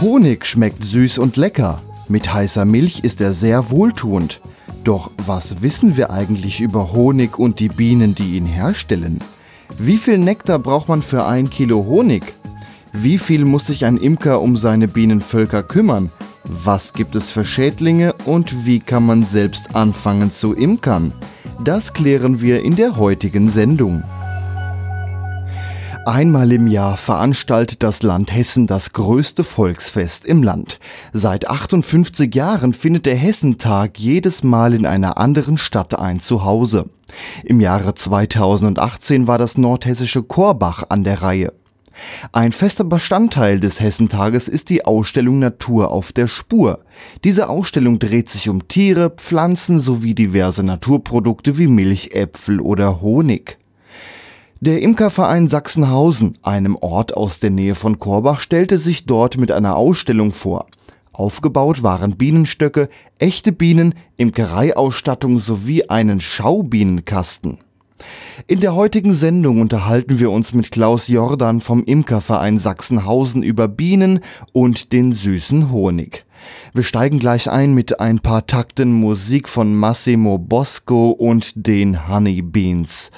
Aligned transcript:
Honig 0.00 0.46
schmeckt 0.46 0.84
süß 0.84 1.18
und 1.18 1.36
lecker. 1.36 1.82
Mit 2.08 2.32
heißer 2.32 2.64
Milch 2.64 3.00
ist 3.00 3.20
er 3.20 3.32
sehr 3.32 3.70
wohltuend. 3.70 4.40
Doch 4.82 5.10
was 5.24 5.62
wissen 5.62 5.96
wir 5.96 6.10
eigentlich 6.10 6.60
über 6.60 6.92
Honig 6.92 7.38
und 7.38 7.60
die 7.60 7.68
Bienen, 7.68 8.14
die 8.14 8.36
ihn 8.36 8.46
herstellen? 8.46 9.20
Wie 9.78 9.98
viel 9.98 10.18
Nektar 10.18 10.58
braucht 10.58 10.88
man 10.88 11.02
für 11.02 11.26
ein 11.26 11.48
Kilo 11.50 11.84
Honig? 11.84 12.22
Wie 12.92 13.18
viel 13.18 13.44
muss 13.44 13.66
sich 13.66 13.84
ein 13.84 13.98
Imker 13.98 14.40
um 14.40 14.56
seine 14.56 14.88
Bienenvölker 14.88 15.62
kümmern? 15.62 16.10
Was 16.44 16.92
gibt 16.92 17.14
es 17.14 17.30
für 17.30 17.44
Schädlinge 17.44 18.14
und 18.24 18.66
wie 18.66 18.80
kann 18.80 19.06
man 19.06 19.22
selbst 19.22 19.76
anfangen 19.76 20.30
zu 20.30 20.54
imkern? 20.54 21.12
Das 21.62 21.92
klären 21.92 22.40
wir 22.40 22.62
in 22.62 22.74
der 22.74 22.96
heutigen 22.96 23.50
Sendung. 23.50 24.02
Einmal 26.12 26.50
im 26.50 26.66
Jahr 26.66 26.96
veranstaltet 26.96 27.84
das 27.84 28.02
Land 28.02 28.34
Hessen 28.34 28.66
das 28.66 28.92
größte 28.92 29.44
Volksfest 29.44 30.26
im 30.26 30.42
Land. 30.42 30.80
Seit 31.12 31.48
58 31.48 32.34
Jahren 32.34 32.72
findet 32.72 33.06
der 33.06 33.14
Hessentag 33.14 33.96
jedes 33.96 34.42
Mal 34.42 34.74
in 34.74 34.86
einer 34.86 35.18
anderen 35.18 35.56
Stadt 35.56 35.96
ein 35.96 36.18
Zuhause. 36.18 36.90
Im 37.44 37.60
Jahre 37.60 37.94
2018 37.94 39.28
war 39.28 39.38
das 39.38 39.56
nordhessische 39.56 40.24
Korbach 40.24 40.82
an 40.88 41.04
der 41.04 41.22
Reihe. 41.22 41.52
Ein 42.32 42.50
fester 42.50 42.82
Bestandteil 42.82 43.60
des 43.60 43.78
Hessentages 43.78 44.48
ist 44.48 44.68
die 44.68 44.84
Ausstellung 44.84 45.38
Natur 45.38 45.92
auf 45.92 46.10
der 46.10 46.26
Spur. 46.26 46.80
Diese 47.22 47.48
Ausstellung 47.48 48.00
dreht 48.00 48.30
sich 48.30 48.48
um 48.48 48.66
Tiere, 48.66 49.10
Pflanzen 49.10 49.78
sowie 49.78 50.16
diverse 50.16 50.64
Naturprodukte 50.64 51.56
wie 51.56 51.68
Milch, 51.68 52.14
Äpfel 52.14 52.60
oder 52.60 53.00
Honig. 53.00 53.59
Der 54.62 54.82
Imkerverein 54.82 55.48
Sachsenhausen, 55.48 56.36
einem 56.42 56.76
Ort 56.76 57.16
aus 57.16 57.40
der 57.40 57.48
Nähe 57.48 57.74
von 57.74 57.98
Korbach, 57.98 58.42
stellte 58.42 58.76
sich 58.76 59.06
dort 59.06 59.38
mit 59.38 59.50
einer 59.50 59.74
Ausstellung 59.74 60.32
vor. 60.32 60.66
Aufgebaut 61.14 61.82
waren 61.82 62.18
Bienenstöcke, 62.18 62.88
echte 63.18 63.52
Bienen, 63.52 63.94
Imkereiausstattung 64.18 65.38
sowie 65.38 65.84
einen 65.84 66.20
Schaubienenkasten. 66.20 67.56
In 68.46 68.60
der 68.60 68.74
heutigen 68.74 69.14
Sendung 69.14 69.62
unterhalten 69.62 70.20
wir 70.20 70.30
uns 70.30 70.52
mit 70.52 70.70
Klaus 70.70 71.08
Jordan 71.08 71.62
vom 71.62 71.82
Imkerverein 71.82 72.58
Sachsenhausen 72.58 73.42
über 73.42 73.66
Bienen 73.66 74.20
und 74.52 74.92
den 74.92 75.14
süßen 75.14 75.70
Honig. 75.70 76.26
Wir 76.74 76.84
steigen 76.84 77.18
gleich 77.18 77.50
ein 77.50 77.72
mit 77.72 77.98
ein 77.98 78.20
paar 78.20 78.46
Takten 78.46 78.92
Musik 78.92 79.48
von 79.48 79.74
Massimo 79.74 80.36
Bosco 80.36 81.12
und 81.12 81.52
den 81.54 82.10
Honey 82.10 82.42
Beans. 82.42 83.10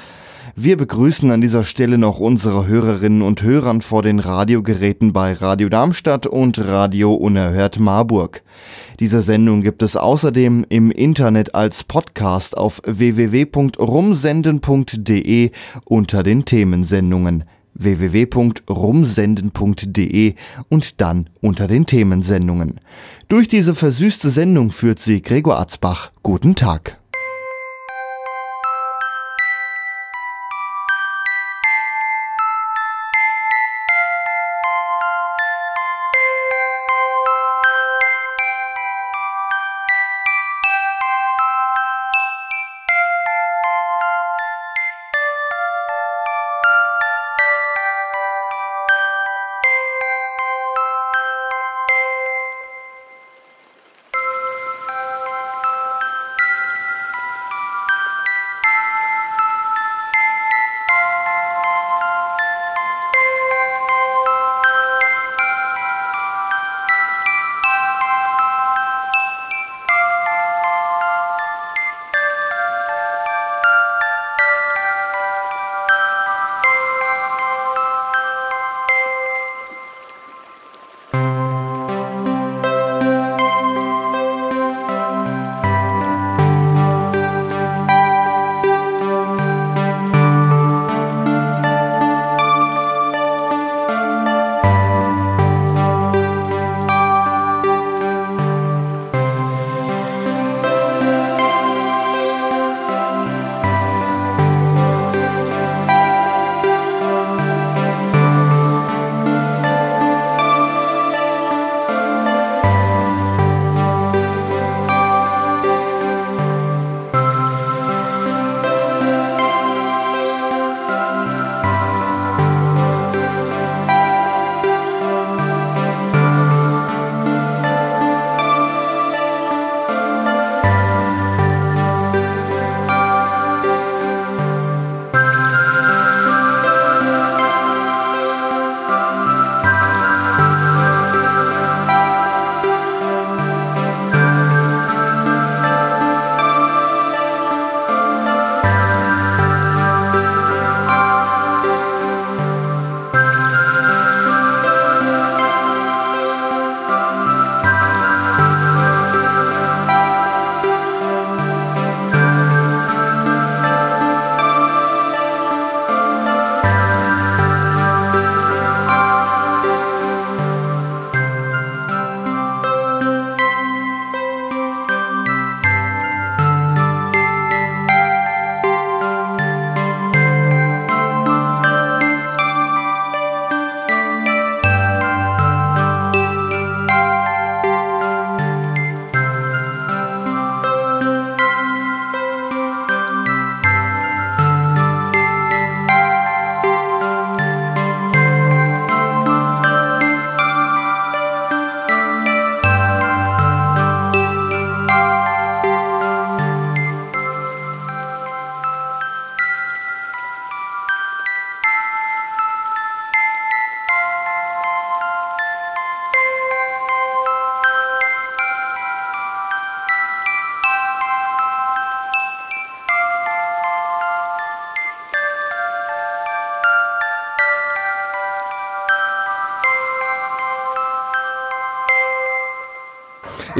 Wir 0.54 0.76
begrüßen 0.76 1.30
an 1.30 1.40
dieser 1.40 1.64
Stelle 1.64 1.96
noch 1.96 2.20
unsere 2.20 2.66
Hörerinnen 2.66 3.22
und 3.22 3.42
Hörern 3.42 3.80
vor 3.80 4.02
den 4.02 4.18
Radiogeräten 4.18 5.14
bei 5.14 5.32
Radio 5.32 5.70
Darmstadt 5.70 6.26
und 6.26 6.58
Radio 6.58 7.14
Unerhört 7.14 7.78
Marburg. 7.78 8.42
Diese 9.00 9.22
Sendung 9.22 9.62
gibt 9.62 9.82
es 9.82 9.96
außerdem 9.96 10.66
im 10.68 10.90
Internet 10.90 11.54
als 11.54 11.84
Podcast 11.84 12.58
auf 12.58 12.82
www.rumsenden.de 12.84 15.52
unter 15.86 16.22
den 16.22 16.44
Themensendungen 16.44 17.44
www.rumsenden.de 17.74 20.34
und 20.68 21.00
dann 21.00 21.30
unter 21.40 21.66
den 21.66 21.86
Themensendungen. 21.86 22.78
Durch 23.28 23.48
diese 23.48 23.74
versüßte 23.74 24.28
Sendung 24.28 24.70
führt 24.70 24.98
sie 24.98 25.22
Gregor 25.22 25.58
Atzbach. 25.58 26.10
Guten 26.22 26.54
Tag. 26.54 26.98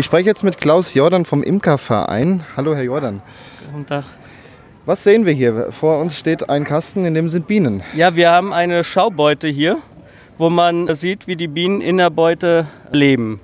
Ich 0.02 0.06
spreche 0.06 0.28
jetzt 0.28 0.42
mit 0.42 0.60
Klaus 0.60 0.94
Jordan 0.94 1.24
vom 1.24 1.44
Imkerverein. 1.44 2.42
Hallo, 2.56 2.74
Herr 2.74 2.82
Jordan. 2.82 3.22
Guten 3.70 3.86
Tag. 3.86 4.02
Was 4.84 5.04
sehen 5.04 5.26
wir 5.26 5.32
hier? 5.32 5.70
Vor 5.70 6.00
uns 6.00 6.18
steht 6.18 6.50
ein 6.50 6.64
Kasten, 6.64 7.04
in 7.04 7.14
dem 7.14 7.30
sind 7.30 7.46
Bienen. 7.46 7.84
Ja, 7.94 8.16
wir 8.16 8.28
haben 8.32 8.52
eine 8.52 8.82
Schaubeute 8.82 9.46
hier, 9.46 9.78
wo 10.38 10.50
man 10.50 10.92
sieht, 10.96 11.28
wie 11.28 11.36
die 11.36 11.46
Bienen 11.46 11.80
in 11.80 11.98
der 11.98 12.10
Beute 12.10 12.66
leben. 12.90 13.38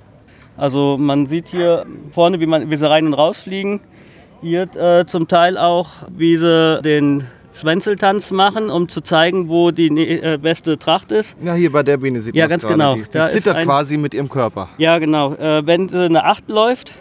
Also 0.56 0.98
man 0.98 1.26
sieht 1.26 1.46
hier 1.46 1.86
vorne, 2.10 2.40
wie, 2.40 2.46
man, 2.46 2.68
wie 2.68 2.76
sie 2.76 2.90
rein 2.90 3.06
und 3.06 3.14
rausfliegen. 3.14 3.78
Hier 4.42 4.62
äh, 4.74 5.06
zum 5.06 5.28
Teil 5.28 5.56
auch, 5.56 5.90
wie 6.10 6.38
sie 6.38 6.82
den 6.82 7.28
Schwänzeltanz 7.58 8.30
machen, 8.30 8.70
um 8.70 8.88
zu 8.88 9.00
zeigen, 9.00 9.48
wo 9.48 9.70
die 9.70 9.88
äh, 9.88 10.38
beste 10.40 10.78
Tracht 10.78 11.12
ist. 11.12 11.36
Ja, 11.42 11.54
hier 11.54 11.72
bei 11.72 11.82
der 11.82 11.96
Biene 11.96 12.22
sieht 12.22 12.34
man 12.34 12.38
Ja, 12.40 12.46
ganz 12.46 12.66
genau. 12.66 12.94
Die, 12.94 13.02
die 13.02 13.08
Da 13.12 13.28
zittert 13.28 13.62
quasi 13.64 13.96
mit 13.96 14.14
ihrem 14.14 14.28
Körper. 14.28 14.68
Ja, 14.78 14.98
genau. 14.98 15.34
Äh, 15.34 15.66
wenn 15.66 15.88
sie 15.88 16.04
eine 16.04 16.24
8 16.24 16.48
läuft, 16.48 16.94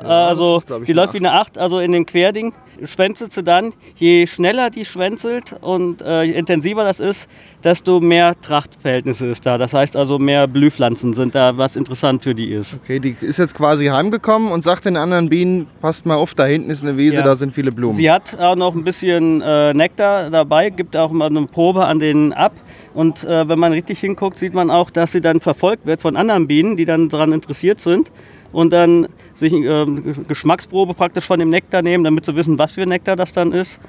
das 0.00 0.06
also 0.08 0.60
die 0.86 0.92
läuft 0.92 1.14
wie 1.14 1.18
eine 1.18 1.32
8, 1.32 1.58
also 1.58 1.78
in 1.78 1.92
den 1.92 2.06
Querding, 2.06 2.52
schwänzelt 2.84 3.32
sie 3.32 3.42
dann. 3.42 3.72
Je 3.96 4.26
schneller 4.26 4.70
die 4.70 4.84
schwänzelt 4.84 5.56
und 5.60 6.02
äh, 6.02 6.22
je 6.22 6.32
intensiver 6.34 6.84
das 6.84 7.00
ist, 7.00 7.28
desto 7.64 8.00
mehr 8.00 8.40
Trachtverhältnisse 8.40 9.26
ist 9.26 9.44
da. 9.46 9.58
Das 9.58 9.74
heißt 9.74 9.96
also, 9.96 10.18
mehr 10.18 10.46
Blühpflanzen 10.46 11.12
sind 11.12 11.34
da, 11.34 11.56
was 11.56 11.76
interessant 11.76 12.22
für 12.22 12.34
die 12.34 12.52
ist. 12.52 12.80
Okay, 12.84 13.00
die 13.00 13.16
ist 13.20 13.38
jetzt 13.38 13.54
quasi 13.54 13.86
heimgekommen 13.86 14.52
und 14.52 14.64
sagt 14.64 14.84
den 14.84 14.96
anderen 14.96 15.28
Bienen, 15.28 15.66
passt 15.80 16.06
mal 16.06 16.16
auf, 16.16 16.34
da 16.34 16.44
hinten 16.46 16.70
ist 16.70 16.82
eine 16.82 16.96
Wiese, 16.96 17.16
Ja. 17.16 17.22
da 17.22 17.36
sind 17.36 17.52
viele 17.52 17.72
Blumen. 17.72 17.94
Sie 17.96 18.10
hat 18.10 18.38
auch 18.40 18.56
noch 18.56 18.74
ein 18.74 18.84
bisschen 18.84 19.42
äh, 19.42 19.74
Nektar 19.74 20.30
dabei, 20.30 20.70
gibt 20.70 20.96
auch 20.96 21.10
mal 21.10 21.26
eine 21.26 21.46
Probe 21.46 21.86
an 21.86 21.98
denen 21.98 22.32
ab. 22.32 22.52
Und 22.94 23.24
äh, 23.24 23.48
wenn 23.48 23.58
man 23.58 23.72
richtig 23.72 24.00
hinguckt, 24.00 24.38
sieht 24.38 24.54
man 24.54 24.70
auch, 24.70 24.90
dass 24.90 25.12
sie 25.12 25.20
dann 25.20 25.40
verfolgt 25.40 25.86
wird 25.86 26.00
von 26.00 26.16
anderen 26.16 26.46
Bienen, 26.46 26.76
die 26.76 26.84
dann 26.84 27.08
daran 27.08 27.32
interessiert 27.32 27.80
sind 27.80 28.10
und 28.52 28.72
dann 28.72 29.06
sich 29.34 29.52
äh, 29.52 29.86
Geschmacksprobe 30.26 30.94
praktisch 30.94 31.24
von 31.24 31.38
dem 31.38 31.50
Nektar 31.50 31.82
nehmen, 31.82 32.04
damit 32.04 32.24
sie 32.24 32.34
wissen, 32.34 32.58
was 32.58 32.72
für 32.72 32.86
Nektar 32.86 33.16
das 33.16 33.32
dann 33.32 33.52
ist. 33.52 33.80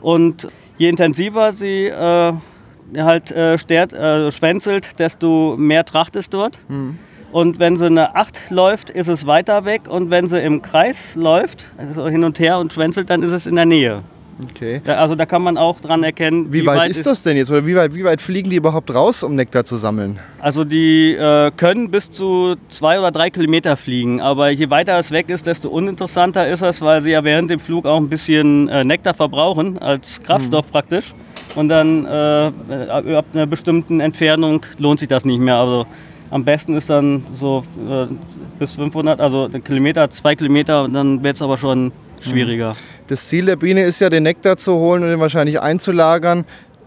Und 0.00 0.48
je 0.78 0.88
intensiver 0.88 1.52
sie 1.52 1.86
äh, 1.86 2.32
halt 2.96 3.30
äh, 3.30 3.58
stert, 3.58 3.92
äh, 3.92 4.30
schwänzelt, 4.30 4.98
desto 4.98 5.56
mehr 5.58 5.84
Tracht 5.84 6.16
ist 6.16 6.34
dort. 6.34 6.58
Und 7.32 7.58
wenn 7.58 7.76
sie 7.76 7.86
eine 7.86 8.14
8 8.14 8.50
läuft, 8.50 8.90
ist 8.90 9.08
es 9.08 9.26
weiter 9.26 9.64
weg. 9.64 9.82
Und 9.88 10.10
wenn 10.10 10.28
sie 10.28 10.40
im 10.40 10.62
Kreis 10.62 11.16
läuft, 11.16 11.72
also 11.76 12.06
hin 12.06 12.22
und 12.22 12.38
her 12.38 12.58
und 12.58 12.72
schwänzelt, 12.72 13.10
dann 13.10 13.24
ist 13.24 13.32
es 13.32 13.46
in 13.46 13.56
der 13.56 13.66
Nähe. 13.66 14.04
Okay. 14.42 14.80
Da, 14.84 14.96
also 14.96 15.14
da 15.14 15.26
kann 15.26 15.42
man 15.42 15.56
auch 15.56 15.80
dran 15.80 16.02
erkennen, 16.02 16.52
Wie, 16.52 16.66
weit, 16.66 16.90
ist 16.90 17.06
das 17.06 17.22
denn 17.22 17.36
jetzt? 17.36 17.50
Oder 17.50 17.66
wie 17.66 17.76
weit, 17.76 17.94
wie 17.94 18.04
weit 18.04 18.20
fliegen 18.20 18.50
die 18.50 18.56
überhaupt 18.56 18.92
raus, 18.92 19.22
um 19.22 19.34
Nektar 19.34 19.64
zu 19.64 19.76
sammeln? 19.76 20.18
Also 20.40 20.64
die 20.64 21.12
äh, 21.12 21.50
können 21.56 21.90
bis 21.90 22.10
zu 22.10 22.56
zwei 22.68 22.98
oder 22.98 23.10
drei 23.10 23.30
Kilometer 23.30 23.76
fliegen, 23.76 24.20
aber 24.20 24.50
je 24.50 24.70
weiter 24.70 24.98
es 24.98 25.10
weg 25.10 25.28
ist, 25.28 25.46
desto 25.46 25.68
uninteressanter 25.68 26.48
ist 26.48 26.62
es, 26.62 26.80
weil 26.80 27.02
sie 27.02 27.10
ja 27.10 27.22
während 27.24 27.50
dem 27.50 27.60
Flug 27.60 27.86
auch 27.86 27.96
ein 27.96 28.08
bisschen 28.08 28.68
äh, 28.68 28.84
Nektar 28.84 29.14
verbrauchen, 29.14 29.78
als 29.78 30.20
Kraftstoff 30.20 30.70
praktisch. 30.70 31.14
Und 31.54 31.68
dann 31.68 32.04
äh, 32.04 32.48
äh, 32.48 33.14
ab 33.14 33.26
einer 33.32 33.46
bestimmten 33.46 34.00
Entfernung 34.00 34.66
lohnt 34.78 34.98
sich 34.98 35.08
das 35.08 35.24
nicht 35.24 35.40
mehr. 35.40 35.56
Also 35.56 35.86
am 36.30 36.44
besten 36.44 36.74
ist 36.74 36.90
dann 36.90 37.24
so 37.32 37.64
äh, 37.88 38.06
bis 38.58 38.72
500, 38.72 39.20
also 39.20 39.48
Kilometer, 39.64 40.10
zwei 40.10 40.34
Kilometer, 40.34 40.84
und 40.84 40.94
dann 40.94 41.22
wird 41.22 41.36
es 41.36 41.42
aber 41.42 41.56
schon 41.56 41.92
schwieriger. 42.20 42.74
Das 43.06 43.28
Ziel 43.28 43.46
der 43.46 43.56
Biene 43.56 43.82
ist 43.82 44.00
ja, 44.00 44.08
den 44.08 44.22
Nektar 44.22 44.56
zu 44.56 44.74
holen 44.74 45.02
und 45.02 45.10
den 45.10 45.20
wahrscheinlich 45.20 45.60
einzulagern. 45.60 46.44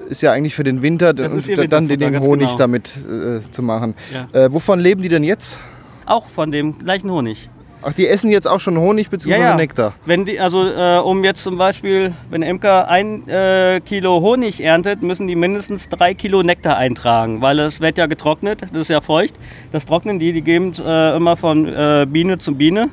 Ist 0.10 0.22
ja 0.22 0.32
eigentlich 0.32 0.56
für 0.56 0.64
den 0.64 0.82
Winter 0.82 1.14
Das 1.14 1.34
und 1.34 1.40
ist 1.40 1.50
ihr 1.50 1.68
dann 1.68 1.88
den, 1.88 2.20
Honig 2.22 2.48
genau. 2.48 2.58
damit 2.58 2.96
äh, 2.98 3.42
zu 3.52 3.62
machen. 3.62 3.94
Ja. 4.14 4.46
Äh, 4.46 4.54
wovon 4.54 4.80
leben 4.80 5.02
die 5.02 5.10
denn 5.10 5.24
jetzt? 5.24 5.60
Auch 6.06 6.28
von 6.28 6.52
dem 6.52 6.78
gleichen 6.80 7.12
Honig. 7.12 7.50
Ach, 7.84 7.94
die 7.94 8.08
essen 8.08 8.32
jetzt 8.32 8.48
auch 8.48 8.60
schon 8.60 8.78
Honig 8.78 9.10
bzw. 9.10 9.56
Nektar. 9.56 9.94
Wenn 10.06 10.26
die, 10.26 10.40
also 10.40 10.68
äh, 10.68 10.98
um 10.98 11.24
jetzt 11.24 11.44
zum 11.44 11.58
Beispiel, 11.58 12.14
wenn 12.30 12.42
der 12.42 12.50
Imker 12.50 12.90
ein 12.90 13.28
äh, 13.28 13.80
Kilo 13.86 14.20
Honig 14.22 14.64
erntet, 14.64 15.04
müssen 15.04 15.28
die 15.28 15.36
mindestens 15.36 15.88
drei 15.88 16.14
Kilo 16.14 16.42
Nektar 16.42 16.78
eintragen, 16.78 17.42
weil 17.42 17.60
es 17.60 17.80
wird 17.80 17.98
ja 17.98 18.08
getrocknet, 18.08 18.64
das 18.64 18.82
ist 18.82 18.90
ja 18.90 19.02
feucht. 19.02 19.36
Das 19.72 19.86
trocknen 19.86 20.18
die, 20.18 20.34
die 20.34 20.42
geben 20.42 20.74
äh, 20.84 21.16
immer 21.16 21.36
von 21.36 21.68
äh, 21.68 22.08
Biene 22.10 22.40
zu 22.40 22.56
Biene. 22.56 22.90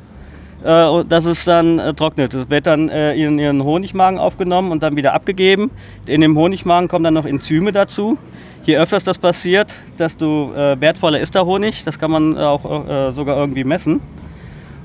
Äh, 0.65 0.87
und 0.87 1.13
das 1.13 1.27
ist 1.27 1.47
dann 1.47 1.79
äh, 1.79 1.93
trocknet. 1.95 2.35
Das 2.35 2.49
wird 2.49 2.67
dann 2.67 2.89
äh, 2.89 3.15
in 3.15 3.39
ihren 3.39 3.63
Honigmagen 3.63 4.19
aufgenommen 4.19 4.73
und 4.73 4.83
dann 4.83 4.97
wieder 4.97 5.13
abgegeben. 5.13 5.71
In 6.07 6.23
dem 6.23 6.37
Honigmagen 6.37 6.89
kommen 6.89 7.05
dann 7.05 7.15
noch 7.15 7.27
Enzyme 7.27 7.71
dazu. 7.71 8.19
Je 8.65 8.79
öfters 8.79 9.05
das 9.05 9.19
passiert, 9.19 9.75
desto 9.99 10.53
äh, 10.55 10.81
wertvoller 10.81 11.21
ist 11.21 11.35
der 11.35 11.45
Honig. 11.45 11.85
Das 11.85 11.99
kann 11.99 12.11
man 12.11 12.39
auch 12.39 12.89
äh, 12.89 13.13
sogar 13.13 13.37
irgendwie 13.37 13.65
messen. 13.65 14.01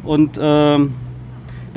Und 0.04 0.38
ähm, 0.42 0.94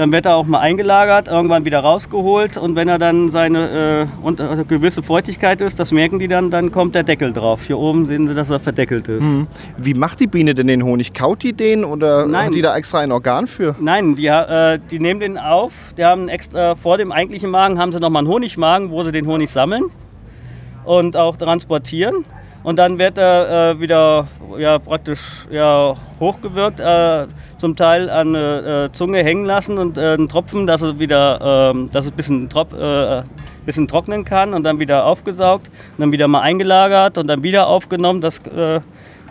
dann 0.02 0.10
wird 0.10 0.26
er 0.26 0.34
auch 0.34 0.46
mal 0.46 0.58
eingelagert, 0.58 1.28
irgendwann 1.28 1.64
wieder 1.64 1.78
rausgeholt 1.78 2.56
und 2.56 2.74
wenn 2.74 2.88
er 2.88 2.98
dann 2.98 3.30
seine 3.30 4.08
äh, 4.20 4.26
und, 4.26 4.40
äh, 4.40 4.64
gewisse 4.66 5.00
Feuchtigkeit 5.00 5.60
ist, 5.60 5.78
das 5.78 5.92
merken 5.92 6.18
die 6.18 6.26
dann, 6.26 6.50
dann 6.50 6.72
kommt 6.72 6.96
der 6.96 7.04
Deckel 7.04 7.32
drauf. 7.32 7.62
Hier 7.68 7.78
oben 7.78 8.06
sehen 8.08 8.26
sie, 8.26 8.34
dass 8.34 8.50
er 8.50 8.58
verdeckelt 8.58 9.06
ist. 9.06 9.22
Mhm. 9.22 9.46
Wie 9.76 9.94
macht 9.94 10.18
die 10.18 10.26
Biene 10.26 10.56
denn 10.56 10.66
den 10.66 10.82
Honig? 10.82 11.14
Kaut 11.14 11.44
die 11.44 11.52
den 11.52 11.84
oder 11.84 12.26
Nein. 12.26 12.46
hat 12.46 12.54
die 12.54 12.62
da 12.62 12.76
extra 12.76 12.98
ein 12.98 13.12
Organ 13.12 13.46
für? 13.46 13.76
Nein, 13.78 14.16
die, 14.16 14.26
äh, 14.26 14.80
die 14.90 14.98
nehmen 14.98 15.20
den 15.20 15.38
auf. 15.38 15.72
Die 15.96 16.04
haben 16.04 16.28
extra 16.28 16.74
vor 16.74 16.98
dem 16.98 17.12
eigentlichen 17.12 17.50
Magen 17.50 17.78
haben 17.78 17.92
sie 17.92 18.00
nochmal 18.00 18.22
einen 18.22 18.28
Honigmagen, 18.28 18.90
wo 18.90 19.04
sie 19.04 19.12
den 19.12 19.28
Honig 19.28 19.50
sammeln 19.50 19.84
und 20.84 21.16
auch 21.16 21.36
transportieren. 21.36 22.24
Und 22.62 22.78
dann 22.78 22.98
wird 22.98 23.18
er 23.18 23.72
äh, 23.72 23.80
wieder 23.80 24.28
ja, 24.58 24.78
praktisch 24.78 25.46
ja, 25.50 25.96
hochgewirkt, 26.20 26.78
äh, 26.78 27.26
zum 27.56 27.74
Teil 27.74 28.08
an 28.08 28.34
der 28.34 28.84
äh, 28.84 28.92
Zunge 28.92 29.24
hängen 29.24 29.44
lassen 29.44 29.78
und 29.78 29.98
äh, 29.98 30.14
einen 30.14 30.28
Tropfen, 30.28 30.66
dass 30.66 30.82
es 30.82 30.98
wieder, 30.98 31.72
ähm, 31.74 31.90
dass 31.90 32.06
es 32.06 32.12
ein 32.12 32.16
bisschen, 32.16 32.48
trop, 32.48 32.72
äh, 32.72 33.22
bisschen 33.66 33.88
trocknen 33.88 34.24
kann 34.24 34.54
und 34.54 34.62
dann 34.62 34.78
wieder 34.78 35.06
aufgesaugt 35.06 35.68
und 35.96 36.00
dann 36.00 36.12
wieder 36.12 36.28
mal 36.28 36.40
eingelagert 36.40 37.18
und 37.18 37.26
dann 37.26 37.42
wieder 37.42 37.66
aufgenommen. 37.66 38.20
Das 38.20 38.38
äh, 38.46 38.80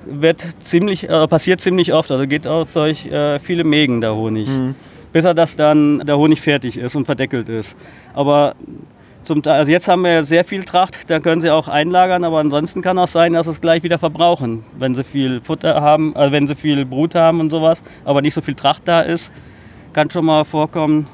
wird 0.05 0.45
ziemlich, 0.63 1.09
äh, 1.09 1.27
passiert 1.27 1.61
ziemlich 1.61 1.93
oft. 1.93 2.11
Also 2.11 2.27
geht 2.27 2.47
auch 2.47 2.67
durch 2.73 3.05
äh, 3.05 3.39
viele 3.39 3.63
Mägen 3.63 4.01
der 4.01 4.15
Honig. 4.15 4.49
Bis 5.13 5.25
er 5.25 5.33
das 5.33 5.57
dann 5.57 5.99
der 5.99 6.17
Honig 6.17 6.41
fertig 6.41 6.77
ist 6.77 6.95
und 6.95 7.05
verdeckelt 7.05 7.49
ist. 7.49 7.75
Aber 8.13 8.55
zum 9.23 9.41
also 9.45 9.71
jetzt 9.71 9.87
haben 9.87 10.03
wir 10.03 10.23
sehr 10.23 10.43
viel 10.43 10.63
Tracht, 10.63 11.09
da 11.09 11.19
können 11.19 11.41
sie 11.41 11.49
auch 11.51 11.67
einlagern, 11.67 12.23
aber 12.23 12.39
ansonsten 12.39 12.81
kann 12.81 12.97
auch 12.97 13.07
sein, 13.07 13.33
dass 13.33 13.45
sie 13.45 13.51
es 13.51 13.61
gleich 13.61 13.83
wieder 13.83 13.99
verbrauchen, 13.99 14.63
wenn 14.77 14.95
sie 14.95 15.03
viel 15.03 15.41
Futter 15.41 15.81
haben, 15.81 16.15
äh, 16.15 16.31
wenn 16.31 16.47
sie 16.47 16.55
viel 16.55 16.85
Brut 16.85 17.13
haben 17.15 17.39
und 17.39 17.51
sowas, 17.51 17.83
aber 18.05 18.21
nicht 18.21 18.33
so 18.33 18.41
viel 18.41 18.55
Tracht 18.55 18.83
da 18.85 19.01
ist, 19.01 19.31
kann 19.93 20.09
schon 20.09 20.25
mal 20.25 20.43
vorkommen, 20.43 21.07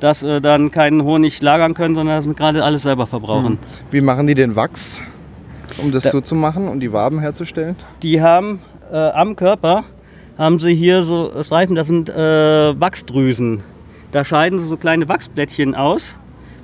dass 0.00 0.20
sie 0.20 0.40
dann 0.40 0.70
keinen 0.70 1.02
Honig 1.04 1.40
lagern 1.40 1.74
können, 1.74 1.94
sondern 1.94 2.16
dass 2.16 2.24
sie 2.24 2.34
gerade 2.34 2.62
alles 2.64 2.82
selber 2.82 3.06
verbrauchen. 3.06 3.58
Wie 3.90 4.00
machen 4.00 4.26
die 4.26 4.34
den 4.34 4.56
Wachs, 4.56 5.00
um 5.78 5.92
das 5.92 6.02
Da- 6.04 6.10
so 6.10 6.20
zu 6.20 6.34
machen, 6.34 6.68
um 6.68 6.80
die 6.80 6.92
Waben 6.92 7.20
herzustellen? 7.20 7.76
Die 8.02 8.20
haben 8.20 8.60
äh, 8.92 8.96
am 8.96 9.36
Körper 9.36 9.84
haben 10.38 10.58
sie 10.58 10.74
hier 10.74 11.02
so 11.02 11.32
Streifen, 11.42 11.74
das 11.76 11.86
sind 11.86 12.10
äh, 12.10 12.78
Wachsdrüsen. 12.78 13.62
Da 14.12 14.24
scheiden 14.24 14.58
sie 14.58 14.66
so 14.66 14.76
kleine 14.76 15.08
Wachsblättchen 15.08 15.74
aus. 15.74 16.18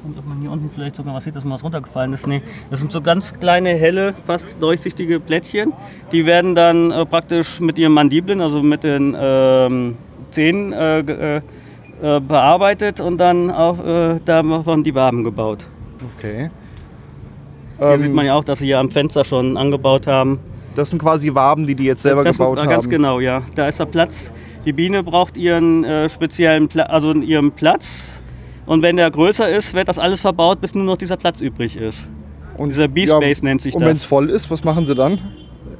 Und 0.04 0.18
ob 0.18 0.26
man 0.26 0.40
hier 0.40 0.50
unten 0.50 0.68
vielleicht 0.74 0.96
sogar 0.96 1.14
was 1.14 1.24
sieht, 1.24 1.36
dass 1.36 1.44
mal 1.44 1.54
was 1.54 1.62
runtergefallen 1.64 2.12
ist. 2.12 2.26
Nee, 2.26 2.42
das 2.70 2.80
sind 2.80 2.90
so 2.90 3.00
ganz 3.00 3.32
kleine, 3.34 3.70
helle, 3.70 4.14
fast 4.26 4.46
durchsichtige 4.60 5.20
Blättchen. 5.20 5.72
Die 6.10 6.26
werden 6.26 6.54
dann 6.54 6.90
äh, 6.90 7.06
praktisch 7.06 7.60
mit 7.60 7.78
ihren 7.78 7.92
Mandibeln, 7.92 8.40
also 8.40 8.62
mit 8.62 8.82
den 8.82 9.16
ähm, 9.18 9.96
Zähnen, 10.32 10.72
äh, 10.72 11.00
äh, 11.00 11.36
äh, 12.02 12.20
bearbeitet 12.20 13.00
und 13.00 13.18
dann 13.18 13.50
auch 13.50 13.78
äh, 13.84 14.18
davon 14.24 14.82
die 14.82 14.94
Waben 14.94 15.22
gebaut. 15.22 15.66
Okay. 16.16 16.50
Hier 17.78 17.86
Ähm, 17.86 18.00
sieht 18.00 18.12
man 18.12 18.26
ja 18.26 18.34
auch, 18.34 18.44
dass 18.44 18.58
sie 18.58 18.66
hier 18.66 18.80
am 18.80 18.90
Fenster 18.90 19.24
schon 19.24 19.56
angebaut 19.56 20.08
haben. 20.08 20.40
das 20.74 20.90
sind 20.90 21.00
quasi 21.00 21.32
Waben, 21.32 21.66
die 21.66 21.74
die 21.74 21.84
jetzt 21.84 22.02
selber 22.02 22.24
das, 22.24 22.38
gebaut 22.38 22.58
äh, 22.58 22.62
haben. 22.62 22.70
Ganz 22.70 22.88
genau, 22.88 23.20
ja. 23.20 23.42
Da 23.54 23.68
ist 23.68 23.78
der 23.78 23.86
Platz. 23.86 24.32
Die 24.64 24.72
Biene 24.72 25.02
braucht 25.02 25.36
ihren 25.36 25.84
äh, 25.84 26.08
speziellen 26.08 26.68
Pla 26.68 26.84
also 26.84 27.12
ihren 27.14 27.52
Platz. 27.52 28.21
Und 28.72 28.80
wenn 28.80 28.96
der 28.96 29.10
größer 29.10 29.50
ist, 29.50 29.74
wird 29.74 29.88
das 29.88 29.98
alles 29.98 30.22
verbaut, 30.22 30.62
bis 30.62 30.74
nur 30.74 30.84
noch 30.84 30.96
dieser 30.96 31.18
Platz 31.18 31.42
übrig 31.42 31.76
ist. 31.76 32.08
Und 32.56 32.70
Dieser 32.70 32.88
B-Space 32.88 33.42
nennt 33.42 33.60
sich 33.60 33.74
Und 33.74 33.82
das. 33.82 33.86
wenn 33.86 33.96
es 33.96 34.04
voll 34.04 34.30
ist, 34.30 34.50
was 34.50 34.64
machen 34.64 34.86
sie 34.86 34.94
dann? 34.94 35.20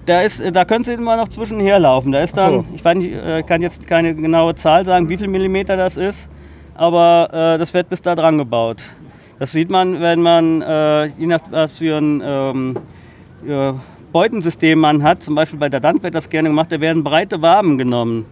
Da, 0.05 0.21
ist, 0.21 0.41
äh, 0.41 0.53
da 0.53 0.67
können 0.67 0.85
Sie 0.85 0.93
immer 0.93 1.17
noch 1.17 1.29
zwischenher 1.29 1.79
laufen. 1.79 2.13
Da 2.13 2.23
ist 2.23 2.37
Ach 2.37 2.51
so. 2.51 2.57
dann, 2.57 2.75
ich 2.75 2.85
weiß 2.85 2.99
nicht, 2.99 3.15
äh, 3.15 3.43
kann 3.45 3.63
jetzt 3.63 3.87
keine 3.87 4.15
genaue 4.15 4.55
Zahl 4.57 4.85
sagen, 4.85 5.09
wie 5.09 5.17
viel 5.17 5.29
Millimeter 5.29 5.75
das 5.75 5.97
ist, 5.97 6.29
aber 6.75 7.31
äh, 7.33 7.59
das 7.59 7.73
wird 7.73 7.89
bis 7.89 8.03
da 8.03 8.15
dran 8.15 8.37
gebaut. 8.37 8.83
Das 9.39 9.53
sieht 9.53 9.71
man, 9.71 10.03
wenn 10.03 10.21
man, 10.21 10.61
äh, 10.61 11.07
je 11.07 11.29
nach 11.29 11.41
was 11.49 11.79
für 11.79 11.97
ein 11.97 12.23
ähm, 12.23 12.77
ja, 13.49 13.75
Beutensystem 14.13 14.79
man 14.79 15.03
hat, 15.03 15.23
zum 15.23 15.35
Beispiel 15.35 15.59
bei 15.59 15.71
der 15.71 15.81
Dant 15.81 16.03
wird 16.03 16.15
das 16.15 16.29
gerne 16.29 16.51
gemacht, 16.51 16.71
da 16.71 16.79
werden 16.79 17.03
breite 17.03 17.41
Waben 17.41 17.79
genommen. 17.79 18.27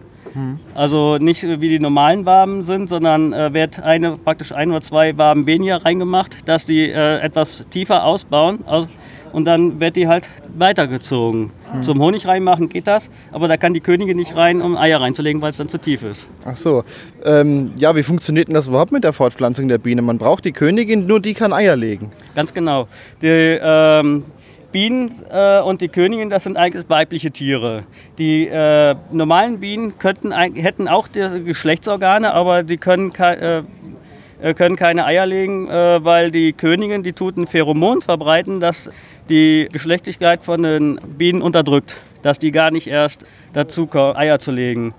Also 0.73 1.17
nicht 1.17 1.43
wie 1.43 1.69
die 1.69 1.79
normalen 1.79 2.25
Waben 2.25 2.65
sind, 2.65 2.89
sondern 2.89 3.33
äh, 3.33 3.53
wird 3.53 3.81
eine, 3.81 4.17
praktisch 4.17 4.51
ein 4.51 4.69
oder 4.71 4.81
zwei 4.81 5.17
Waben 5.17 5.45
weniger 5.45 5.83
reingemacht, 5.83 6.47
dass 6.47 6.65
die 6.65 6.89
äh, 6.89 7.19
etwas 7.19 7.67
tiefer 7.69 8.05
ausbauen 8.05 8.59
aus, 8.65 8.87
und 9.33 9.45
dann 9.45 9.79
wird 9.79 9.95
die 9.95 10.07
halt 10.07 10.29
weitergezogen. 10.57 11.51
Hm. 11.71 11.83
Zum 11.83 12.01
Honig 12.01 12.27
reinmachen 12.27 12.69
geht 12.69 12.87
das, 12.87 13.09
aber 13.31 13.47
da 13.47 13.57
kann 13.57 13.73
die 13.73 13.79
Königin 13.79 14.17
nicht 14.17 14.35
rein, 14.35 14.61
um 14.61 14.77
Eier 14.77 14.99
reinzulegen, 14.99 15.41
weil 15.41 15.51
es 15.51 15.57
dann 15.57 15.69
zu 15.69 15.77
tief 15.77 16.03
ist. 16.03 16.27
Ach 16.45 16.57
so. 16.57 16.83
Ähm, 17.23 17.71
ja, 17.77 17.95
wie 17.95 18.03
funktioniert 18.03 18.47
denn 18.47 18.55
das 18.55 18.67
überhaupt 18.67 18.91
mit 18.91 19.03
der 19.03 19.13
Fortpflanzung 19.13 19.67
der 19.67 19.77
Biene? 19.77 20.01
Man 20.01 20.17
braucht 20.17 20.45
die 20.45 20.51
Königin, 20.51 21.07
nur 21.07 21.19
die 21.19 21.33
kann 21.33 21.53
Eier 21.53 21.75
legen. 21.75 22.11
Ganz 22.35 22.53
genau. 22.53 22.87
Die, 23.21 23.27
ähm, 23.61 24.25
Bienen 24.71 25.11
äh, 25.29 25.59
und 25.61 25.81
die 25.81 25.89
Königin, 25.89 26.29
das 26.29 26.43
sind 26.43 26.57
eigentlich 26.57 26.89
weibliche 26.89 27.31
Tiere. 27.31 27.83
Die 28.17 28.47
äh, 28.47 28.95
normalen 29.11 29.59
Bienen 29.59 29.97
könnten, 29.97 30.31
hätten 30.31 30.87
auch 30.87 31.09
Geschlechtsorgane, 31.11 32.33
aber 32.33 32.63
die 32.63 32.77
können, 32.77 33.13
äh, 33.15 33.63
äh, 34.41 34.53
können 34.53 34.75
keine 34.75 35.05
Eier 35.05 35.25
legen, 35.25 35.67
äh, 35.67 36.03
weil 36.03 36.31
die 36.31 36.53
Königin, 36.53 37.03
die 37.03 37.13
tut 37.13 37.37
ein 37.37 37.47
Pheromon 37.47 38.01
verbreiten, 38.01 38.59
das 38.59 38.89
die 39.29 39.67
Geschlechtlichkeit 39.71 40.43
von 40.43 40.63
den 40.63 40.99
Bienen 41.17 41.41
unterdrückt, 41.41 41.95
dass 42.21 42.39
die 42.39 42.51
gar 42.51 42.71
nicht 42.71 42.87
erst 42.87 43.25
dazu 43.53 43.87
kommen, 43.87 44.15
Eier 44.15 44.39
zu 44.39 44.51
legen. 44.51 44.93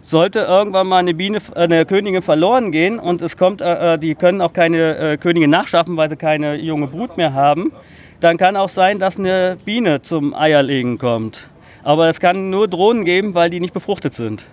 Sollte 0.00 0.40
irgendwann 0.40 0.86
mal 0.86 0.98
eine, 0.98 1.12
Biene, 1.12 1.38
äh, 1.54 1.60
eine 1.60 1.84
Königin 1.84 2.22
verloren 2.22 2.72
gehen 2.72 2.98
und 2.98 3.20
es 3.20 3.36
kommt, 3.36 3.60
die 3.60 4.14
können 4.14 4.40
auch 4.40 4.52
keine 4.52 5.18
Königin 5.20 5.50
nachschaffen, 5.50 5.96
weil 5.96 6.08
sie 6.08 6.16
keine 6.16 6.54
junge 6.54 6.86
Brut 6.86 7.16
mehr 7.16 7.34
haben, 7.34 7.72
dann 8.20 8.36
kann 8.36 8.56
auch 8.56 8.68
sein, 8.68 8.98
dass 8.98 9.18
eine 9.18 9.56
Biene 9.64 10.02
zum 10.02 10.34
Eierlegen 10.34 10.98
kommt. 10.98 11.48
Aber 11.82 12.08
es 12.08 12.20
kann 12.20 12.50
nur 12.50 12.68
Drohnen 12.68 13.04
geben, 13.04 13.34
weil 13.34 13.50
die 13.50 13.60
nicht 13.60 13.74
befruchtet 13.74 14.14
sind. 14.14 14.46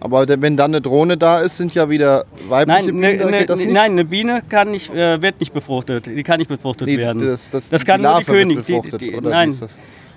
Aber 0.00 0.28
wenn 0.28 0.56
dann 0.56 0.72
eine 0.72 0.80
Drohne 0.80 1.16
da 1.16 1.40
ist, 1.40 1.56
sind 1.56 1.74
ja 1.74 1.88
wieder 1.88 2.24
weibliche 2.48 2.92
nein, 2.92 3.16
Bienen. 3.18 3.30
Ne, 3.30 3.46
ne, 3.46 3.72
nein, 3.72 3.92
eine 3.92 4.04
Biene 4.04 4.42
kann 4.48 4.70
nicht, 4.70 4.94
äh, 4.94 5.20
wird 5.22 5.40
nicht 5.40 5.54
befruchtet. 5.54 6.06
Die 6.06 6.22
kann 6.22 6.38
nicht 6.38 6.48
befruchtet 6.48 6.88
nee, 6.88 6.98
werden. 6.98 7.24
Das, 7.24 7.48
das, 7.48 7.70
das 7.70 7.84
kann 7.84 8.02
nur 8.02 8.18
die 8.18 8.24
Königin. 8.24 8.82
Die, 8.82 8.98
die, 8.98 9.20
nein, 9.22 9.56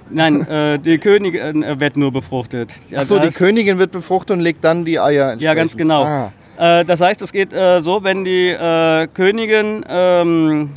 nein 0.10 0.48
äh, 0.48 0.78
die 0.78 0.98
Königin 0.98 1.64
äh, 1.64 1.80
wird 1.80 1.96
nur 1.96 2.12
befruchtet. 2.12 2.74
Achso, 2.94 3.18
die 3.20 3.30
Königin 3.30 3.80
wird 3.80 3.92
befruchtet 3.92 4.36
und 4.36 4.42
legt 4.42 4.64
dann 4.64 4.84
die 4.84 5.00
Eier. 5.00 5.38
Ja, 5.40 5.54
ganz 5.54 5.78
genau. 5.78 6.04
Ah. 6.04 6.34
Äh, 6.58 6.86
das 6.86 7.02
heißt, 7.02 7.22
es 7.22 7.32
geht 7.32 7.54
äh, 7.54 7.82
so, 7.82 8.04
wenn 8.04 8.24
die 8.24 8.50
äh, 8.50 9.08
Königin 9.14 9.86
ähm, 9.88 10.70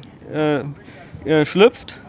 schlüpft, 1.45 2.01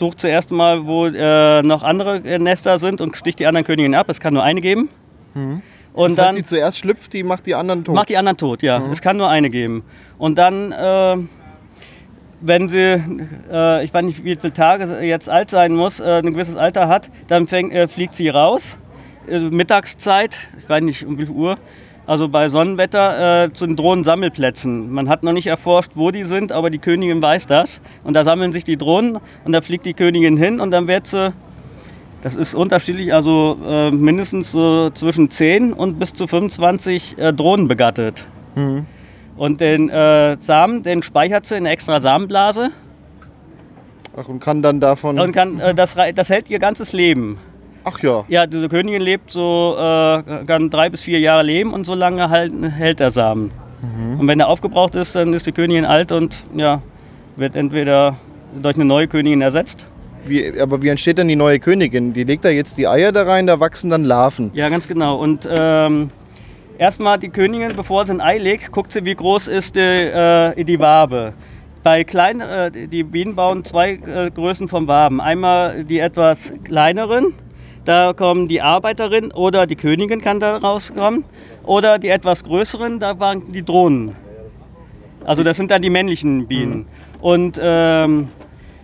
sucht 0.00 0.18
zuerst 0.18 0.50
mal, 0.50 0.86
wo 0.86 1.06
äh, 1.06 1.62
noch 1.62 1.82
andere 1.84 2.16
äh, 2.24 2.38
Nester 2.38 2.78
sind 2.78 3.00
und 3.00 3.16
sticht 3.16 3.38
die 3.38 3.46
anderen 3.46 3.64
Königinnen 3.64 3.94
ab. 3.94 4.08
Es 4.08 4.18
kann 4.18 4.34
nur 4.34 4.42
eine 4.42 4.60
geben. 4.60 4.88
Mhm. 5.34 5.62
Und 5.92 6.18
das 6.18 6.28
heißt, 6.28 6.38
die 6.38 6.44
zuerst 6.44 6.78
schlüpft, 6.78 7.12
die 7.12 7.22
macht 7.22 7.46
die 7.46 7.54
anderen 7.54 7.84
tot? 7.84 7.94
Macht 7.94 8.08
die 8.08 8.16
anderen 8.16 8.38
tot, 8.38 8.62
ja. 8.62 8.78
Mhm. 8.78 8.92
Es 8.92 9.02
kann 9.02 9.16
nur 9.18 9.28
eine 9.28 9.50
geben. 9.50 9.84
Und 10.18 10.38
dann, 10.38 10.72
äh, 10.72 11.16
wenn 12.40 12.68
sie, 12.68 13.02
äh, 13.52 13.84
ich 13.84 13.92
weiß 13.92 14.02
nicht, 14.02 14.24
wie 14.24 14.36
viele 14.36 14.52
Tage 14.52 15.00
jetzt 15.02 15.28
alt 15.28 15.50
sein 15.50 15.74
muss, 15.74 16.00
äh, 16.00 16.22
ein 16.24 16.32
gewisses 16.32 16.56
Alter 16.56 16.88
hat, 16.88 17.10
dann 17.28 17.46
fäng, 17.46 17.70
äh, 17.70 17.86
fliegt 17.86 18.14
sie 18.14 18.28
raus. 18.30 18.78
Mittagszeit, 19.28 20.38
ich 20.58 20.68
weiß 20.68 20.82
nicht 20.82 21.04
um 21.06 21.18
wie 21.18 21.26
viel 21.26 21.34
Uhr, 21.34 21.56
also 22.10 22.28
bei 22.28 22.48
Sonnenwetter 22.48 23.44
äh, 23.44 23.52
zu 23.52 23.64
den 23.68 23.76
Drohnensammelplätzen. 23.76 24.90
Man 24.90 25.08
hat 25.08 25.22
noch 25.22 25.32
nicht 25.32 25.46
erforscht, 25.46 25.92
wo 25.94 26.10
die 26.10 26.24
sind, 26.24 26.50
aber 26.50 26.68
die 26.68 26.80
Königin 26.80 27.22
weiß 27.22 27.46
das. 27.46 27.80
Und 28.02 28.14
da 28.14 28.24
sammeln 28.24 28.50
sich 28.50 28.64
die 28.64 28.76
Drohnen 28.76 29.18
und 29.44 29.52
da 29.52 29.60
fliegt 29.60 29.86
die 29.86 29.94
Königin 29.94 30.36
hin 30.36 30.58
und 30.58 30.72
dann 30.72 30.88
wird 30.88 31.06
sie, 31.06 31.32
das 32.22 32.34
ist 32.34 32.56
unterschiedlich, 32.56 33.14
also 33.14 33.58
äh, 33.64 33.92
mindestens 33.92 34.50
so 34.50 34.90
zwischen 34.90 35.30
10 35.30 35.72
und 35.72 36.00
bis 36.00 36.12
zu 36.12 36.26
25 36.26 37.16
äh, 37.16 37.32
Drohnen 37.32 37.68
begattet. 37.68 38.24
Mhm. 38.56 38.86
Und 39.36 39.60
den 39.60 39.88
äh, 39.88 40.36
Samen, 40.40 40.82
den 40.82 41.04
speichert 41.04 41.46
sie 41.46 41.54
in 41.54 41.64
einer 41.64 41.70
extra 41.70 42.00
Samenblase. 42.00 42.70
Ach, 44.16 44.28
und 44.28 44.40
kann 44.40 44.62
dann 44.62 44.80
davon. 44.80 45.16
Und 45.16 45.30
kann, 45.30 45.60
äh, 45.60 45.76
das, 45.76 45.96
das 46.16 46.28
hält 46.28 46.50
ihr 46.50 46.58
ganzes 46.58 46.92
Leben. 46.92 47.38
Ach 47.92 47.98
ja. 48.02 48.24
Ja, 48.28 48.46
diese 48.46 48.68
Königin 48.68 49.02
lebt 49.02 49.32
so, 49.32 49.74
äh, 49.76 50.44
kann 50.46 50.70
drei 50.70 50.90
bis 50.90 51.02
vier 51.02 51.18
Jahre 51.20 51.42
leben 51.42 51.72
und 51.72 51.86
so 51.86 51.94
lange 51.94 52.30
halt, 52.30 52.52
hält 52.76 53.00
der 53.00 53.10
Samen. 53.10 53.50
Mhm. 53.82 54.20
Und 54.20 54.28
wenn 54.28 54.40
er 54.40 54.48
aufgebraucht 54.48 54.94
ist, 54.94 55.14
dann 55.14 55.32
ist 55.32 55.46
die 55.46 55.52
Königin 55.52 55.84
alt 55.84 56.12
und 56.12 56.44
ja, 56.54 56.82
wird 57.36 57.56
entweder 57.56 58.16
durch 58.60 58.76
eine 58.76 58.84
neue 58.84 59.08
Königin 59.08 59.40
ersetzt. 59.40 59.86
Wie, 60.26 60.60
aber 60.60 60.82
wie 60.82 60.88
entsteht 60.88 61.18
denn 61.18 61.28
die 61.28 61.36
neue 61.36 61.58
Königin? 61.58 62.12
Die 62.12 62.24
legt 62.24 62.44
da 62.44 62.50
jetzt 62.50 62.76
die 62.76 62.86
Eier 62.86 63.10
da 63.10 63.22
rein, 63.22 63.46
da 63.46 63.58
wachsen 63.58 63.90
dann 63.90 64.04
Larven. 64.04 64.50
Ja, 64.52 64.68
ganz 64.68 64.86
genau. 64.86 65.16
Und 65.16 65.48
ähm, 65.50 66.10
erstmal 66.78 67.18
die 67.18 67.30
Königin, 67.30 67.74
bevor 67.74 68.04
sie 68.04 68.12
ein 68.12 68.20
Ei 68.20 68.38
legt, 68.38 68.70
guckt 68.70 68.92
sie, 68.92 69.04
wie 69.04 69.14
groß 69.14 69.48
ist 69.48 69.76
die, 69.76 69.80
äh, 69.80 70.62
die 70.62 70.78
Wabe. 70.78 71.32
Bei 71.82 72.04
kleinen, 72.04 72.42
äh, 72.42 72.70
die 72.70 73.02
Bienen 73.02 73.34
bauen 73.34 73.64
zwei 73.64 73.92
äh, 73.92 74.30
Größen 74.30 74.68
von 74.68 74.86
Waben. 74.86 75.20
Einmal 75.20 75.84
die 75.84 75.98
etwas 75.98 76.52
kleineren, 76.64 77.34
da 77.84 78.12
kommen 78.12 78.48
die 78.48 78.60
Arbeiterin 78.60 79.32
oder 79.32 79.66
die 79.66 79.76
Königin 79.76 80.20
kann 80.20 80.40
da 80.40 80.56
rauskommen. 80.56 81.24
Oder 81.64 81.98
die 81.98 82.08
etwas 82.08 82.44
größeren, 82.44 82.98
da 82.98 83.18
waren 83.20 83.52
die 83.52 83.64
Drohnen. 83.64 84.16
Also 85.24 85.42
das 85.42 85.56
sind 85.56 85.70
dann 85.70 85.82
die 85.82 85.90
männlichen 85.90 86.46
Bienen. 86.46 86.78
Mhm. 86.78 86.86
Und 87.20 87.60
ähm, 87.62 88.28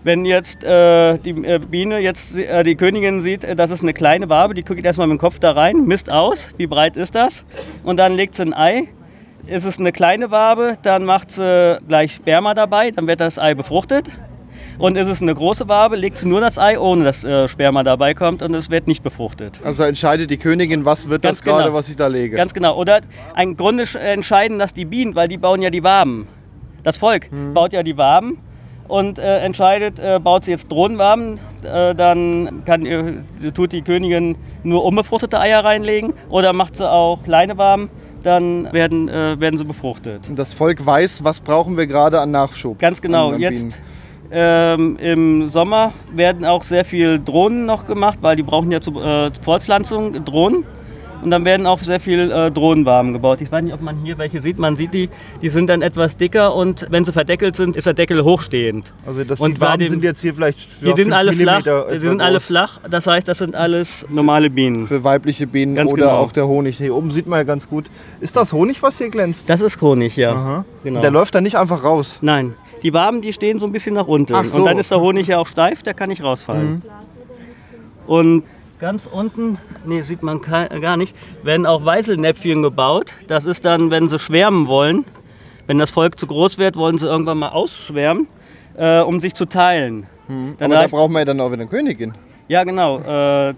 wenn 0.07 0.25
jetzt 0.25 0.62
äh, 0.62 1.19
die 1.19 1.31
äh, 1.31 1.59
Biene 1.59 1.99
jetzt 1.99 2.38
äh, 2.38 2.62
die 2.62 2.76
Königin 2.76 3.23
sieht, 3.23 3.43
äh, 3.43 3.57
das 3.57 3.73
ist 3.73 3.83
eine 3.83 3.93
kleine 3.93 4.29
Wabe, 4.29 4.55
die 4.55 4.62
guckt 4.62 4.85
erstmal 4.85 5.09
mit 5.09 5.17
dem 5.17 5.21
Kopf 5.21 5.41
da 5.41 5.53
rein, 5.53 5.85
misst 5.85 6.12
aus, 6.12 6.55
wie 6.59 6.69
breit 6.69 6.97
ist 6.97 7.17
das, 7.17 7.45
und 7.83 7.97
dann 7.97 8.15
legt 8.15 8.37
sie 8.37 8.43
ein 8.43 8.55
Ei. 8.55 8.88
Ist 9.49 9.65
es 9.65 9.79
eine 9.79 9.93
kleine 9.93 10.31
Wabe, 10.31 10.76
dann 10.83 11.05
macht 11.05 11.31
sie 11.31 11.79
gleich 11.88 12.15
Sperma 12.15 12.55
dabei, 12.55 12.91
dann 12.91 13.07
wird 13.07 13.21
das 13.21 13.38
Ei 13.38 13.55
befruchtet. 13.55 14.11
Und 14.78 14.97
ist 14.97 15.09
es 15.09 15.23
eine 15.23 15.35
große 15.35 15.68
Wabe, 15.68 15.97
legt 15.97 16.18
sie 16.18 16.28
nur 16.28 16.40
das 16.40 16.59
Ei, 16.59 16.78
ohne 16.78 17.04
dass 17.04 17.25
äh, 17.25 17.49
Sperma 17.49 17.83
dabei 17.83 18.14
kommt 18.14 18.42
und 18.42 18.54
es 18.54 18.71
wird 18.71 18.87
nicht 18.87 19.02
befruchtet. 19.02 19.61
Also 19.64 19.83
entscheidet 19.85 20.30
die 20.30 20.37
Königin, 20.37 20.85
was 20.85 21.09
wird 21.09 21.23
Ganz 21.23 21.38
das 21.38 21.45
gerade, 21.45 21.64
genau. 21.64 21.75
was 21.75 21.88
ich 21.88 21.97
da 21.97 22.06
lege. 22.06 22.37
Ganz 22.37 22.52
genau. 22.52 22.76
Oder 22.76 23.00
im 23.40 23.56
Grunde 23.56 23.85
entscheiden 23.99 24.59
das 24.59 24.73
die 24.73 24.85
Bienen, 24.85 25.14
weil 25.14 25.28
die 25.28 25.38
bauen 25.38 25.62
ja 25.62 25.71
die 25.71 25.83
Waben. 25.83 26.28
Das 26.83 26.99
Volk 26.99 27.30
hm. 27.30 27.54
baut 27.54 27.73
ja 27.73 27.83
die 27.83 27.97
Waben 27.97 28.38
und 28.88 29.18
äh, 29.18 29.38
entscheidet, 29.38 29.99
äh, 29.99 30.21
baut 30.23 30.45
sie 30.45 30.52
jetzt 30.52 30.71
Drohnenwaben, 30.71 31.40
äh, 31.64 31.95
dann 31.95 32.62
kann, 32.64 32.87
äh, 32.87 33.50
tut 33.52 33.73
die 33.73 33.83
Königin 33.83 34.37
nur 34.62 34.85
unbefruchtete 34.85 35.40
Eier 35.40 35.64
reinlegen 35.64 36.14
oder 36.28 36.52
macht 36.52 36.76
sie 36.76 36.88
auch 36.88 37.23
kleine 37.25 37.59
Waben 37.59 37.90
dann 38.23 38.73
werden, 38.73 39.09
äh, 39.09 39.38
werden 39.38 39.56
sie 39.56 39.64
befruchtet. 39.64 40.28
Und 40.28 40.37
das 40.37 40.52
Volk 40.52 40.85
weiß, 40.85 41.23
was 41.23 41.40
brauchen 41.40 41.76
wir 41.76 41.87
gerade 41.87 42.21
an 42.21 42.33
Nachschub. 42.33 42.78
Ganz 42.78 43.00
genau. 43.00 43.35
Jetzt 43.35 43.83
ähm, 44.30 44.97
Im 45.00 45.49
Sommer 45.49 45.92
werden 46.14 46.45
auch 46.45 46.62
sehr 46.62 46.85
viel 46.85 47.21
Drohnen 47.21 47.66
noch 47.66 47.87
gemacht, 47.87 48.18
weil 48.23 48.37
die 48.37 48.42
brauchen 48.42 48.71
ja 48.71 48.80
zur 48.80 49.04
äh, 49.04 49.30
Fortpflanzung 49.42 50.25
Drohnen. 50.25 50.64
Und 51.23 51.30
dann 51.30 51.45
werden 51.45 51.66
auch 51.66 51.78
sehr 51.78 51.99
viel 51.99 52.30
äh, 52.30 52.50
Drohnenwaben 52.50 53.12
gebaut. 53.12 53.40
Ich 53.40 53.50
weiß 53.50 53.64
nicht, 53.64 53.73
ob 53.73 53.80
man 53.80 53.97
hier 54.04 54.18
welche 54.18 54.40
sieht. 54.40 54.59
Man 54.59 54.76
sieht 54.76 54.92
die, 54.95 55.09
die 55.42 55.49
sind 55.49 55.68
dann 55.68 55.83
etwas 55.83 56.16
dicker 56.16 56.54
und 56.54 56.87
wenn 56.90 57.04
sie 57.04 57.12
verdeckelt 57.12 57.56
sind, 57.56 57.75
ist 57.75 57.87
der 57.87 57.95
Deckel 57.95 58.23
hochstehend. 58.23 58.92
Also 59.06 59.25
das 59.25 59.40
und 59.40 59.56
die 59.56 59.61
Waben 59.61 59.78
dem, 59.80 59.88
sind 59.88 60.04
jetzt 60.04 60.21
hier 60.21 60.35
vielleicht 60.35 60.68
Die 60.83 60.92
sind 60.92 61.12
alle 61.12 61.33
flach. 61.33 61.64
Die 61.90 61.99
sind 61.99 62.21
alle 62.21 62.38
flach. 62.38 62.80
Das 62.88 63.06
heißt, 63.06 63.26
das 63.26 63.38
sind 63.38 63.56
alles 63.56 64.06
normale 64.11 64.50
Bienen. 64.50 64.87
Für 64.87 65.02
weibliche 65.02 65.47
Bienen 65.47 65.75
ganz 65.75 65.92
oder 65.92 66.02
genau. 66.02 66.16
auch 66.18 66.33
der 66.33 66.47
Honig. 66.47 66.76
Hier 66.76 66.95
oben 66.95 67.11
sieht 67.11 67.26
man 67.26 67.38
ja 67.38 67.45
ganz 67.45 67.68
gut. 67.68 67.87
Ist 68.21 68.37
das 68.37 68.52
Honig, 68.52 68.83
was 68.83 68.99
hier 68.99 69.11
glänzt? 69.11 69.49
Das 69.49 69.61
ist 69.61 69.80
Honig, 69.80 70.16
ja. 70.16 70.64
Genau. 70.85 71.00
Der 71.00 71.11
läuft 71.11 71.35
dann 71.35 71.45
nicht 71.45 71.56
einfach 71.56 71.83
raus. 71.83 72.18
Nein, 72.21 72.54
die 72.87 72.95
Waben, 72.95 73.21
die 73.21 73.33
stehen 73.33 73.59
so 73.59 73.66
ein 73.66 73.73
bisschen 73.73 73.95
nach 73.95 74.07
unten. 74.07 74.33
So. 74.49 74.59
Und 74.59 74.64
dann 74.64 74.78
ist 74.78 74.93
der 74.93 75.00
Honig 75.00 75.26
ja 75.26 75.38
auch 75.38 75.49
steif, 75.49 75.83
der 75.83 75.93
kann 75.93 76.09
nicht 76.09 76.23
rausfallen. 76.23 76.75
Mhm. 76.75 76.83
Und 78.07 78.45
ganz 78.78 79.07
unten, 79.07 79.59
nee, 79.85 80.02
sieht 80.02 80.23
man 80.23 80.40
gar 80.40 80.97
nicht, 80.97 81.16
werden 81.43 81.66
auch 81.66 81.85
Weißelnäpfchen 81.85 82.62
gebaut. 82.62 83.14
Das 83.26 83.45
ist 83.45 83.64
dann, 83.64 83.90
wenn 83.90 84.09
sie 84.09 84.21
schwärmen 84.21 84.69
wollen. 84.69 85.05
Wenn 85.66 85.78
das 85.78 85.90
Volk 85.90 86.16
zu 86.16 86.28
groß 86.28 86.59
wird, 86.59 86.76
wollen 86.76 86.97
sie 86.97 87.09
irgendwann 87.09 87.38
mal 87.38 87.49
ausschwärmen, 87.49 88.28
äh, 88.76 89.00
um 89.00 89.19
sich 89.19 89.35
zu 89.35 89.47
teilen. 89.47 90.07
Mhm. 90.28 90.55
Aber 90.61 90.75
da 90.75 90.87
brauchen 90.87 91.12
wir 91.12 91.19
ja 91.19 91.25
dann 91.25 91.40
auch 91.40 91.50
wieder 91.50 91.62
eine 91.62 91.66
Königin. 91.66 92.14
Ja, 92.47 92.62
genau. 92.62 93.00
Äh, 93.00 93.55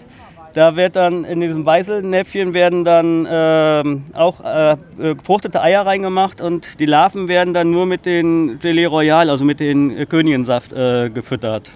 da 0.58 0.74
wird 0.74 0.96
dann 0.96 1.22
in 1.24 1.40
diesem 1.40 1.64
Weißelnäpfchen 1.64 2.52
werden 2.52 2.82
dann 2.82 3.26
äh, 3.26 3.84
auch 4.12 4.40
äh, 4.44 4.76
gefruchtete 5.14 5.62
Eier 5.62 5.86
reingemacht 5.86 6.40
und 6.40 6.80
die 6.80 6.84
Larven 6.84 7.28
werden 7.28 7.54
dann 7.54 7.70
nur 7.70 7.86
mit 7.86 8.06
den 8.06 8.58
Gelee 8.58 8.86
Royal, 8.86 9.30
also 9.30 9.44
mit 9.44 9.60
den 9.60 9.96
äh, 9.96 10.04
Königinsaft 10.04 10.72
äh, 10.72 11.10
gefüttert. 11.10 11.70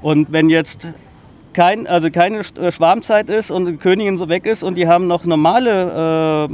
Und 0.00 0.32
wenn 0.32 0.48
jetzt 0.48 0.94
kein, 1.52 1.86
also 1.86 2.08
keine 2.08 2.38
äh, 2.38 2.72
Schwarmzeit 2.72 3.28
ist 3.28 3.50
und 3.50 3.66
die 3.66 3.76
Königin 3.76 4.16
so 4.16 4.30
weg 4.30 4.46
ist 4.46 4.62
und 4.62 4.78
die 4.78 4.88
haben 4.88 5.06
noch 5.08 5.26
normale 5.26 6.48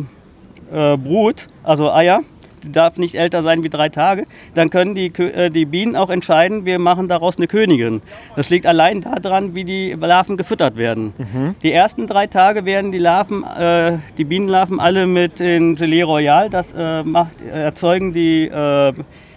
äh, 0.72 0.96
Brut, 0.96 1.46
also 1.62 1.92
Eier, 1.92 2.22
darf 2.70 2.96
nicht 2.96 3.14
älter 3.14 3.42
sein 3.42 3.62
wie 3.62 3.68
drei 3.68 3.88
Tage, 3.88 4.26
dann 4.54 4.70
können 4.70 4.94
die, 4.94 5.06
äh, 5.06 5.50
die 5.50 5.64
Bienen 5.64 5.96
auch 5.96 6.10
entscheiden, 6.10 6.64
wir 6.64 6.78
machen 6.78 7.08
daraus 7.08 7.36
eine 7.36 7.46
Königin. 7.46 8.02
Das 8.36 8.50
liegt 8.50 8.66
allein 8.66 9.00
daran, 9.00 9.54
wie 9.54 9.64
die 9.64 9.96
Larven 9.98 10.36
gefüttert 10.36 10.76
werden. 10.76 11.12
Mhm. 11.18 11.54
Die 11.62 11.72
ersten 11.72 12.06
drei 12.06 12.26
Tage 12.26 12.64
werden 12.64 12.92
die 12.92 12.98
Larven, 12.98 13.44
äh, 13.44 13.98
die 14.18 14.24
Bienenlarven 14.24 14.80
alle 14.80 15.06
mit 15.06 15.40
in 15.40 15.76
Gelee 15.76 16.02
Royal, 16.02 16.50
das 16.50 16.72
äh, 16.76 17.02
macht, 17.02 17.40
erzeugen 17.40 18.12
die 18.12 18.46
äh, 18.46 18.92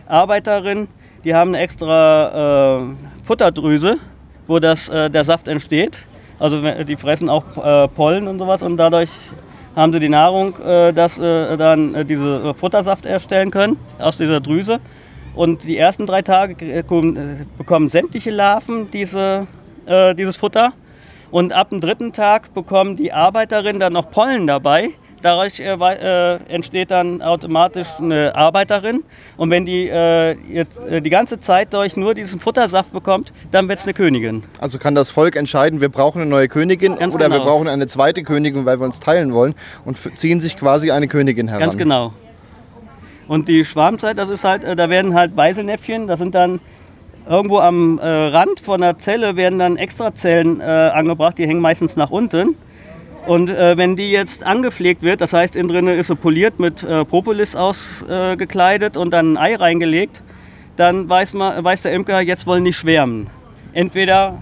Arbeiterinnen, 0.07 0.87
die 1.23 1.33
haben 1.33 1.51
eine 1.51 1.59
extra 1.59 2.81
äh, 2.81 3.23
Futterdrüse, 3.23 3.97
wo 4.47 4.59
das, 4.59 4.89
äh, 4.89 5.09
der 5.09 5.23
Saft 5.23 5.47
entsteht. 5.47 6.05
Also 6.37 6.61
die 6.83 6.97
fressen 6.97 7.29
auch 7.29 7.45
Pollen 7.95 8.27
und 8.27 8.39
sowas 8.39 8.61
und 8.61 8.75
dadurch 8.75 9.09
haben 9.75 9.91
sie 9.91 9.99
die 9.99 10.09
Nahrung, 10.09 10.57
äh, 10.59 10.93
dass 10.93 11.19
äh, 11.19 11.57
dann 11.57 11.93
äh, 11.93 12.05
diese 12.05 12.53
Futtersaft 12.55 13.05
erstellen 13.05 13.51
können 13.51 13.77
aus 13.99 14.17
dieser 14.17 14.39
Drüse. 14.39 14.79
Und 15.35 15.65
die 15.65 15.77
ersten 15.77 16.05
drei 16.05 16.21
Tage 16.21 16.65
äh, 16.65 16.83
bekommen 17.57 17.89
sämtliche 17.89 18.31
Larven 18.31 18.89
diese, 18.89 19.47
äh, 19.85 20.15
dieses 20.15 20.37
Futter. 20.37 20.73
Und 21.29 21.51
ab 21.51 21.71
dem 21.71 21.81
dritten 21.81 22.13
Tag 22.13 22.53
bekommen 22.53 22.95
die 22.95 23.11
Arbeiterinnen 23.11 23.79
dann 23.79 23.93
noch 23.93 24.09
Pollen 24.09 24.47
dabei. 24.47 24.91
Dadurch 25.25 25.59
äh, 25.59 25.73
äh, 25.73 26.39
entsteht 26.49 26.91
dann 26.91 27.23
automatisch 27.23 27.87
eine 27.99 28.35
Arbeiterin. 28.35 29.03
Und 29.37 29.49
wenn 29.49 29.65
die 29.65 29.89
äh, 29.89 30.35
jetzt, 30.53 30.79
äh, 30.83 31.01
die 31.01 31.09
ganze 31.09 31.39
Zeit 31.39 31.73
durch 31.73 31.97
nur 31.97 32.13
diesen 32.13 32.39
Futtersaft 32.39 32.93
bekommt, 32.93 33.33
dann 33.49 33.67
wird 33.67 33.79
es 33.79 33.85
eine 33.85 33.95
Königin. 33.95 34.43
Also 34.59 34.77
kann 34.77 34.93
das 34.93 35.09
Volk 35.09 35.35
entscheiden, 35.35 35.81
wir 35.81 35.89
brauchen 35.89 36.21
eine 36.21 36.29
neue 36.29 36.47
Königin 36.47 36.99
Ganz 36.99 37.15
oder 37.15 37.25
genau. 37.25 37.37
wir 37.37 37.43
brauchen 37.43 37.67
eine 37.67 37.87
zweite 37.87 38.21
Königin, 38.21 38.67
weil 38.67 38.79
wir 38.79 38.85
uns 38.85 38.99
teilen 38.99 39.33
wollen 39.33 39.55
und 39.83 39.97
ziehen 40.15 40.41
sich 40.41 40.57
quasi 40.57 40.91
eine 40.91 41.07
Königin 41.07 41.47
heran. 41.47 41.63
Ganz 41.63 41.75
genau. 41.75 42.13
Und 43.27 43.49
die 43.49 43.65
Schwarmzeit, 43.65 44.19
das 44.19 44.29
ist 44.29 44.43
halt, 44.43 44.63
äh, 44.63 44.75
da 44.75 44.91
werden 44.91 45.15
halt 45.15 45.35
Beiselnäpfchen, 45.35 46.05
das 46.05 46.19
sind 46.19 46.35
dann 46.35 46.59
irgendwo 47.27 47.57
am 47.57 47.97
äh, 47.97 48.05
Rand 48.05 48.59
von 48.59 48.81
der 48.81 48.99
Zelle 48.99 49.35
werden 49.35 49.57
dann 49.57 49.77
Extrazellen 49.77 50.61
angebracht, 50.61 51.39
die 51.39 51.47
hängen 51.47 51.61
meistens 51.61 51.95
nach 51.95 52.11
unten. 52.11 52.55
Und 53.25 53.49
äh, 53.49 53.77
wenn 53.77 53.95
die 53.95 54.11
jetzt 54.11 54.45
angepflegt 54.45 55.01
wird, 55.01 55.19
das 55.19 55.33
heißt, 55.33 55.55
innen 55.55 55.69
drin 55.69 55.87
ist 55.87 56.07
sie 56.07 56.15
poliert 56.15 56.59
mit 56.59 56.83
äh, 56.83 57.03
Propolis 57.05 57.55
ausgekleidet 57.55 58.95
äh, 58.95 58.99
und 58.99 59.11
dann 59.11 59.33
ein 59.33 59.37
Ei 59.37 59.55
reingelegt, 59.55 60.21
dann 60.75 61.09
weiß, 61.09 61.33
man, 61.33 61.63
weiß 61.63 61.81
der 61.81 61.93
Imker, 61.93 62.21
jetzt 62.21 62.45
wollen 62.45 62.63
die 62.65 62.73
schwärmen. 62.73 63.27
Entweder 63.73 64.37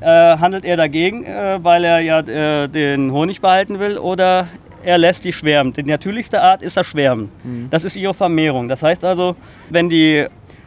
äh, 0.00 0.06
handelt 0.06 0.64
er 0.64 0.76
dagegen, 0.76 1.24
äh, 1.24 1.58
weil 1.62 1.84
er 1.84 2.00
ja 2.00 2.20
äh, 2.20 2.68
den 2.68 3.12
Honig 3.12 3.40
behalten 3.40 3.78
will, 3.78 3.98
oder 3.98 4.48
er 4.82 4.96
lässt 4.96 5.24
die 5.24 5.32
schwärmen. 5.32 5.74
Die 5.74 5.82
natürlichste 5.82 6.40
Art 6.40 6.62
ist 6.62 6.76
das 6.76 6.86
Schwärmen. 6.86 7.30
Mhm. 7.44 7.68
Das 7.70 7.84
ist 7.84 7.96
ihre 7.96 8.14
Vermehrung. 8.14 8.68
Das 8.68 8.82
heißt 8.82 9.04
also, 9.04 9.36
wenn 9.68 9.88
die 9.88 10.26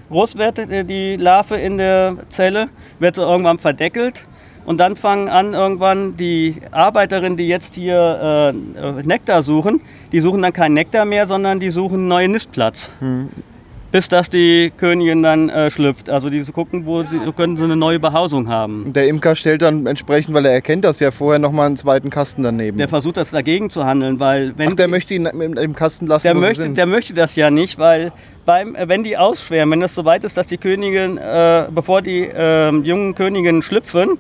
groß 0.10 0.38
wird, 0.38 0.60
die 0.90 1.16
Larve 1.16 1.56
in 1.56 1.80
der 1.80 2.16
Zelle, 2.30 2.70
wird 3.00 3.16
sie 3.16 3.24
irgendwann 3.24 3.58
verdeckelt 3.58 4.26
und 4.66 4.80
dann 4.80 4.96
fangen 4.96 5.30
an 5.30 5.54
irgendwann 5.54 6.18
die 6.18 6.56
Arbeiterinnen, 6.72 7.38
die 7.38 7.48
jetzt 7.48 7.76
hier 7.76 8.54
äh, 8.54 9.04
Nektar 9.04 9.44
suchen, 9.44 9.82
die 10.12 10.20
suchen 10.20 10.42
dann 10.42 10.54
keinen 10.54 10.74
Nektar 10.74 11.06
mehr, 11.06 11.26
sondern 11.26 11.60
die 11.60 11.70
suchen 11.70 12.00
einen 12.00 12.08
neuen 12.08 12.32
Nistplatz. 12.32 12.92
Hm. 13.00 13.30
Bis 13.92 14.10
dass 14.10 14.30
die 14.30 14.74
Königin 14.76 15.24
dann 15.24 15.48
äh, 15.48 15.72
schlüpft. 15.72 16.10
Also 16.10 16.30
die 16.30 16.44
gucken, 16.52 16.86
wo 16.86 17.04
sie, 17.04 17.18
können 17.34 17.56
sie 17.56 17.64
eine 17.64 17.78
neue 17.78 17.98
Behausung 17.98 18.50
haben. 18.50 18.92
Der 18.92 19.08
Imker 19.08 19.38
stellt 19.38 19.62
dann 19.62 19.86
entsprechend, 19.86 20.34
weil 20.34 20.46
er 20.46 20.52
erkennt 20.52 20.84
das 20.84 21.00
ja 21.00 21.12
vorher 21.12 21.40
nochmal 21.40 21.68
einen 21.68 21.78
zweiten 21.78 22.10
Kasten 22.10 22.44
daneben. 22.44 22.78
Der 22.78 22.90
versucht 22.90 23.16
das 23.16 23.32
dagegen 23.32 23.70
zu 23.70 23.86
handeln, 23.86 24.20
weil 24.20 24.52
wenn. 24.58 24.72
Ach, 24.72 24.76
der 24.76 24.88
die, 24.88 24.92
möchte 24.92 25.14
ihn 25.14 25.28
im 25.28 25.76
Kasten 25.76 26.08
lassen. 26.08 26.24
Der 26.24 26.34
möchte, 26.34 26.70
der 26.72 26.86
möchte 26.88 27.14
das 27.14 27.38
ja 27.38 27.50
nicht, 27.50 27.80
weil 27.80 28.12
beim, 28.44 28.76
äh, 28.76 28.90
wenn 28.90 29.04
die 29.04 29.18
ausschwärmen, 29.18 29.80
wenn 29.80 29.86
es 29.86 29.96
soweit 29.96 30.26
ist, 30.26 30.36
dass 30.36 30.48
die 30.48 30.58
Königin, 30.58 31.18
äh, 31.18 31.68
bevor 31.74 32.02
die 32.02 32.24
äh, 32.24 32.72
jungen 32.72 33.16
Königinnen 33.16 33.62
schlüpfen, 33.62 34.18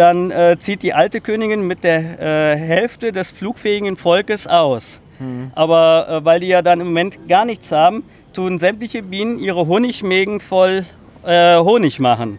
dann 0.00 0.30
äh, 0.30 0.56
zieht 0.58 0.82
die 0.82 0.94
alte 0.94 1.20
Königin 1.20 1.66
mit 1.66 1.84
der 1.84 2.18
äh, 2.18 2.56
Hälfte 2.56 3.12
des 3.12 3.32
flugfähigen 3.32 3.96
Volkes 3.96 4.46
aus. 4.46 5.02
Mhm. 5.18 5.50
Aber 5.54 6.06
äh, 6.08 6.24
weil 6.24 6.40
die 6.40 6.46
ja 6.46 6.62
dann 6.62 6.80
im 6.80 6.86
Moment 6.86 7.28
gar 7.28 7.44
nichts 7.44 7.70
haben, 7.70 8.02
tun 8.32 8.58
sämtliche 8.58 9.02
Bienen 9.02 9.38
ihre 9.38 9.66
Honigmägen 9.66 10.40
voll 10.40 10.86
äh, 11.22 11.58
Honig 11.58 12.00
machen. 12.00 12.38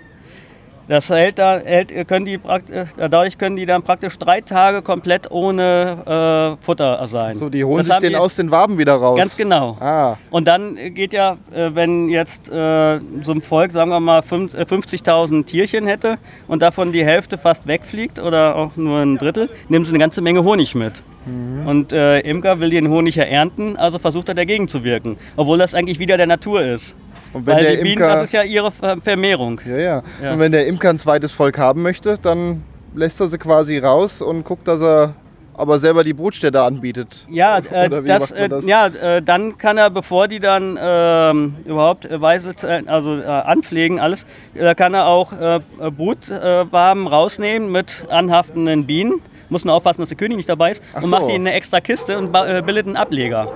Das 0.91 1.09
hält 1.09 1.39
da, 1.39 1.57
hält, 1.57 2.05
können 2.05 2.25
die, 2.25 2.33
äh, 2.33 2.85
dadurch 2.97 3.37
können 3.37 3.55
die 3.55 3.65
dann 3.65 3.81
praktisch 3.81 4.19
drei 4.19 4.41
Tage 4.41 4.81
komplett 4.81 5.31
ohne 5.31 6.57
äh, 6.59 6.65
Futter 6.65 7.07
sein. 7.07 7.37
So, 7.37 7.47
die 7.47 7.63
holen 7.63 7.77
das 7.77 7.87
sich 7.87 7.99
den 7.99 8.09
die, 8.09 8.15
aus 8.17 8.35
den 8.35 8.51
Waben 8.51 8.77
wieder 8.77 8.95
raus. 8.95 9.17
Ganz 9.17 9.37
genau. 9.37 9.77
Ah. 9.79 10.17
Und 10.31 10.49
dann 10.49 10.75
geht 10.93 11.13
ja, 11.13 11.37
äh, 11.55 11.69
wenn 11.73 12.09
jetzt 12.09 12.49
äh, 12.49 12.99
so 13.21 13.31
ein 13.31 13.41
Volk, 13.41 13.71
sagen 13.71 13.89
wir 13.89 14.01
mal, 14.01 14.19
50.000 14.19 15.39
äh, 15.39 15.43
Tierchen 15.43 15.87
hätte 15.87 16.17
und 16.49 16.61
davon 16.61 16.91
die 16.91 17.05
Hälfte 17.05 17.37
fast 17.37 17.67
wegfliegt 17.67 18.19
oder 18.19 18.57
auch 18.57 18.75
nur 18.75 18.99
ein 18.99 19.17
Drittel, 19.17 19.49
nehmen 19.69 19.85
sie 19.85 19.91
eine 19.93 19.99
ganze 19.99 20.21
Menge 20.21 20.43
Honig 20.43 20.75
mit. 20.75 21.03
Mhm. 21.25 21.67
Und 21.67 21.93
äh, 21.93 22.19
Imker 22.19 22.59
will 22.59 22.69
den 22.69 22.89
Honig 22.89 23.15
ja 23.15 23.23
ernten, 23.23 23.77
also 23.77 23.97
versucht 23.97 24.27
er 24.27 24.35
dagegen 24.35 24.67
zu 24.67 24.83
wirken, 24.83 25.15
obwohl 25.37 25.57
das 25.57 25.73
eigentlich 25.73 25.99
wieder 25.99 26.17
der 26.17 26.27
Natur 26.27 26.61
ist. 26.63 26.97
Und 27.33 27.45
wenn 27.45 27.55
Weil 27.55 27.63
der 27.63 27.75
die 27.77 27.83
Bienen, 27.83 27.99
das 27.99 28.23
ist 28.23 28.33
ja 28.33 28.43
ihre 28.43 28.71
Vermehrung. 28.71 29.61
Ja, 29.65 29.77
ja, 29.77 30.03
ja. 30.21 30.33
Und 30.33 30.39
wenn 30.39 30.51
der 30.51 30.67
Imker 30.67 30.89
ein 30.89 30.99
zweites 30.99 31.31
Volk 31.31 31.57
haben 31.57 31.81
möchte, 31.81 32.17
dann 32.21 32.63
lässt 32.93 33.21
er 33.21 33.27
sie 33.27 33.37
quasi 33.37 33.77
raus 33.77 34.21
und 34.21 34.43
guckt, 34.43 34.67
dass 34.67 34.81
er 34.81 35.15
aber 35.53 35.79
selber 35.79 36.03
die 36.03 36.13
Brutstätte 36.13 36.61
anbietet. 36.61 37.25
Ja, 37.29 37.57
äh, 37.71 38.03
das, 38.03 38.31
äh, 38.31 38.49
das? 38.49 38.65
ja 38.65 38.87
äh, 38.87 39.21
dann 39.21 39.57
kann 39.57 39.77
er, 39.77 39.89
bevor 39.89 40.27
die 40.27 40.39
dann 40.39 40.77
ähm, 40.81 41.55
überhaupt 41.65 42.05
äh, 42.05 42.19
Weise, 42.19 42.53
also 42.87 43.19
äh, 43.19 43.25
anpflegen, 43.25 43.99
alles, 43.99 44.25
da 44.55 44.73
kann 44.73 44.93
er 44.93 45.07
auch 45.07 45.33
äh, 45.33 45.59
Brutwaben 45.91 47.07
rausnehmen 47.07 47.71
mit 47.71 48.05
anhaftenden 48.09 48.85
Bienen. 48.85 49.21
Muss 49.51 49.65
nur 49.65 49.73
aufpassen, 49.75 50.01
dass 50.01 50.07
der 50.07 50.17
König 50.17 50.37
nicht 50.37 50.47
dabei 50.47 50.71
ist. 50.71 50.81
Ach 50.93 51.03
und 51.03 51.03
so. 51.03 51.09
macht 51.09 51.27
die 51.27 51.35
in 51.35 51.41
eine 51.41 51.53
extra 51.53 51.81
Kiste 51.81 52.17
und 52.17 52.31
bildet 52.31 52.87
einen 52.87 52.95
Ableger. 52.95 53.51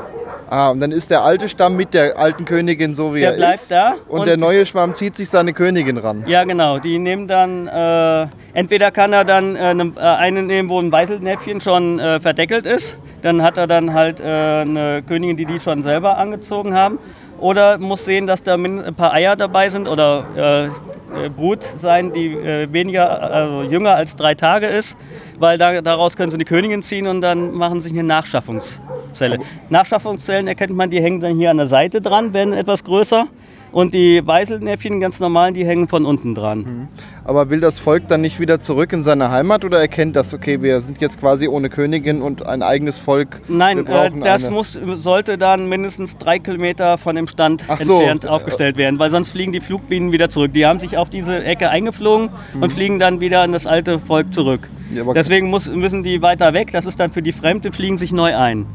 Ah, 0.49 0.69
und 0.69 0.81
dann 0.81 0.91
ist 0.91 1.09
der 1.09 1.23
alte 1.23 1.47
Stamm 1.47 1.77
mit 1.77 1.93
der 1.93 2.19
alten 2.19 2.43
Königin 2.43 2.93
so 2.93 3.15
wie 3.15 3.21
der 3.21 3.31
er 3.31 3.37
bleibt 3.37 3.61
ist. 3.61 3.71
da. 3.71 3.95
Und, 4.09 4.19
und, 4.19 4.27
der 4.27 4.35
neue 4.35 4.65
Schwarm 4.65 4.93
zieht 4.93 5.15
sich 5.15 5.29
seine 5.29 5.53
Königin 5.53 5.97
ran. 5.97 6.25
Ja, 6.27 6.43
genau. 6.43 6.79
Die 6.79 6.99
nehmen 6.99 7.29
dann, 7.29 7.67
äh, 7.67 8.27
entweder 8.53 8.91
kann 8.91 9.13
er 9.13 9.23
dann 9.23 9.55
äh, 9.55 9.73
ne, 9.73 9.93
äh, 9.95 10.01
eine 10.01 10.43
nehmen, 10.43 10.67
wo 10.67 10.79
ein 10.79 10.91
Weißelnäpfchen 10.91 11.61
schon 11.61 11.99
äh, 11.99 12.19
verdeckelt 12.19 12.65
ist. 12.65 12.97
Dann 13.21 13.41
hat 13.41 13.57
er 13.57 13.65
dann 13.65 13.93
halt 13.93 14.19
äh, 14.19 14.23
eine 14.23 15.01
Königin, 15.07 15.37
die 15.37 15.45
die 15.45 15.61
schon 15.61 15.81
selber 15.81 16.17
angezogen 16.17 16.75
haben. 16.75 16.99
Oder 17.39 17.77
muss 17.77 18.03
sehen, 18.03 18.27
dass 18.27 18.43
da 18.43 18.55
ein 18.55 18.95
paar 18.95 19.13
Eier 19.13 19.37
dabei 19.37 19.69
sind 19.69 19.87
oder 19.87 20.25
äh, 20.35 21.25
äh, 21.25 21.29
Brut 21.29 21.63
sein, 21.63 22.11
die 22.13 22.27
äh, 22.27 22.71
weniger, 22.71 23.21
also 23.21 23.63
jünger 23.63 23.95
als 23.95 24.15
drei 24.15 24.35
Tage 24.35 24.67
ist, 24.67 24.97
weil 25.39 25.57
da, 25.57 25.81
daraus 25.81 26.15
können 26.15 26.31
sie 26.31 26.37
die 26.37 26.45
Königin 26.45 26.81
ziehen 26.81 27.07
und 27.07 27.21
dann 27.21 27.53
machen 27.53 27.81
sie 27.81 27.91
eine 27.91 28.03
Nachschaffungszelle. 28.03 29.39
Nachschaffungszellen 29.69 30.47
erkennt 30.47 30.75
man, 30.75 30.89
die 30.89 31.01
hängen 31.01 31.19
dann 31.19 31.37
hier 31.37 31.51
an 31.51 31.57
der 31.57 31.67
Seite 31.67 32.01
dran, 32.01 32.33
werden 32.33 32.53
etwas 32.53 32.83
größer. 32.83 33.27
Und 33.75 33.93
die 33.93 34.25
Weißelnäpfchen, 34.25 35.01
ganz 35.01 35.19
normalen, 35.19 35.53
die 35.53 35.65
hängen 35.65 35.89
von 35.89 36.05
unten 36.05 36.33
dran. 36.33 36.59
Mhm. 36.59 36.87
Aber 37.25 37.49
will 37.49 37.59
das 37.59 37.77
Volk 37.77 38.07
dann 38.07 38.21
nicht 38.21 38.39
wieder 38.39 38.61
zurück 38.61 38.93
in 38.93 39.03
seine 39.03 39.31
Heimat 39.31 39.65
oder 39.65 39.81
erkennt 39.81 40.15
das, 40.15 40.33
okay, 40.33 40.61
wir 40.61 40.79
sind 40.79 41.01
jetzt 41.01 41.19
quasi 41.19 41.49
ohne 41.49 41.69
Königin 41.69 42.21
und 42.21 42.45
ein 42.45 42.63
eigenes 42.63 42.97
Volk? 42.97 43.41
Nein, 43.49 43.85
äh, 43.85 44.11
das 44.21 44.49
muss, 44.49 44.79
sollte 44.93 45.37
dann 45.37 45.67
mindestens 45.67 46.17
drei 46.17 46.39
Kilometer 46.39 46.97
von 46.97 47.17
dem 47.17 47.27
Stand 47.27 47.65
Ach 47.67 47.81
entfernt 47.81 48.23
so. 48.23 48.29
aufgestellt 48.29 48.77
werden, 48.77 48.97
weil 48.97 49.11
sonst 49.11 49.31
fliegen 49.31 49.51
die 49.51 49.59
Flugbienen 49.59 50.13
wieder 50.13 50.29
zurück. 50.29 50.53
Die 50.53 50.65
haben 50.65 50.79
sich 50.79 50.97
auf 50.97 51.09
diese 51.09 51.43
Ecke 51.43 51.69
eingeflogen 51.69 52.29
mhm. 52.53 52.63
und 52.63 52.71
fliegen 52.71 52.97
dann 52.97 53.19
wieder 53.19 53.43
in 53.43 53.51
das 53.51 53.67
alte 53.67 53.99
Volk 53.99 54.31
zurück. 54.31 54.69
Ja, 54.93 55.03
Deswegen 55.11 55.49
muss, 55.49 55.69
müssen 55.69 56.01
die 56.01 56.21
weiter 56.21 56.53
weg, 56.53 56.71
das 56.71 56.85
ist 56.85 56.97
dann 57.01 57.11
für 57.11 57.21
die 57.21 57.33
Fremden, 57.33 57.73
fliegen 57.73 57.97
sich 57.97 58.13
neu 58.13 58.37
ein. 58.37 58.67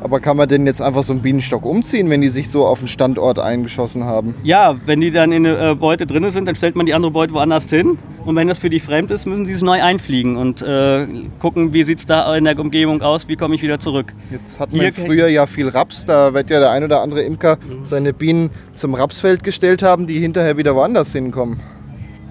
Aber 0.00 0.20
kann 0.20 0.36
man 0.36 0.48
denn 0.48 0.66
jetzt 0.66 0.82
einfach 0.82 1.02
so 1.02 1.12
einen 1.12 1.22
Bienenstock 1.22 1.64
umziehen, 1.64 2.10
wenn 2.10 2.20
die 2.20 2.28
sich 2.28 2.50
so 2.50 2.66
auf 2.66 2.80
den 2.80 2.88
Standort 2.88 3.38
eingeschossen 3.38 4.04
haben? 4.04 4.34
Ja, 4.42 4.74
wenn 4.84 5.00
die 5.00 5.10
dann 5.10 5.32
in 5.32 5.44
der 5.44 5.70
äh, 5.70 5.74
Beute 5.74 6.06
drin 6.06 6.28
sind, 6.30 6.46
dann 6.46 6.54
stellt 6.54 6.76
man 6.76 6.86
die 6.86 6.94
andere 6.94 7.10
Beute 7.10 7.32
woanders 7.32 7.70
hin. 7.70 7.98
Und 8.24 8.36
wenn 8.36 8.48
das 8.48 8.58
für 8.58 8.70
die 8.70 8.80
fremd 8.80 9.10
ist, 9.10 9.26
müssen 9.26 9.46
sie 9.46 9.52
es 9.52 9.62
neu 9.62 9.82
einfliegen 9.82 10.36
und 10.36 10.62
äh, 10.62 11.06
gucken, 11.38 11.72
wie 11.72 11.84
sieht 11.84 11.98
es 11.98 12.06
da 12.06 12.34
in 12.36 12.44
der 12.44 12.58
Umgebung 12.58 13.02
aus, 13.02 13.28
wie 13.28 13.36
komme 13.36 13.54
ich 13.54 13.62
wieder 13.62 13.78
zurück. 13.78 14.12
Jetzt 14.30 14.60
hat 14.60 14.72
man 14.72 14.80
Hier 14.80 14.92
früher 14.92 15.28
ja 15.28 15.46
viel 15.46 15.68
Raps, 15.68 16.06
da 16.06 16.34
wird 16.34 16.50
ja 16.50 16.60
der 16.60 16.70
ein 16.70 16.84
oder 16.84 17.00
andere 17.00 17.22
Imker 17.22 17.58
seine 17.84 18.12
Bienen 18.12 18.50
zum 18.74 18.94
Rapsfeld 18.94 19.42
gestellt 19.44 19.82
haben, 19.82 20.06
die 20.06 20.18
hinterher 20.18 20.56
wieder 20.56 20.74
woanders 20.74 21.12
hinkommen. 21.12 21.60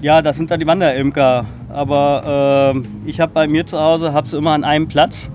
Ja, 0.02 0.22
das 0.22 0.36
sind 0.36 0.52
dann 0.52 0.60
die 0.60 0.68
Wanderimker. 0.68 1.46
Aber 1.70 2.74
äh, 2.76 3.10
ich 3.10 3.20
habe 3.20 3.32
bei 3.32 3.48
mir 3.48 3.66
zu 3.66 3.80
Hause, 3.80 4.14
habe 4.14 4.28
sie 4.28 4.38
immer 4.38 4.52
an 4.52 4.64
einem 4.64 4.88
Platz. 4.88 5.32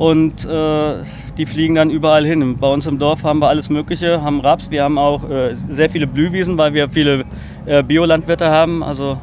Und 0.00 0.46
äh, 0.46 0.94
die 1.36 1.44
fliegen 1.44 1.74
dann 1.74 1.90
überall 1.90 2.24
hin. 2.24 2.56
Bei 2.56 2.72
uns 2.72 2.86
im 2.86 2.98
Dorf 2.98 3.22
haben 3.22 3.40
wir 3.40 3.50
alles 3.50 3.68
Mögliche, 3.68 4.22
haben 4.22 4.40
Raps, 4.40 4.70
wir 4.70 4.82
haben 4.82 4.96
auch 4.96 5.28
äh, 5.28 5.54
sehr 5.54 5.90
viele 5.90 6.06
Blühwiesen, 6.06 6.56
weil 6.56 6.72
wir 6.72 6.88
viele 6.88 7.26
äh, 7.66 7.82
Biolandwirte 7.82 8.48
haben. 8.48 8.82
Also 8.82 9.18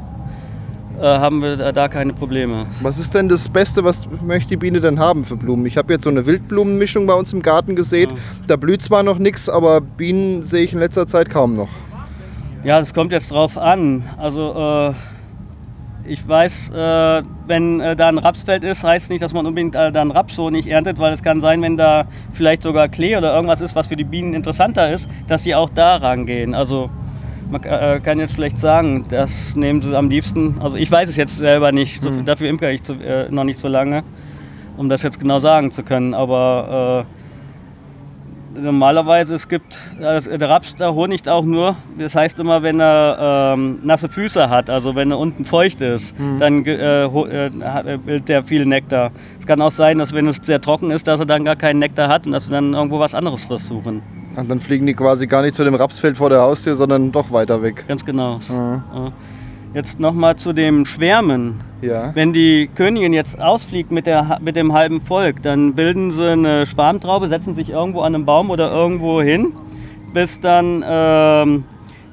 äh, 1.00 1.02
haben 1.02 1.42
wir 1.42 1.58
da 1.74 1.88
keine 1.88 2.14
Probleme. 2.14 2.68
Was 2.84 3.00
ist 3.00 3.16
denn 3.16 3.28
das 3.28 3.50
Beste, 3.50 3.84
was 3.84 4.08
möchte 4.24 4.50
die 4.50 4.58
Biene 4.58 4.80
denn 4.80 5.00
haben 5.00 5.26
für 5.26 5.36
Blumen? 5.36 5.66
Ich 5.66 5.78
habe 5.78 5.92
jetzt 5.94 6.04
so 6.04 6.12
eine 6.12 6.28
Wildblumenmischung 6.28 7.08
bei 7.08 7.16
uns 7.16 7.34
im 7.34 7.42
Garten 7.42 7.76
gesehen. 7.76 8.12
Ja. 8.12 8.16
Da 8.46 8.56
blüht 8.56 8.84
zwar 8.84 9.02
noch 9.02 9.18
nichts, 9.18 9.50
aber 9.50 9.82
Bienen 9.82 10.44
sehe 10.44 10.64
ich 10.64 10.74
in 10.74 10.80
letzter 10.80 11.08
Zeit 11.08 11.32
kaum 11.32 11.56
noch. 11.56 11.70
Ja, 12.64 12.80
das 12.80 12.94
kommt 12.94 13.12
jetzt 13.12 13.32
drauf 13.32 13.58
an. 13.58 14.04
Also 14.20 14.94
äh, 14.94 15.17
ich 16.08 16.28
weiß, 16.28 16.70
äh, 16.72 17.24
wenn 17.48 17.80
äh, 17.80 17.96
da 17.96 18.08
ein 18.08 18.18
Rapsfeld 18.18 18.64
ist, 18.64 18.84
heißt 18.84 19.10
nicht, 19.10 19.22
dass 19.22 19.34
man 19.34 19.46
unbedingt 19.46 19.76
äh, 19.76 19.92
dann 19.92 20.12
Raps 20.12 20.36
so 20.36 20.50
nicht 20.50 20.68
erntet, 20.68 21.00
weil 21.00 21.14
es 21.14 21.22
kann 21.24 21.42
sein, 21.42 21.62
wenn 21.62 21.78
da 21.78 22.06
vielleicht 22.34 22.64
sogar 22.64 22.88
Klee 22.88 23.16
oder 23.18 23.34
irgendwas 23.36 23.62
ist, 23.62 23.76
was 23.76 23.88
für 23.88 23.96
die 23.96 24.04
Bienen 24.04 24.34
interessanter 24.34 24.92
ist, 24.92 25.10
dass 25.28 25.44
die 25.44 25.56
auch 25.56 25.70
da 25.70 25.98
rangehen. 25.98 26.54
Also 26.56 26.90
man 27.52 27.62
äh, 27.64 28.00
kann 28.04 28.20
jetzt 28.20 28.34
schlecht 28.36 28.60
sagen, 28.60 29.06
das 29.10 29.56
nehmen 29.56 29.82
sie 29.82 29.96
am 29.96 30.10
liebsten. 30.10 30.56
Also 30.60 30.76
ich 30.78 30.92
weiß 30.92 31.10
es 31.10 31.16
jetzt 31.16 31.38
selber 31.38 31.72
nicht, 31.72 32.02
so, 32.04 32.12
Mhm. 32.12 32.26
dafür 32.26 32.50
imker 32.50 32.72
ich 32.72 32.84
zu, 32.84 32.94
äh, 32.94 33.30
noch 33.30 33.44
nicht 33.44 33.60
so 33.60 33.68
lange, 33.68 34.04
um 34.76 34.90
das 34.90 35.04
jetzt 35.04 35.20
genau 35.20 35.40
sagen 35.40 35.72
zu 35.72 35.84
können. 35.84 36.14
Aber 36.14 37.06
äh, 37.06 37.17
normalerweise 38.62 39.36
es 39.36 39.48
gibt 39.48 39.78
also 40.02 40.36
der 40.36 40.50
Raps 40.50 40.76
da 40.76 40.92
Honig 40.94 41.28
auch 41.28 41.44
nur. 41.46 41.76
Das 41.98 42.16
heißt 42.16 42.40
immer, 42.40 42.62
wenn 42.64 42.80
er 42.80 43.54
ähm, 43.56 43.80
nasse 43.84 44.08
Füße 44.10 44.50
hat, 44.50 44.70
also 44.70 44.96
wenn 44.96 45.12
er 45.12 45.20
unten 45.20 45.46
feucht 45.46 45.82
ist, 45.82 46.18
Mhm. 46.20 46.40
dann 46.40 46.66
äh, 46.66 47.08
ho- 47.12 47.26
äh, 47.28 47.48
äh, 47.48 47.98
bildet 47.98 48.30
er 48.30 48.44
viel 48.44 48.66
Nektar. 48.66 49.12
Es 49.40 49.46
kann 49.48 49.62
auch 49.62 49.72
sein, 49.72 49.98
dass 50.00 50.14
wenn 50.14 50.28
es 50.28 50.38
sehr 50.42 50.60
trocken 50.62 50.92
ist, 50.92 51.08
dass 51.08 51.20
er 51.20 51.26
dann 51.26 51.46
gar 51.46 51.56
keinen 51.56 51.80
Nektar 51.80 52.08
hat 52.10 52.26
und 52.26 52.34
dass 52.34 52.50
wir 52.50 52.56
dann 52.56 52.74
irgendwo 52.74 53.00
was 53.00 53.14
anderes 53.16 53.46
versuchen. 53.46 54.02
Und 54.36 54.50
dann 54.52 54.60
fliegen 54.60 54.86
die 54.86 54.94
quasi 54.94 55.26
gar 55.28 55.42
nicht 55.42 55.56
zu 55.56 55.64
dem 55.64 55.74
Rapsfeld 55.76 56.16
vor 56.18 56.30
der 56.30 56.42
Haustür, 56.42 56.76
sondern 56.76 57.12
doch 57.12 57.32
weiter 57.32 57.62
weg. 57.64 57.86
Ganz 57.88 58.06
genau. 58.06 58.36
Mhm. 58.50 58.82
Ja. 58.94 59.12
Jetzt 59.74 60.00
nochmal 60.00 60.38
zu 60.38 60.54
dem 60.54 60.86
Schwärmen. 60.86 61.64
Ja. 61.82 62.16
Wenn 62.16 62.34
die 62.34 62.70
Königin 62.74 63.14
jetzt 63.14 63.40
ausfliegt 63.40 63.92
mit, 63.92 64.08
der, 64.08 64.40
mit 64.42 64.56
dem 64.56 64.74
halben 64.74 65.02
Volk, 65.02 65.44
dann 65.44 65.76
bilden 65.76 66.12
sie 66.12 66.32
eine 66.32 66.66
Schwarmtraube, 66.66 67.28
setzen 67.28 67.54
sich 67.54 67.70
irgendwo 67.70 68.02
an 68.02 68.16
einem 68.16 68.26
Baum 68.26 68.50
oder 68.50 68.72
irgendwo 68.72 69.22
hin, 69.22 69.54
bis 70.14 70.40
dann 70.40 70.84
ähm, 70.88 71.66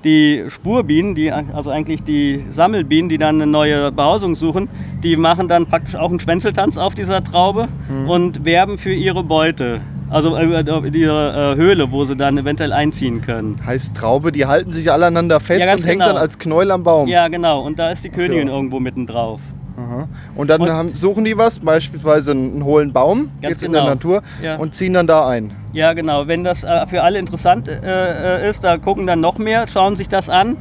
die 0.05 0.45
Spurbienen, 0.49 1.15
die, 1.15 1.33
also 1.33 1.71
eigentlich 1.71 2.03
die 2.03 2.45
Sammelbienen, 2.51 3.09
die 3.09 3.19
dann 3.19 3.37
eine 3.41 3.51
neue 3.51 3.91
Behausung 3.91 4.37
suchen, 4.37 4.69
die 5.03 5.17
machen 5.17 5.49
dann 5.49 5.67
praktisch 5.67 5.97
auch 5.97 6.11
einen 6.11 6.21
Schwänzeltanz 6.21 6.77
auf 6.79 6.95
dieser 6.95 7.25
Traube 7.25 7.69
und 8.07 8.45
werben 8.45 8.79
für 8.79 8.93
ihre 8.93 9.25
Beute. 9.25 9.81
Also 10.11 10.37
äh, 10.37 10.45
äh, 10.45 10.89
ihre 10.97 11.53
äh, 11.55 11.57
Höhle, 11.57 11.91
wo 11.91 12.05
sie 12.05 12.15
dann 12.15 12.39
eventuell 12.39 12.73
einziehen 12.73 13.23
können. 13.23 13.57
Heißt 13.65 13.97
Traube, 13.97 14.31
die 14.31 14.47
halten 14.47 14.71
sich 14.71 14.93
alle 14.93 15.07
aneinander 15.07 15.41
fest 15.41 15.61
Ja, 15.61 15.73
und 15.73 15.85
hängt 15.85 16.01
genau. 16.03 16.07
dann 16.13 16.17
als 16.19 16.39
Knäuel 16.39 16.71
am 16.71 16.85
Baum. 16.85 17.09
Ja, 17.09 17.27
genau. 17.29 17.63
Und 17.63 17.79
da 17.79 17.91
ist 17.91 18.05
die 18.05 18.11
Königin 18.11 18.47
ja. 18.49 18.55
irgendwo 18.55 18.79
mitten 18.79 19.07
drauf. 19.07 19.41
Aha. 19.77 20.07
Und 20.37 20.51
dann 20.51 20.61
Und- 20.61 20.71
haben, 20.71 20.89
suchen 20.91 21.25
die 21.25 21.37
was, 21.37 21.59
beispielsweise 21.59 22.31
einen 22.31 22.65
hohlen 22.65 22.93
Baum, 22.93 23.31
jetzt 23.41 23.63
in 23.65 23.73
der 23.73 23.81
genau. 23.81 23.95
Natur, 23.95 24.23
Ja. 24.43 24.57
und 24.57 24.75
ziehen 24.75 24.93
dann 24.93 25.07
da 25.09 25.27
ein. 25.29 25.53
Ja, 25.75 25.93
genau. 25.93 26.29
Wenn 26.29 26.45
das 26.45 26.63
äh, 26.63 26.87
für 26.87 27.03
alle 27.03 27.19
interessant 27.19 27.69
äh, 27.69 28.47
äh, 28.47 28.49
ist, 28.49 28.63
da 28.63 28.77
gucken 28.77 29.09
dann 29.09 29.21
noch 29.21 29.39
mehr, 29.39 29.67
schauen 29.67 29.97
sich 29.97 30.09
das 30.09 30.29
an. 30.29 30.57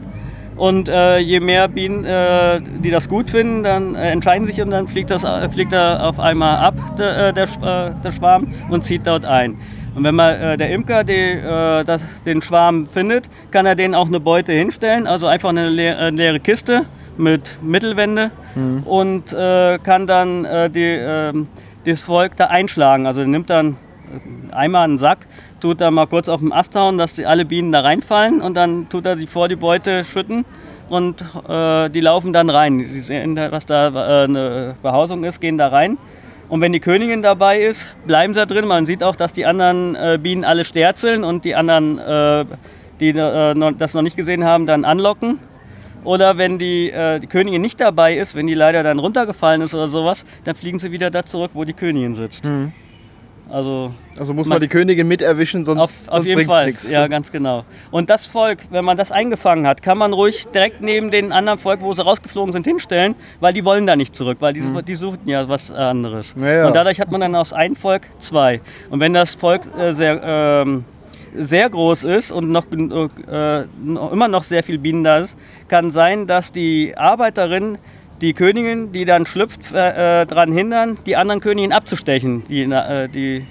Und 0.56 0.90
äh, 0.90 1.20
je 1.20 1.40
mehr 1.40 1.68
Bienen, 1.68 2.04
äh, 2.04 2.60
die 2.62 2.90
das 2.90 3.10
gut 3.10 3.30
finden, 3.30 3.62
dann 3.62 3.94
äh, 3.94 4.12
entscheiden 4.12 4.48
sich 4.48 4.60
und 4.62 4.72
dann 4.72 4.88
fliegt, 4.88 5.12
das, 5.12 5.26
fliegt 5.52 5.72
er 5.72 6.08
auf 6.08 6.20
einmal 6.20 6.58
ab, 6.58 6.98
der, 6.98 7.32
der, 7.32 7.48
der 8.04 8.12
Schwarm, 8.12 8.54
und 8.70 8.84
zieht 8.84 9.06
dort 9.06 9.24
ein. 9.26 9.58
Und 9.96 10.04
wenn 10.04 10.16
mal 10.16 10.34
äh, 10.34 10.58
der 10.58 10.72
Imker 10.72 11.04
die, 11.04 11.14
äh, 11.14 11.84
das, 11.84 12.04
den 12.24 12.42
Schwarm 12.42 12.88
findet, 12.88 13.30
kann 13.52 13.68
er 13.68 13.76
denen 13.76 13.94
auch 13.94 14.08
eine 14.08 14.20
Beute 14.20 14.52
hinstellen, 14.52 15.06
also 15.06 15.28
einfach 15.28 15.50
eine 15.50 15.70
leere, 15.70 16.08
äh, 16.08 16.10
leere 16.10 16.40
Kiste 16.40 16.86
mit 17.18 17.60
Mittelwände 17.62 18.32
und 18.86 19.34
äh, 19.34 19.78
kann 19.78 20.08
dann 20.08 20.48
die, 20.74 20.98
ähm, 21.00 21.48
das 21.86 22.02
Volk 22.02 22.36
da 22.38 22.48
einschlagen. 22.48 23.06
Also 23.06 23.24
nimmt 23.24 23.52
dann 23.52 23.78
einmal 24.52 24.84
einen 24.84 25.00
Sack, 25.00 25.28
tut 25.60 25.82
da 25.82 25.92
mal 25.92 26.08
kurz 26.08 26.30
auf 26.30 26.40
den 26.40 26.52
Ast 26.52 26.76
hauen, 26.76 26.98
dass 26.98 27.14
die, 27.14 27.26
alle 27.26 27.46
Bienen 27.46 27.72
da 27.72 27.82
reinfallen 27.82 28.42
und 28.42 28.56
dann 28.56 28.90
tut 28.90 29.06
er 29.06 29.16
die 29.16 29.28
vor 29.28 29.48
die 29.48 29.56
Beute 29.56 30.06
schütten 30.06 30.46
und 30.90 31.26
äh, 31.48 31.90
die 31.90 32.02
laufen 32.02 32.34
dann 32.34 32.50
rein. 32.50 32.78
Die 32.78 33.02
sehen, 33.02 33.36
was 33.36 33.66
da 33.66 33.88
äh, 33.88 34.24
eine 34.26 34.76
Behausung 34.82 35.24
ist, 35.24 35.40
gehen 35.40 35.58
da 35.58 35.70
rein. 35.70 35.98
Und 36.50 36.62
wenn 36.62 36.72
die 36.72 36.80
Königin 36.80 37.22
dabei 37.22 37.60
ist, 37.60 37.90
bleiben 38.06 38.34
sie 38.34 38.40
da 38.40 38.46
drin. 38.46 38.68
Man 38.68 38.86
sieht 38.86 39.04
auch, 39.04 39.16
dass 39.16 39.34
die 39.34 39.46
anderen 39.46 39.96
äh, 39.96 40.20
Bienen 40.22 40.44
alle 40.44 40.66
sterzeln 40.66 41.24
und 41.24 41.46
die 41.46 41.56
anderen, 41.56 41.98
äh, 41.98 42.46
die 43.00 43.10
äh, 43.10 43.74
das 43.78 43.94
noch 43.94 44.02
nicht 44.02 44.16
gesehen 44.16 44.44
haben, 44.44 44.68
dann 44.68 44.86
anlocken. 44.86 45.40
Oder 46.04 46.38
wenn 46.38 46.60
die, 46.60 46.92
äh, 46.92 47.20
die 47.20 47.28
Königin 47.28 47.62
nicht 47.62 47.80
dabei 47.80 48.16
ist, 48.16 48.36
wenn 48.36 48.46
die 48.46 48.54
leider 48.54 48.84
dann 48.84 49.00
runtergefallen 49.00 49.62
ist 49.62 49.74
oder 49.74 49.88
sowas, 49.88 50.26
dann 50.44 50.54
fliegen 50.56 50.80
sie 50.80 50.92
wieder 50.92 51.10
da 51.10 51.26
zurück, 51.26 51.52
wo 51.54 51.64
die 51.64 51.74
Königin 51.74 52.14
sitzt. 52.14 52.46
Also 53.54 53.92
Also 54.18 54.34
muss 54.34 54.48
Man- 54.48 54.56
man 54.56 54.62
die 54.62 54.68
Königin 54.68 55.08
mit 55.08 55.22
erwischen, 55.22 55.64
sonst, 55.64 55.80
auf, 55.82 55.92
sonst 55.92 56.10
auf 56.10 56.26
jeden 56.26 56.46
Fall. 56.48 56.66
nichts. 56.68 56.90
Ja, 56.90 57.08
ganz 57.08 57.32
genau. 57.32 57.66
Und 57.92 58.10
das 58.10 58.26
Volk, 58.26 58.60
wenn 58.72 58.84
man 58.84 58.98
das 58.98 59.12
eingefangen 59.12 59.68
hat, 59.68 59.84
kann 59.84 59.98
man 60.00 60.12
ruhig 60.12 60.46
direkt 60.48 60.82
neben 60.82 61.12
den 61.12 61.32
anderen 61.32 61.60
Volk, 61.60 61.82
wo 61.82 61.94
sie 61.94 62.04
rausgeflogen 62.04 62.52
sind, 62.52 62.66
hinstellen, 62.66 63.14
weil 63.40 63.54
die 63.54 63.64
wollen 63.64 63.86
da 63.86 63.96
nicht 63.96 64.16
zurück, 64.16 64.38
weil 64.40 64.54
die, 64.54 64.62
die 64.88 64.96
suchten 64.96 65.30
ja 65.30 65.48
was 65.48 65.70
anderes. 65.70 66.34
Ja, 66.40 66.48
ja. 66.52 66.68
Und 66.68 66.76
dadurch 66.76 67.00
hat 67.00 67.12
man 67.12 67.22
dann 67.22 67.36
aus 67.36 67.54
einem 67.54 67.76
Volk 67.76 68.08
zwei. 68.20 68.60
Und 68.90 69.00
wenn 69.00 69.14
das 69.14 69.36
Volk 69.36 69.62
äh, 69.78 69.94
sehr, 69.94 70.20
ähm, 70.24 70.84
sehr 71.36 71.70
groß 71.70 72.04
ist 72.06 72.32
und 72.32 72.50
noch, 72.50 72.66
äh, 72.72 73.64
immer 73.86 74.28
noch 74.28 74.44
sehr 74.44 74.64
viel 74.64 74.78
Bienen 74.80 75.04
da 75.04 75.20
ist, 75.20 75.38
kann 75.68 75.92
sein, 75.92 76.26
dass 76.28 76.52
die 76.52 76.94
Arbeiterin 76.98 77.78
die 78.24 78.34
Königin, 78.34 78.92
die 78.94 79.04
dann 79.04 79.26
schlüpft, 79.26 79.74
äh, 79.74 80.22
äh, 80.22 80.26
daran 80.26 80.52
hindern, 80.52 80.98
die 81.06 81.18
anderen 81.18 81.42
Königinnen 81.42 81.76
abzustechen, 81.76 82.44
die, 82.48 82.64
äh, 82.64 83.10
die 83.10 83.46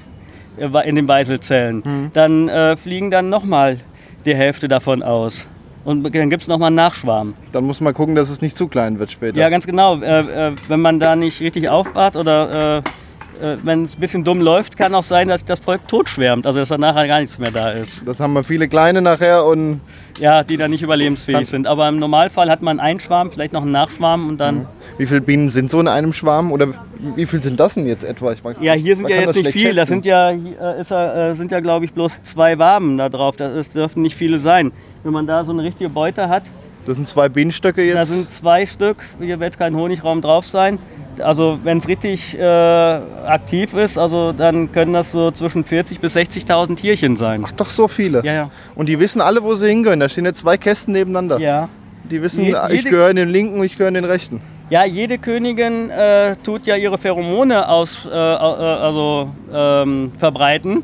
äh, 0.58 0.88
in 0.88 0.96
den 0.96 1.06
Weiselzellen. 1.06 2.11
Dann 2.14 2.48
äh, 2.48 2.76
fliegen 2.76 3.11
dann 3.11 3.28
nochmal 3.28 3.78
die 4.24 4.35
Hälfte 4.35 4.68
davon 4.68 5.02
aus. 5.02 5.46
Und 5.85 6.02
dann 6.14 6.30
gibt 6.30 6.42
es 6.42 6.48
nochmal 6.48 6.68
einen 6.68 6.76
Nachschwarm. 6.76 7.35
Dann 7.52 7.64
muss 7.64 7.80
man 7.80 7.92
gucken, 7.92 8.14
dass 8.14 8.30
es 8.30 8.40
nicht 8.40 8.56
zu 8.56 8.68
klein 8.68 8.98
wird 8.98 9.11
später. 9.11 9.37
Ja, 9.37 9.50
ganz 9.50 9.66
genau. 9.66 10.00
Äh, 10.00 10.52
wenn 10.68 10.80
man 10.80 10.98
da 10.98 11.16
nicht 11.16 11.40
richtig 11.40 11.68
aufpasst 11.68 12.16
oder 12.16 12.82
äh, 13.42 13.57
wenn 13.62 13.85
es 13.85 13.96
ein 13.96 14.00
bisschen 14.00 14.24
dumm 14.24 14.40
läuft, 14.40 14.76
kann 14.76 14.94
auch 14.94 15.02
sein, 15.02 15.28
dass 15.28 15.44
das 15.44 15.61
Volk 15.61 15.87
totschwärmt. 15.88 16.46
Also 16.46 16.61
dass 16.61 16.68
dann 16.70 16.81
nachher 16.81 17.07
gar 17.07 17.20
nichts 17.20 17.38
mehr 17.38 17.50
da 17.50 17.70
ist. 17.70 18.02
Das 18.07 18.20
haben 18.20 18.33
wir 18.33 18.44
viele 18.44 18.68
kleine 18.68 19.02
nachher 19.02 19.44
und 19.44 19.81
Ja, 20.18 20.42
die 20.44 20.57
dann 20.57 20.70
nicht 20.70 20.83
überlebensfähig 20.83 21.48
sind. 21.48 21.66
Aber 21.66 21.88
im 21.88 21.98
Normalfall 21.98 22.48
hat 22.50 22.62
man 22.62 22.81
einen 22.81 23.00
Schwarm, 23.00 23.31
vielleicht 23.31 23.52
noch 23.52 23.62
einen 23.62 23.72
Nachschwarm 23.72 24.28
und 24.28 24.38
dann. 24.38 24.66
wie 24.98 25.07
viele 25.07 25.20
Bienen 25.20 25.50
sind 25.50 25.70
so 25.70 25.81
in 25.81 25.88
einem 25.88 26.12
Schwarm? 26.12 26.52
Oder 26.52 26.68
wie 27.16 27.26
viel 27.26 27.42
sind 27.42 27.59
das 27.59 27.74
denn 27.74 27.87
jetzt 27.87 28.05
etwa? 28.05 28.33
Ich 28.33 28.44
mag, 28.44 28.57
Ja, 28.61 28.74
hier 28.74 28.94
sind 28.96 29.09
ja 29.09 29.16
jetzt 29.16 29.35
nicht 29.35 29.48
schlecht 29.50 29.59
viel. 29.59 29.74
Das 29.74 29.88
sind 29.88 30.07
ja, 30.07 30.31
äh, 30.31 30.81
ist, 30.81 30.90
ja, 30.90 31.31
äh, 31.31 31.35
sind 31.35 31.50
ja 31.50 31.61
glaube 31.61 31.85
ich, 31.85 31.92
bloß 31.92 32.22
zwei 32.22 32.59
Waben 32.59 32.96
da 32.96 33.09
drauf. 33.09 33.37
Das 33.37 33.52
ist, 33.55 33.74
dürften 33.74 34.02
nicht 34.02 34.16
viele 34.16 34.38
sein. 34.38 34.70
Wenn 35.02 35.12
man 35.12 35.26
da 35.26 35.44
so 35.44 35.50
eine 35.52 35.62
richtige 35.64 35.90
Beute 35.90 36.28
hat, 36.28 36.44
Das 36.87 36.94
sind 36.96 37.09
zwei 37.09 37.28
Bienenstöcke 37.28 37.83
jetzt. 37.83 37.96
da 37.96 38.05
sind 38.05 38.31
zwei 38.33 38.66
Stück. 38.66 38.98
Hier 39.20 39.40
wird 39.40 39.59
kein 39.59 39.74
Honigraum 39.74 40.20
drauf 40.20 40.46
sein. 40.46 40.78
Also 41.22 41.58
wenn 41.64 41.78
es 41.78 41.88
richtig 41.88 42.38
äh, 42.38 42.42
aktiv 42.42 43.74
ist, 43.74 43.98
also 43.98 44.32
dann 44.32 44.70
können 44.72 44.92
das 44.92 45.12
so 45.12 45.30
zwischen 45.30 45.64
40.000 45.64 46.00
bis 46.00 46.16
60.000 46.16 46.76
Tierchen 46.76 47.16
sein. 47.16 47.44
Ach, 47.46 47.52
doch 47.52 47.70
so 47.70 47.88
viele. 47.88 48.22
Ja, 48.24 48.32
ja. 48.32 48.50
Und 48.74 48.88
die 48.88 48.98
wissen 48.98 49.20
alle, 49.20 49.42
wo 49.42 49.54
sie 49.54 49.68
hingehören. 49.68 50.00
Da 50.00 50.08
stehen 50.08 50.24
jetzt 50.24 50.38
zwei 50.40 50.56
Kästen 50.56 50.92
nebeneinander. 50.92 51.38
Ja. 51.38 51.68
Die 52.11 52.20
wissen, 52.22 52.44
Je- 52.44 52.56
ich 52.68 52.78
jede- 52.78 52.90
gehöre 52.90 53.11
in 53.11 53.16
den 53.16 53.28
linken 53.28 53.58
und 53.61 53.64
ich 53.64 53.72
gehöre 53.76 53.88
in 53.88 53.94
den 53.94 54.04
rechten. 54.04 54.40
Ja, 54.70 54.85
jede 54.85 55.18
Königin 55.18 55.90
äh, 55.90 56.35
tut 56.37 56.66
ja 56.66 56.76
ihre 56.76 56.96
Pheromone 56.98 57.68
aus, 57.68 58.06
äh, 58.06 58.11
äh, 58.11 58.12
also 58.14 59.30
ähm, 59.52 60.12
verbreiten. 60.18 60.82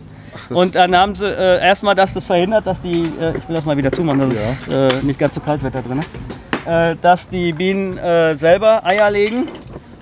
das- 0.49 0.57
und 0.59 0.75
dann 0.75 0.95
haben 0.97 1.15
sie 1.15 1.27
äh, 1.27 1.61
erstmal, 1.61 1.95
dass 1.95 2.13
das 2.15 2.25
verhindert, 2.25 2.67
dass 2.67 2.81
die, 2.81 3.03
äh, 3.21 3.37
ich 3.39 3.49
will 3.49 3.57
das 3.57 3.65
mal 3.65 3.77
wieder 3.77 3.91
zumachen, 3.91 4.21
dass 4.29 4.31
es 4.33 4.69
äh, 4.69 4.89
nicht 5.03 5.19
ganz 5.19 5.35
so 5.35 5.41
kalt 5.41 5.63
wird 5.63 5.75
da 5.75 5.81
drin, 5.81 6.01
dass 7.01 7.29
die 7.31 7.53
Bienen 7.55 7.99
selber 8.37 8.85
Eier 8.85 9.11
legen 9.11 9.47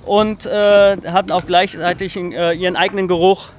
und 0.07 0.47
äh, 0.47 0.97
hatten 1.07 1.33
auch 1.33 1.45
gleichzeitig 1.45 2.17
äh, 2.17 2.55
ihren 2.55 2.77
eigenen 2.77 3.09
Geruch. 3.09 3.51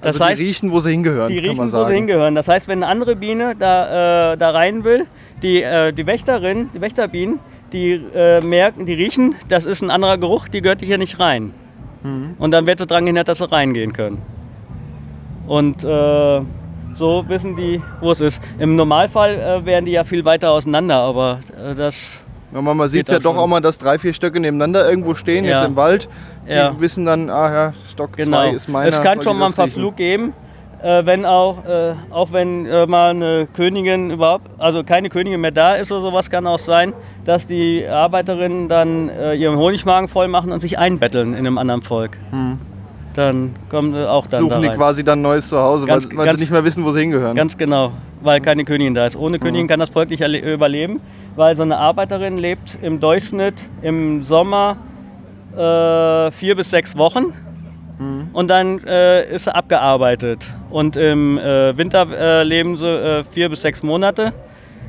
Das 0.00 0.16
also 0.16 0.24
heißt, 0.24 0.40
die 0.40 0.46
riechen, 0.46 0.72
wo 0.72 0.80
sie 0.80 0.90
hingehören, 0.90 1.28
die 1.28 1.38
riechen, 1.38 1.72
wo 1.72 1.84
sie 1.84 1.94
hingehören. 1.94 2.34
Das 2.34 2.48
heißt, 2.48 2.66
wenn 2.66 2.82
eine 2.82 2.90
andere 2.90 3.14
Biene 3.14 3.54
da, 3.56 4.32
äh, 4.32 4.36
da 4.36 4.50
rein 4.50 4.82
will, 4.82 5.06
die, 5.42 5.62
äh, 5.62 5.92
die 5.92 6.06
Wächterin, 6.06 6.70
die 6.74 6.80
Wächterbienen, 6.80 7.38
die 7.72 7.92
äh, 7.92 8.40
merken, 8.40 8.84
die 8.84 8.94
riechen, 8.94 9.36
das 9.48 9.64
ist 9.64 9.80
ein 9.80 9.90
anderer 9.90 10.18
Geruch, 10.18 10.48
die 10.48 10.60
gehört 10.60 10.82
hier 10.82 10.98
nicht 10.98 11.20
rein. 11.20 11.52
Mhm. 12.02 12.34
Und 12.38 12.50
dann 12.50 12.66
wird 12.66 12.80
sie 12.80 12.86
dran 12.86 13.04
gehindert, 13.04 13.28
dass 13.28 13.38
sie 13.38 13.50
reingehen 13.50 13.92
können. 13.92 14.20
Und 15.46 15.84
äh, 15.84 16.40
so 16.92 17.24
wissen 17.28 17.54
die, 17.54 17.80
wo 18.00 18.10
es 18.10 18.20
ist. 18.20 18.42
Im 18.58 18.74
Normalfall 18.76 19.62
wären 19.64 19.84
die 19.84 19.92
ja 19.92 20.04
viel 20.04 20.24
weiter 20.24 20.50
auseinander, 20.50 20.96
aber 20.96 21.40
das. 21.76 22.26
Ja, 22.54 22.60
man 22.60 22.88
sieht 22.88 23.06
Geht 23.06 23.12
ja 23.14 23.18
doch 23.18 23.32
schon. 23.32 23.38
auch 23.40 23.46
mal, 23.46 23.60
dass 23.60 23.78
drei, 23.78 23.98
vier 23.98 24.12
Stöcke 24.12 24.38
nebeneinander 24.40 24.88
irgendwo 24.88 25.14
stehen, 25.14 25.44
Ja. 25.44 25.58
jetzt 25.58 25.68
im 25.68 25.76
Wald. 25.76 26.08
Die 26.46 26.52
Ja. 26.52 26.74
wissen 26.78 27.04
dann, 27.06 27.30
ah 27.30 27.52
ja, 27.52 27.72
Stock 27.90 28.16
2 28.16 28.22
Genau. 28.24 28.42
ist 28.52 28.68
meiner. 28.68 28.88
es 28.88 29.00
kann 29.00 29.22
schon 29.22 29.38
mal 29.38 29.46
einen. 29.46 29.54
Verflug 29.54 29.96
geben, 29.96 30.34
äh, 30.82 31.06
wenn 31.06 31.24
auch, 31.24 31.64
äh, 31.64 31.94
auch 32.10 32.32
wenn 32.32 32.66
äh, 32.66 32.86
mal 32.86 33.10
eine 33.10 33.46
Königin 33.54 34.10
überhaupt, 34.10 34.50
also 34.58 34.82
keine 34.84 35.08
Königin 35.08 35.40
mehr 35.40 35.50
da 35.52 35.74
ist 35.76 35.92
oder 35.92 36.02
sowas, 36.02 36.28
kann 36.28 36.46
auch 36.46 36.58
sein, 36.58 36.92
dass 37.24 37.46
die 37.46 37.86
Arbeiterinnen 37.86 38.68
dann 38.68 39.08
äh, 39.08 39.34
ihren 39.34 39.56
Honigmagen 39.56 40.08
voll 40.08 40.28
machen 40.28 40.52
und 40.52 40.60
sich 40.60 40.78
einbetteln 40.78 41.32
in 41.32 41.38
einem 41.46 41.56
anderen 41.58 41.82
Volk. 41.82 42.18
Dann 43.14 43.54
kommen 43.68 43.92
sie 43.94 44.08
auch 44.10 44.26
dann 44.26 44.48
da 44.48 44.54
Suchen 44.56 44.62
die 44.62 44.68
rein. 44.68 44.76
quasi 44.76 45.04
dann 45.04 45.20
neues 45.22 45.48
Zuhause, 45.48 45.86
Ganz- 45.86 46.08
weil, 46.10 46.16
weil 46.18 46.26
ganz- 46.26 46.38
sie 46.38 46.44
nicht 46.44 46.50
mehr 46.52 46.64
wissen, 46.64 46.84
wo 46.84 46.92
sie 46.92 47.00
hingehören. 47.00 47.36
Ganz 47.36 47.56
genau, 47.58 47.92
weil 48.22 48.40
keine 48.40 48.64
Königin 48.64 48.94
da 48.94 49.06
ist. 49.06 49.16
Ohne 49.16 49.38
Königin 49.38 49.66
kann 49.68 49.80
das 49.80 49.90
Volk 49.90 50.08
nicht 50.10 50.22
erle- 50.22 50.40
überleben, 50.40 51.00
weil 51.36 51.56
so 51.56 51.62
eine 51.62 51.76
Arbeiterin 51.78 52.38
lebt 52.38 52.78
im 52.80 53.00
Durchschnitt 53.00 53.68
im 53.82 54.22
Sommer 54.22 54.76
äh, 55.56 56.30
vier 56.30 56.56
bis 56.56 56.70
sechs 56.70 56.96
Wochen 56.96 57.26
und 58.32 58.48
dann 58.50 58.78
äh, 58.84 59.32
ist 59.34 59.44
sie 59.44 59.54
abgearbeitet. 59.54 60.52
Und 60.70 60.96
im 60.96 61.38
äh, 61.38 61.76
Winter 61.76 62.06
äh, 62.18 62.42
leben 62.42 62.76
sie 62.76 62.86
äh, 62.88 63.22
vier 63.24 63.48
bis 63.48 63.62
sechs 63.62 63.82
Monate. 63.82 64.32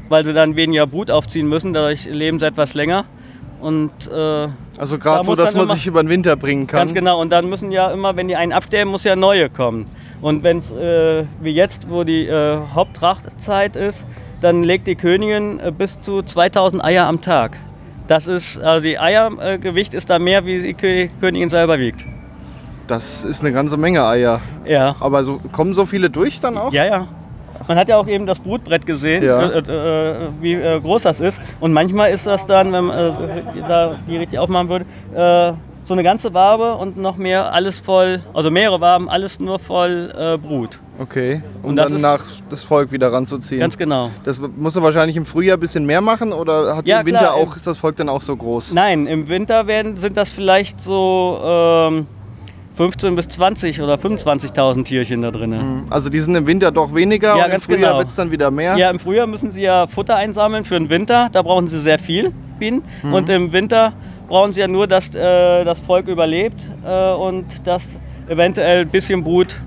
weil 0.10 0.26
sie 0.26 0.34
dann 0.34 0.56
weniger 0.56 0.86
Brut 0.88 1.10
aufziehen 1.12 1.48
müssen. 1.48 1.74
Dadurch 1.74 2.06
leben 2.06 2.38
sie 2.40 2.46
etwas 2.48 2.74
länger. 2.74 3.06
Und 3.62 3.92
äh, 4.12 4.48
Also 4.78 4.98
gerade 4.98 5.20
Da 5.20 5.24
so, 5.24 5.36
dass 5.36 5.54
man 5.54 5.66
immer- 5.66 5.76
sich 5.76 5.86
über 5.88 6.02
den 6.04 6.10
Winter 6.10 6.36
bringen 6.36 6.66
kann. 6.68 6.80
Ganz 6.80 6.94
genau. 6.94 7.22
Und 7.22 7.32
dann 7.32 7.48
müssen 7.50 7.72
ja 7.72 7.92
immer, 7.92 8.16
wenn 8.16 8.28
die 8.28 8.36
einen 8.36 8.52
absterben, 8.52 8.92
muss 8.92 9.04
ja 9.04 9.16
neue 9.16 9.50
kommen. 9.50 9.86
Und 10.22 10.44
wenn 10.44 10.58
es 10.60 10.72
äh, 10.72 11.26
wie 11.42 11.52
jetzt, 11.52 11.90
wo 11.90 12.04
die 12.04 12.26
äh, 12.28 12.58
Haupttrachtzeit 12.74 13.76
ist, 13.76 14.06
dann 14.42 14.64
legt 14.64 14.88
die 14.88 14.96
Königin 14.96 15.60
äh, 15.60 15.72
bis 15.72 16.00
zu 16.02 16.22
2000 16.24 16.84
Eier 16.84 17.06
am 17.08 17.22
Tag. 17.22 17.58
Das 18.08 18.28
ist, 18.28 18.58
also 18.62 18.82
die 18.82 19.00
Eiergewicht 19.00 19.94
ist 19.94 20.10
da 20.10 20.20
mehr, 20.20 20.46
wie 20.46 20.60
die 20.60 20.74
Kö 20.74 21.08
Königin 21.22 21.50
selber 21.50 21.80
wiegt. 21.80 22.06
Das 22.88 23.24
ist 23.24 23.42
eine 23.42 23.54
ganze 23.54 23.78
Menge 23.78 24.06
Eier. 24.06 24.42
Ja. 24.66 24.96
Aber 25.00 25.24
so, 25.24 25.40
kommen 25.52 25.74
so 25.74 25.86
viele 25.86 26.10
durch 26.10 26.42
dann 26.42 26.58
auch? 26.58 26.74
Ja, 26.74 26.86
ja. 26.86 27.08
Man 27.67 27.78
hat 27.78 27.89
ja 27.89 27.97
auch 27.97 28.08
eben 28.08 28.26
das 28.26 28.39
Brutbrett 28.39 28.86
gesehen, 28.86 29.23
Ja. 29.23 29.41
äh, 29.49 29.60
äh, 29.60 30.15
wie 30.41 30.54
äh, 30.54 30.80
groß 30.80 31.04
das 31.04 31.19
ist. 31.19 31.41
Und 31.60 31.73
manchmal 31.73 32.12
ist 32.12 32.26
das 32.28 32.45
dann, 32.45 32.71
wenn 32.73 32.86
man 32.86 32.97
äh, 32.97 33.12
da 33.67 33.95
die 34.08 34.17
richtig 34.17 34.39
aufmachen 34.39 34.69
würde, 34.69 34.86
äh, 35.15 35.54
so 35.86 35.93
eine 35.93 36.04
ganze 36.04 36.34
Wabe 36.34 36.76
und 36.76 36.95
noch 36.97 37.17
mehr 37.17 37.52
alles 37.52 37.82
voll, 37.82 38.21
also 38.34 38.49
mehrere 38.49 38.80
Waben, 38.80 39.10
alles 39.10 39.39
nur 39.41 39.60
voll 39.60 40.13
äh, 40.17 40.38
Brut. 40.38 40.80
Okay. 40.97 41.43
Um 41.62 41.71
Und 41.71 41.76
das 41.76 41.91
dann 41.91 41.99
nach 42.02 42.23
das 42.49 42.63
Volk 42.63 42.91
wieder 42.93 43.12
ranzuziehen. 43.12 43.60
Ganz 43.60 43.78
genau. 43.78 44.10
Das 44.23 44.39
musst 44.39 44.78
du 44.78 44.82
wahrscheinlich 44.82 45.17
im 45.17 45.26
Frühjahr 45.26 45.58
ein 45.58 45.60
bisschen 45.60 45.86
mehr 45.86 45.99
machen 45.99 46.32
oder 46.32 46.78
hat 46.78 46.88
Ja, 46.88 47.02
im 47.02 47.06
Winter 47.08 47.19
klar, 47.19 47.34
auch, 47.34 47.58
ist 47.58 47.67
das 47.67 47.78
Volk 47.80 47.97
dann 47.97 48.08
auch 48.08 48.21
so 48.21 48.36
groß? 48.38 48.71
Nein, 48.73 49.08
im 49.08 49.28
Winter 49.28 49.67
werden, 49.67 49.97
sind 49.97 50.15
das 50.15 50.30
vielleicht 50.30 50.82
so 50.82 51.39
ähm, 51.43 52.08
15 52.76 53.16
bis 53.16 53.28
20 53.28 53.82
oder 53.82 53.96
25.000 53.96 54.84
Tierchen 54.84 55.22
da 55.22 55.32
drin. 55.32 55.84
Also 55.90 56.10
die 56.10 56.20
sind 56.20 56.36
im 56.36 56.48
Winter 56.48 56.72
doch 56.72 56.94
weniger 56.96 57.38
Ja, 57.38 57.46
und 57.46 57.52
ganz 57.52 57.66
im 57.68 57.74
Frühjahr 57.76 57.92
genau. 57.92 58.00
wird 58.00 58.10
es 58.10 58.16
dann 58.16 58.32
wieder 58.32 58.50
mehr. 58.52 58.78
Ja, 58.78 58.90
im 58.90 59.00
Frühjahr 59.00 59.28
müssen 59.28 59.52
sie 59.52 59.62
ja 59.62 59.86
Futter 59.88 60.16
einsammeln 60.16 60.66
für 60.66 60.76
den 60.76 60.90
Winter. 60.90 61.30
Da 61.32 61.42
brauchen 61.42 61.68
sie 61.68 61.80
sehr 61.80 62.00
viel 62.00 62.32
Bienen. 62.58 62.82
Mhm. 63.04 63.14
Und 63.14 63.30
im 63.30 63.52
Winter 63.52 63.94
brauchen 64.28 64.54
sie 64.54 64.62
ja 64.62 64.68
nur, 64.68 64.88
dass 64.88 65.14
äh, 65.14 65.64
das 65.64 65.82
Volk 65.82 66.08
überlebt 66.08 66.70
äh, 66.86 67.12
und 67.14 67.68
dass 67.68 68.00
eventuell 68.28 68.82
ein 68.82 68.90
bisschen 68.90 69.24
Brut 69.24 69.62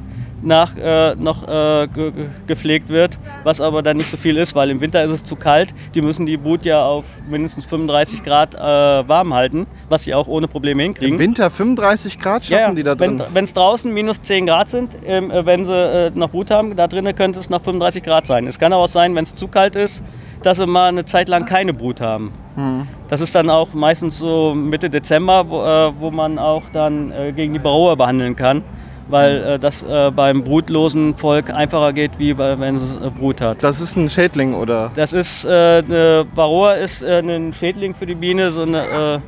nach, 0.46 0.76
äh, 0.76 1.14
noch 1.16 1.42
äh, 1.46 1.88
ge 1.88 2.11
ge- 2.12 2.26
gepflegt 2.46 2.88
wird, 2.88 3.18
was 3.44 3.61
aber 3.61 3.82
dann 3.82 3.96
nicht 3.96 4.11
so 4.11 4.16
viel 4.16 4.37
ist, 4.37 4.54
weil 4.54 4.70
im 4.70 4.80
Winter 4.80 5.02
ist 5.04 5.11
es 5.11 5.22
zu 5.24 5.37
kalt. 5.37 5.74
Die 5.94 6.00
müssen 6.00 6.24
die 6.24 6.37
Brut 6.37 6.64
ja 6.64 6.85
auf 6.87 7.04
mindestens 7.28 7.66
35 7.66 8.22
Grad 8.22 8.54
äh, 8.54 8.59
warm 8.59 9.35
halten, 9.35 9.66
was 9.88 10.04
sie 10.04 10.14
auch 10.14 10.28
ohne 10.28 10.46
Probleme 10.48 10.82
hinkriegen. 10.85 11.14
Im 11.14 11.18
Winter 11.18 11.50
35 11.50 12.18
Grad 12.18 12.44
schaffen 12.44 12.61
Ja, 12.61 12.72
die 12.72 12.82
da 12.82 12.94
drin. 12.94 13.20
Wenn 13.32 13.44
es 13.44 13.52
draußen 13.52 13.92
minus 13.92 14.22
10 14.22 14.46
Grad 14.46 14.68
sind, 14.68 14.96
ähm, 15.04 15.30
äh, 15.30 15.44
wenn 15.44 15.66
sie 15.66 15.72
äh, 15.74 16.11
noch 16.14 16.30
Brut 16.30 16.50
haben, 16.50 16.76
da 16.76 16.87
drinnen 16.87 17.14
könnte 17.14 17.38
es 17.40 17.50
noch 17.50 17.62
35 17.62 18.02
Grad 18.02 18.26
sein. 18.26 18.46
Es 18.46 18.59
kann 18.59 18.72
aber 18.72 18.85
auch 18.85 18.88
sein, 18.88 19.14
wenn 19.16 19.24
es 19.24 19.35
zu 19.35 19.48
kalt 19.48 19.74
ist, 19.76 20.02
dass 20.42 20.59
sie 20.59 20.66
mal 20.66 20.88
eine 20.88 21.04
Zeit 21.04 21.28
lang 21.28 21.44
keine 21.44 21.74
Brut 21.74 22.00
haben. 22.00 22.32
Hm. 22.54 22.87
Das 23.09 23.20
ist 23.20 23.35
dann 23.35 23.50
auch 23.50 23.74
meistens 23.74 24.18
so 24.18 24.54
Mitte 24.54 24.88
Dezember, 24.88 25.48
wo, 25.48 25.62
äh, 25.64 25.92
wo 25.98 26.11
man 26.11 26.38
auch 26.38 26.62
dann 26.72 27.12
gegen 27.35 27.52
die 27.54 27.62
Varroa 27.62 27.96
behandeln 27.96 28.37
kann, 28.37 28.62
weil 29.09 29.42
äh, 29.45 29.59
das 29.59 29.83
äh, 29.83 30.11
beim 30.11 30.42
brutlosen 30.42 31.16
Volk 31.16 31.51
einfacher 31.53 31.92
geht, 31.92 32.19
wie 32.19 32.35
bei, 32.35 32.59
wenn 32.59 32.77
es 32.77 32.83
äh, 32.83 33.11
Brut 33.11 33.40
hat. 33.40 33.62
Das 33.62 33.81
ist 33.81 33.97
ein 33.97 34.11
Schädling 34.11 34.55
oder? 34.55 34.90
Das 34.95 35.12
ist, 35.12 35.45
äh, 35.45 35.49
eine 35.87 36.27
Varroa 36.35 36.73
ist 36.73 37.03
äh, 37.03 37.21
ein 37.21 37.53
Schädling 37.53 37.95
für 37.95 38.07
die 38.07 38.14
Biene, 38.14 38.51
so 38.51 38.62
eine, 38.62 38.83
äh, 38.83 39.19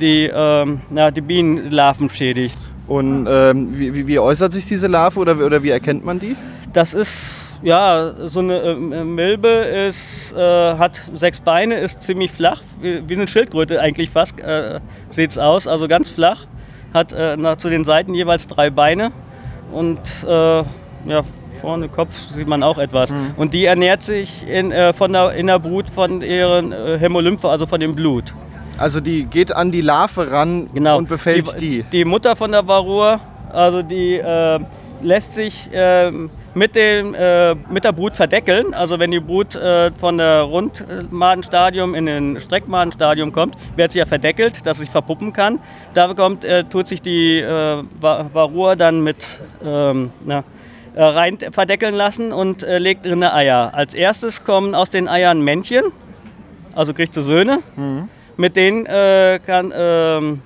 die, 0.00 0.30
ähm, 0.34 0.80
na, 0.90 1.10
die 1.10 1.20
Bienenlarven 1.20 2.10
schädigt. 2.10 2.56
Und 2.88 3.26
ähm, 3.30 3.78
wie, 3.78 3.94
wie, 3.94 4.06
wie 4.06 4.18
äußert 4.18 4.52
sich 4.52 4.64
diese 4.66 4.88
Larve 4.88 5.20
oder, 5.20 5.38
wie- 5.38 5.44
oder 5.44 5.62
wie 5.62 5.70
erkennt 5.70 6.04
man 6.04 6.18
die? 6.18 6.34
Das 6.72 6.94
ist, 6.94 7.36
ja, 7.62 8.12
so 8.24 8.40
eine 8.40 8.74
Milbe 8.74 9.48
ist, 9.48 10.34
hat 10.36 11.00
sechs 11.14 11.40
Beine, 11.40 11.76
ist 11.76 12.02
ziemlich 12.02 12.32
flach, 12.32 12.60
wie, 12.80 13.08
wie 13.08 13.14
eine 13.14 13.28
Schildkröte 13.28 13.80
eigentlich 13.80 14.10
fast, 14.10 14.40
äh, 14.40 14.80
sieht 15.10 15.30
es 15.30 15.38
aus, 15.38 15.68
also 15.68 15.86
ganz 15.86 16.10
flach. 16.10 16.46
Hat 16.94 17.12
äh, 17.12 17.36
nach, 17.36 17.56
zu 17.56 17.68
den 17.70 17.84
Seiten 17.84 18.14
jeweils 18.14 18.46
drei 18.46 18.70
Beine 18.70 19.12
und 19.72 19.98
äh, 20.28 20.58
ja, 21.06 21.22
vorne 21.60 21.88
Kopf 21.88 22.16
sieht 22.28 22.46
man 22.46 22.62
auch 22.62 22.78
etwas. 22.78 23.14
Und 23.36 23.54
die 23.54 23.64
ernährt 23.64 24.02
sich 24.02 24.46
in, 24.48 24.72
äh, 24.72 24.92
von 24.92 25.12
der, 25.12 25.32
in 25.32 25.46
der 25.46 25.58
Brut 25.58 25.88
von 25.88 26.20
ihren 26.20 26.72
äh, 26.72 26.98
Hämolymphe, 26.98 27.48
also 27.48 27.66
von 27.66 27.80
dem 27.80 27.94
Blut. 27.94 28.34
Also 28.78 29.00
die 29.00 29.24
geht 29.24 29.54
an 29.54 29.70
die 29.70 29.80
Larve 29.80 30.30
ran 30.30 30.68
Genau. 30.74 30.98
und 30.98 31.08
befällt 31.08 31.60
die. 31.60 31.84
Die 31.92 32.04
Mutter 32.04 32.36
von 32.36 32.50
der 32.52 32.66
Varroa, 32.66 33.20
also 33.52 33.82
die 33.82 34.16
äh, 34.16 34.58
lässt 35.02 35.34
sich 35.34 35.72
äh, 35.72 36.10
mit, 36.54 36.74
dem, 36.76 37.14
äh, 37.14 37.54
mit 37.54 37.84
der 37.84 37.92
Brut 37.92 38.14
verdeckeln. 38.16 38.74
Also 38.74 38.98
wenn 38.98 39.10
die 39.10 39.20
Brut 39.20 39.54
äh, 39.54 39.90
von 39.92 40.18
der 40.18 40.42
Rundmadenstadium 40.42 41.94
in 41.94 42.06
den 42.06 42.40
Streckmadenstadium 42.40 43.32
kommt, 43.32 43.56
wird 43.76 43.92
sie 43.92 44.00
ja 44.00 44.06
verdeckelt, 44.06 44.66
dass 44.66 44.76
sie 44.78 44.84
sich 44.84 44.90
verpuppen 44.90 45.32
kann. 45.32 45.58
Da 45.94 46.12
kommt, 46.14 46.44
äh, 46.44 46.64
tut 46.64 46.88
sich 46.88 47.00
die 47.02 47.38
äh, 47.38 47.82
Va- 48.00 48.28
Varroa 48.32 48.76
dann 48.76 49.02
mit 49.02 49.40
ähm, 49.64 50.10
na, 50.24 50.44
äh, 50.94 51.02
rein 51.02 51.38
verdeckeln 51.50 51.94
lassen 51.94 52.32
und 52.32 52.62
äh, 52.62 52.78
legt 52.78 53.06
drin 53.06 53.22
Eier. 53.22 53.72
Als 53.74 53.94
erstes 53.94 54.44
kommen 54.44 54.74
aus 54.74 54.90
den 54.90 55.08
Eiern 55.08 55.40
Männchen, 55.42 55.84
also 56.74 56.92
kriegt 56.92 57.14
sie 57.14 57.22
Söhne. 57.22 57.60
Mit 58.36 58.56
denen 58.56 58.86
kann 58.86 59.72
ähm, 59.76 60.42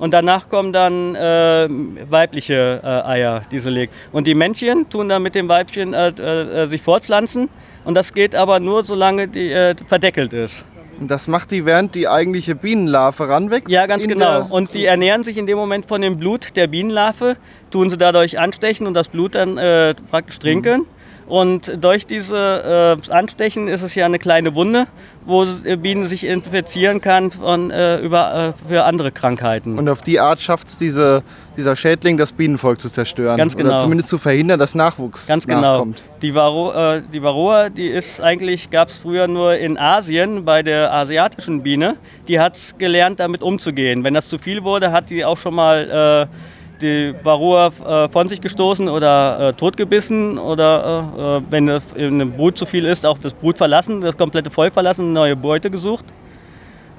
und 0.00 0.12
danach 0.12 0.48
kommen 0.48 0.72
dann 0.72 1.14
äh, 1.14 1.68
weibliche 2.08 2.80
äh, 2.82 2.86
Eier, 2.86 3.42
die 3.52 3.58
sie 3.58 3.68
legt. 3.68 3.94
Und 4.12 4.26
die 4.26 4.34
Männchen 4.34 4.88
tun 4.88 5.10
dann 5.10 5.22
mit 5.22 5.34
dem 5.34 5.46
Weibchen 5.48 5.92
äh, 5.92 6.08
äh, 6.08 6.66
sich 6.66 6.80
fortpflanzen. 6.80 7.50
Und 7.84 7.94
das 7.94 8.14
geht 8.14 8.34
aber 8.34 8.60
nur, 8.60 8.82
solange 8.82 9.28
die 9.28 9.52
äh, 9.52 9.74
verdeckelt 9.86 10.32
ist. 10.32 10.64
Und 10.98 11.10
das 11.10 11.28
macht 11.28 11.50
die, 11.50 11.66
während 11.66 11.94
die 11.94 12.08
eigentliche 12.08 12.54
Bienenlarve 12.54 13.28
ranwächst? 13.28 13.70
Ja, 13.70 13.86
ganz 13.86 14.06
genau. 14.06 14.46
Und 14.48 14.72
die 14.72 14.86
ernähren 14.86 15.22
sich 15.22 15.36
in 15.36 15.46
dem 15.46 15.58
Moment 15.58 15.86
von 15.86 16.00
dem 16.00 16.18
Blut 16.18 16.56
der 16.56 16.66
Bienenlarve, 16.66 17.36
tun 17.70 17.90
sie 17.90 17.98
dadurch 17.98 18.38
anstechen 18.38 18.86
und 18.86 18.94
das 18.94 19.08
Blut 19.08 19.34
dann 19.34 19.58
äh, 19.58 19.94
praktisch 20.10 20.38
trinken. 20.38 20.86
Und 21.30 21.78
durch 21.80 22.08
diese 22.08 22.98
äh, 23.08 23.12
Anstechen 23.12 23.68
ist 23.68 23.82
es 23.82 23.94
ja 23.94 24.04
eine 24.04 24.18
kleine 24.18 24.56
Wunde, 24.56 24.88
wo 25.24 25.44
äh, 25.44 25.76
Bienen 25.76 26.04
sich 26.04 26.26
infizieren 26.26 27.00
kann 27.00 27.30
von, 27.30 27.70
äh, 27.70 27.98
über, 27.98 28.54
äh, 28.58 28.68
für 28.68 28.82
andere 28.82 29.12
Krankheiten. 29.12 29.78
Und 29.78 29.88
auf 29.88 30.02
die 30.02 30.18
Art 30.18 30.40
schafft 30.40 30.66
es 30.66 30.76
diese, 30.76 31.22
dieser 31.56 31.76
Schädling, 31.76 32.18
das 32.18 32.32
Bienenvolk 32.32 32.80
zu 32.80 32.90
zerstören. 32.90 33.38
Ganz 33.38 33.54
Oder 33.54 33.62
genau. 33.62 33.78
zumindest 33.78 34.08
zu 34.08 34.18
verhindern, 34.18 34.58
dass 34.58 34.74
Nachwuchs 34.74 35.28
Ganz 35.28 35.46
genau. 35.46 35.60
nachkommt. 35.60 36.02
Die, 36.20 36.34
Varro, 36.34 36.72
äh, 36.72 37.02
die 37.12 37.22
Varroa, 37.22 37.70
die 37.70 37.86
ist 37.86 38.20
eigentlich, 38.20 38.70
gab 38.70 38.88
es 38.88 38.98
früher 38.98 39.28
nur 39.28 39.54
in 39.54 39.78
Asien 39.78 40.44
bei 40.44 40.64
der 40.64 40.92
asiatischen 40.92 41.62
Biene. 41.62 41.96
Die 42.26 42.40
hat 42.40 42.74
gelernt, 42.78 43.20
damit 43.20 43.42
umzugehen. 43.42 44.02
Wenn 44.02 44.14
das 44.14 44.28
zu 44.28 44.38
viel 44.38 44.64
wurde, 44.64 44.90
hat 44.90 45.10
die 45.10 45.24
auch 45.24 45.36
schon 45.36 45.54
mal 45.54 46.28
äh, 46.28 46.59
die 46.80 47.14
Varroa 47.22 47.70
äh, 47.86 48.08
von 48.08 48.28
sich 48.28 48.40
gestoßen 48.40 48.88
oder 48.88 49.48
äh, 49.48 49.52
totgebissen 49.52 50.38
oder 50.38 51.12
äh, 51.16 51.38
äh, 51.38 51.42
wenn 51.50 51.66
das 51.66 51.84
in 51.94 52.14
einem 52.14 52.32
Brut 52.32 52.58
zu 52.58 52.66
viel 52.66 52.84
ist, 52.84 53.06
auch 53.06 53.18
das 53.18 53.34
Brut 53.34 53.58
verlassen, 53.58 54.00
das 54.00 54.16
komplette 54.16 54.50
Volk 54.50 54.74
verlassen 54.74 55.06
und 55.06 55.12
neue 55.12 55.36
Beute 55.36 55.70
gesucht. 55.70 56.04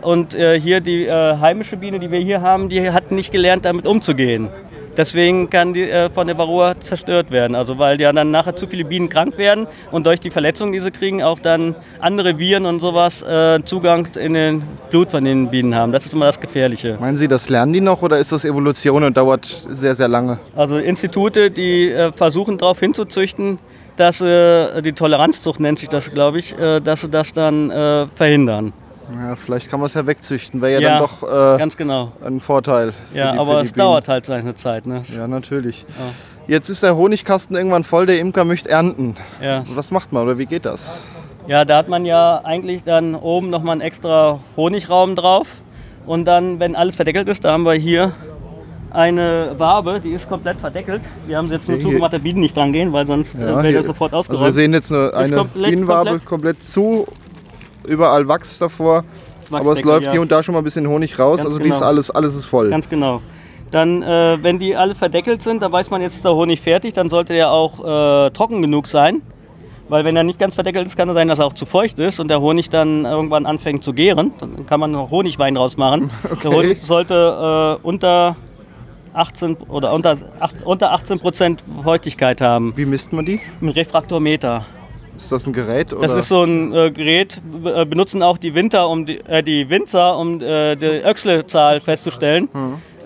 Und 0.02 0.34
äh, 0.34 0.60
hier 0.60 0.82
die 0.82 1.12
heimische 1.12 1.78
Biene, 1.78 2.00
die 2.00 2.10
wir 2.10 2.20
hier 2.20 2.42
haben, 2.42 2.70
die 2.70 2.90
hat 2.90 3.12
nicht 3.12 3.32
gelernt, 3.32 3.66
damit 3.66 3.88
umzugehen. 3.88 4.50
Deswegen 4.98 5.50
kann 5.50 5.74
die 5.74 5.90
äh, 5.90 6.10
von 6.10 6.28
der 6.28 6.38
Varroa 6.38 6.80
zerstört 6.80 7.32
werden. 7.32 7.56
Also 7.56 7.78
weil 7.78 8.00
ja 8.02 8.12
dann 8.12 8.32
nachher 8.32 8.56
zu 8.56 8.68
viele 8.68 8.84
Bienen 8.84 9.10
krank 9.10 9.38
werden 9.38 9.68
und 9.92 10.06
durch 10.06 10.20
die 10.20 10.30
Verletzungen, 10.30 10.74
die 10.74 10.80
sie 10.80 10.92
kriegen, 10.92 11.24
auch 11.24 11.40
dann 11.40 11.76
andere 12.00 12.38
Viren 12.38 12.66
und 12.66 12.80
sowas 12.80 13.22
äh, 13.24 13.60
Zugang 13.64 14.08
in 14.20 14.34
den 14.34 14.64
Blut 14.90 15.12
von 15.12 15.24
den 15.24 15.50
Bienen 15.50 15.76
haben. 15.76 15.92
Das 15.92 16.06
ist 16.06 16.14
immer 16.14 16.26
das 16.26 16.40
Gefährliche. 16.40 16.98
Meinen 17.00 17.18
Sie, 17.18 17.28
das 17.28 17.50
lernen 17.50 17.74
die 17.74 17.82
noch 17.82 18.02
oder 18.02 18.20
ist 18.20 18.32
das 18.32 18.46
Evolution 18.46 19.04
und 19.04 19.16
dauert 19.16 19.46
sehr, 19.46 19.96
sehr 19.96 20.08
lange? 20.08 20.40
Also 20.56 20.78
Institute, 20.78 21.52
die 21.52 21.90
äh, 21.90 22.12
versuchen 22.12 22.58
darauf 22.58 22.80
hinzuzüchten, 22.80 23.60
dass 23.96 24.22
äh, 24.22 24.82
die 24.82 24.94
Toleranzzucht 24.94 25.60
nennt 25.60 25.80
sich 25.80 25.90
das, 25.90 26.12
glaube 26.12 26.40
ich, 26.40 26.58
äh, 26.58 26.80
dass 26.80 27.02
sie 27.02 27.10
das 27.10 27.34
dann 27.34 27.70
äh, 27.70 28.08
verhindern. 28.16 28.74
Ja, 29.14 29.36
vielleicht 29.36 29.70
kann 29.70 29.80
man 29.80 29.88
es 29.88 29.94
ja 29.94 30.06
wegzüchten. 30.08 30.62
Wäre 30.62 30.74
ja, 30.74 30.80
Ja, 30.80 30.90
dann 31.00 31.00
doch 31.00 31.24
äh, 31.56 31.58
Ganz 31.58 31.76
genau. 31.78 32.12
ein 32.24 32.40
Vorteil. 32.40 32.94
Ja, 33.14 33.34
die, 33.34 33.40
aber 33.40 33.62
es 33.62 33.72
Bienen. 33.74 33.86
dauert 33.86 34.08
halt 34.08 34.26
seine 34.26 34.56
Zeit. 34.56 34.86
Ne? 34.86 35.04
Ja, 35.16 35.28
natürlich. 35.28 35.86
Jetzt 36.48 36.70
ist 36.70 36.84
der 36.84 36.96
Honigkasten 36.96 37.56
irgendwann 37.56 37.84
voll, 37.84 38.06
der 38.06 38.20
Imker 38.20 38.46
möchte 38.46 38.70
ernten. 38.70 39.16
Ja. 39.42 39.64
Was 39.76 39.92
macht 39.92 40.12
man 40.12 40.24
oder 40.24 40.38
wie 40.38 40.46
geht 40.46 40.66
das? 40.66 41.00
Ja, 41.48 41.66
da 41.66 41.78
hat 41.78 41.88
man 41.88 42.06
ja 42.06 42.42
eigentlich 42.44 42.84
dann 42.84 43.16
oben 43.16 43.50
nochmal 43.50 43.74
einen 43.74 43.82
extra 43.82 44.40
Honigraum 44.56 45.16
drauf. 45.16 45.48
Und 46.06 46.26
dann, 46.26 46.60
wenn 46.60 46.76
alles 46.76 46.96
verdeckelt 46.96 47.28
ist, 47.30 47.44
da 47.46 47.52
haben 47.54 47.64
wir 47.64 47.74
hier 47.74 48.14
eine 48.92 49.54
Wabe, 49.58 50.02
die 50.04 50.12
ist 50.12 50.28
komplett 50.28 50.60
verdeckelt. 50.60 51.02
Wir 51.26 51.38
haben 51.38 51.48
sie 51.48 51.54
jetzt 51.56 51.68
nur 51.68 51.78
Okay, 51.78 51.84
zugemacht, 51.86 52.12
der 52.14 52.20
Bienen 52.20 52.42
nicht 52.42 52.58
dran 52.58 52.74
gehen, 52.74 52.92
weil 52.92 53.08
sonst 53.08 53.36
äh, 53.36 53.40
wäre 53.40 53.62
hier- 53.64 53.74
das 53.78 53.86
sofort 53.86 54.14
also 54.14 54.30
wir 54.32 54.36
ausgeräumt. 54.36 54.54
sehen 54.54 54.74
jetzt 54.74 54.92
eine, 54.92 55.14
eine 55.14 55.36
komplett- 55.38 55.70
Bienenwabe 55.72 56.10
komplett. 56.10 56.26
komplett- 56.26 56.64
zu, 56.64 57.08
überall 57.88 58.28
Wachs 58.28 58.58
davor. 58.58 59.04
aber 59.52 59.74
es 59.74 59.84
läuft 59.84 60.08
ja. 60.08 60.14
hier 60.14 60.22
und 60.22 60.32
da 60.32 60.44
schon 60.44 60.54
mal 60.54 60.60
ein 60.62 60.64
bisschen 60.64 60.88
Honig 60.88 61.18
raus. 61.18 61.38
Ganz 61.38 61.50
also 61.50 61.60
dies 61.60 61.74
genau. 61.74 61.86
alles, 61.86 62.12
alles 62.12 62.36
ist 62.36 62.46
voll. 62.46 62.70
Ganz 62.70 62.90
genau. 62.90 63.22
Dann, 63.72 64.04
äh, 64.04 64.38
wenn 64.42 64.60
die 64.60 64.76
alle 64.76 64.96
verdeckelt 64.96 65.42
sind, 65.42 65.62
dann 65.62 65.72
weiß 65.72 65.90
man 65.92 66.02
jetzt, 66.02 66.18
ist 66.18 66.26
der 66.26 66.36
Honig 66.36 66.60
fertig. 66.60 66.94
Dann 66.94 67.10
sollte 67.10 67.34
der 67.34 67.52
auch 67.52 67.80
äh, 67.80 68.30
trocken 68.32 68.62
genug 68.62 68.88
sein. 68.88 69.22
Weil 69.88 70.06
wenn 70.06 70.16
er 70.16 70.24
nicht 70.24 70.40
ganz 70.40 70.56
verdeckelt 70.56 70.88
ist, 70.88 70.96
kann 70.96 71.10
es 71.10 71.16
sein, 71.16 71.28
dass 71.28 71.40
er 71.40 71.46
auch 71.46 71.54
zu 71.54 71.66
feucht 71.66 72.00
ist 72.00 72.22
und 72.22 72.30
der 72.30 72.40
Honig 72.40 72.70
dann 72.70 73.04
irgendwann 73.04 73.46
anfängt 73.46 73.84
zu 73.84 73.92
gären. 73.92 74.32
Dann 74.40 74.66
kann 74.66 74.80
man 74.80 74.92
noch 74.92 75.12
Honigwein 75.12 75.56
draus 75.56 75.76
machen. 75.78 76.10
Okay. 76.24 76.50
Der 76.50 76.52
Honig 76.52 76.82
sollte 76.82 77.78
äh, 77.84 77.86
unter 77.86 78.38
18 79.14 79.58
oder 79.68 79.94
unter, 79.94 80.16
acht, 80.40 80.64
unter 80.64 80.94
18 80.94 81.20
Prozent 81.20 81.64
Feuchtigkeit 81.84 82.40
haben. 82.40 82.72
Wie 82.78 82.86
misst 82.86 83.12
man 83.12 83.26
die? 83.26 83.42
Mit 83.60 83.76
Refraktometer. 83.76 84.66
Ist 85.22 85.32
das 85.32 85.46
ein 85.46 85.54
Gerät? 85.54 85.94
Oder? 85.94 86.02
Das 86.02 86.14
ist 86.16 86.28
so 86.30 86.44
ein 86.44 86.74
äh, 86.74 86.92
Gerät, 86.92 87.40
äh, 87.64 87.86
benutzen 87.86 88.22
auch 88.24 88.38
die, 88.38 88.54
Winter, 88.56 88.90
um 88.90 89.06
die, 89.06 89.20
äh, 89.22 89.42
die 89.44 89.70
Winzer, 89.70 90.18
um 90.18 90.42
äh, 90.42 90.76
die 90.76 90.86
Öchsle-Zahl 91.06 91.80
festzustellen. 91.80 92.50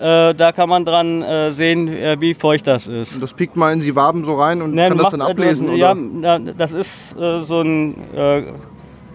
Äh, 0.00 0.34
da 0.34 0.52
kann 0.52 0.68
man 0.68 0.84
dran 0.84 1.22
äh, 1.22 1.52
sehen, 1.52 1.88
wie 2.20 2.34
feucht 2.34 2.66
das 2.66 2.86
ist. 2.86 3.20
das 3.22 3.32
piekt 3.32 3.56
man 3.56 3.74
in 3.74 3.80
die 3.80 3.94
Waben 3.94 4.24
so 4.24 4.34
rein 4.34 4.60
und 4.60 4.74
Ne, 4.74 4.88
kann 4.88 4.98
das 4.98 5.04
macht- 5.04 5.12
dann 5.14 5.20
ablesen? 5.22 5.74
Ja, 5.76 5.92
oder? 5.92 6.00
na, 6.12 6.38
das 6.38 6.72
ist 6.72 7.10
so 7.40 7.60
ein 7.62 7.94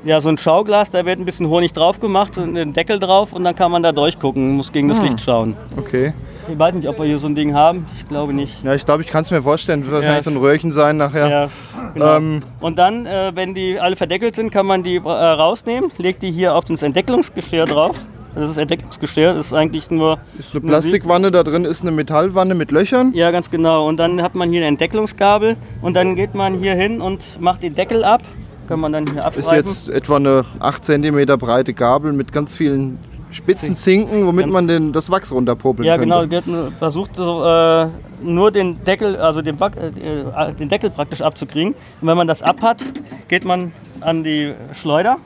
ja, 0.03 0.19
so 0.19 0.29
ein 0.29 0.37
Schauglas, 0.39 0.89
da 0.89 1.05
wird 1.05 1.19
ein 1.19 1.25
bisschen 1.25 1.47
Honig 1.47 1.73
drauf 1.73 1.99
gemacht 1.99 2.35
und 2.39 2.57
einen 2.57 2.73
Deckel 2.73 2.97
drauf 2.97 3.33
und 3.33 3.43
dann 3.43 3.55
kann 3.55 3.71
man 3.71 3.83
da 3.83 3.91
durchgucken, 3.91 4.53
muss 4.57 4.71
gegen 4.71 4.87
das 4.87 4.97
Hm. 4.99 5.05
Licht 5.05 5.21
schauen. 5.21 5.55
Okay. 5.77 6.13
Ich 6.51 6.59
weiß 6.59 6.75
nicht, 6.75 6.87
ob 6.87 6.99
wir 6.99 7.05
hier 7.05 7.17
so 7.17 7.27
ein 7.27 7.35
Ding 7.35 7.53
haben, 7.53 7.85
ich 7.97 8.07
glaube 8.09 8.33
nicht. 8.33 8.61
Ja, 8.63 8.75
ich 8.75 8.85
glaube, 8.85 9.01
ich 9.03 9.07
kann 9.07 9.21
es 9.21 9.31
mir 9.31 9.41
vorstellen. 9.41 9.85
Wird 9.85 9.93
wahrscheinlich 9.93 10.25
so 10.25 10.31
ein 10.31 10.37
Röhrchen 10.37 10.73
sein 10.73 10.97
nachher. 10.97 11.29
Ja, 11.29 11.47
genau. 11.93 12.17
Ähm, 12.17 12.43
und 12.59 12.77
dann, 12.77 13.05
äh, 13.05 13.31
wenn 13.33 13.53
die 13.53 13.79
alle 13.79 13.95
verdeckelt 13.95 14.35
sind, 14.35 14.51
kann 14.51 14.65
man 14.65 14.83
die 14.83 14.97
äh, 14.97 14.99
rausnehmen, 15.09 15.91
legt 15.97 16.21
die 16.21 16.31
hier 16.31 16.53
auf 16.55 16.65
das 16.65 16.83
Entdecklungsgeschirr 16.83 17.65
drauf. 17.65 17.95
Das 18.35 18.49
ist 18.49 18.57
Entdecklungsgeschirr, 18.57 19.33
das 19.33 19.47
ist 19.47 19.53
eigentlich 19.53 19.91
nur. 19.91 20.17
ist 20.39 20.51
eine 20.51 20.61
Plastikwanne, 20.61 21.31
da 21.31 21.43
drin 21.43 21.65
ist 21.65 21.81
eine 21.81 21.91
Metallwanne 21.91 22.53
mit 22.53 22.71
Löchern. 22.71 23.13
Ja, 23.13 23.31
ganz 23.31 23.49
genau. 23.49 23.87
Und 23.87 23.97
dann 23.97 24.21
hat 24.21 24.35
man 24.35 24.49
hier 24.49 24.59
eine 24.59 24.67
Entdecklungsgabel 24.67 25.55
und 25.81 25.93
dann 25.95 26.15
geht 26.15 26.33
man 26.35 26.55
hier 26.55 26.75
hin 26.75 27.01
und 27.01 27.23
macht 27.39 27.63
den 27.63 27.75
Deckel 27.75 28.03
ab. 28.03 28.21
Kann 28.67 28.79
man 28.79 28.93
dann 28.93 29.05
hier 29.05 29.19
Ist 29.19 29.25
abschreiben. 29.25 29.55
jetzt 29.57 29.89
etwa 29.89 30.15
eine 30.17 30.45
8 30.59 30.85
cm 30.85 31.25
breite 31.39 31.73
Gabel 31.73 32.13
mit 32.13 32.31
ganz 32.31 32.55
vielen 32.55 32.99
spitzen 33.32 33.76
Zinken, 33.76 34.26
womit 34.26 34.48
man 34.48 34.67
den, 34.67 34.94
das 34.94 35.10
Wachs 35.10 35.32
runterpopeln 35.32 35.86
Ja, 35.88 35.98
könnte. 35.98 36.28
genau. 36.28 36.48
Wir 36.48 36.72
versucht, 36.80 37.15
so, 37.15 37.44
äh, 37.46 37.88
nur 38.22 38.52
den 38.52 38.84
Deckel, 38.84 39.15
also 39.17 39.41
den, 39.41 39.58
Back, 39.58 39.74
äh, 39.78 40.54
den 40.54 40.70
Deckel 40.70 40.89
praktisch 40.89 41.22
abzukriegen. 41.22 41.74
Und 42.02 42.08
wenn 42.08 42.17
man 42.17 42.28
das 42.28 42.41
ab 42.44 42.62
hat, 42.62 42.86
geht 43.28 43.46
man 43.46 43.72
an 44.02 44.24
die 44.24 44.54
Schleuder. 44.74 45.17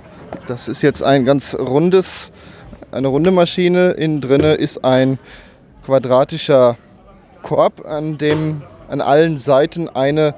Das 0.47 0.67
ist 0.67 0.81
jetzt 0.81 1.01
ein 1.03 1.25
ganz 1.25 1.55
rundes, 1.55 2.31
eine 2.91 3.07
runde 3.07 3.31
Maschine. 3.31 3.91
Innen 3.91 4.21
drinne 4.21 4.53
ist 4.53 4.83
ein 4.85 5.19
quadratischer 5.85 6.77
Korb, 7.41 7.85
an 7.85 8.17
dem 8.17 8.61
an 8.87 9.01
allen 9.01 9.37
Seiten 9.37 9.89
eine 9.89 10.35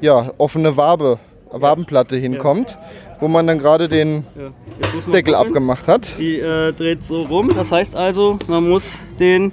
ja, 0.00 0.32
offene 0.38 0.76
Wabe, 0.76 1.18
Wabenplatte 1.52 2.16
hinkommt, 2.16 2.76
wo 3.20 3.28
man 3.28 3.46
dann 3.46 3.58
gerade 3.58 3.88
den 3.88 4.24
Ja. 4.36 5.10
Deckel 5.12 5.34
gucken. 5.34 5.48
abgemacht 5.48 5.86
hat. 5.88 6.18
Die 6.18 6.38
äh, 6.38 6.72
dreht 6.72 7.04
so 7.04 7.22
rum. 7.22 7.50
Das 7.54 7.70
heißt 7.72 7.94
also, 7.94 8.38
man 8.48 8.68
muss 8.68 8.94
den 9.18 9.52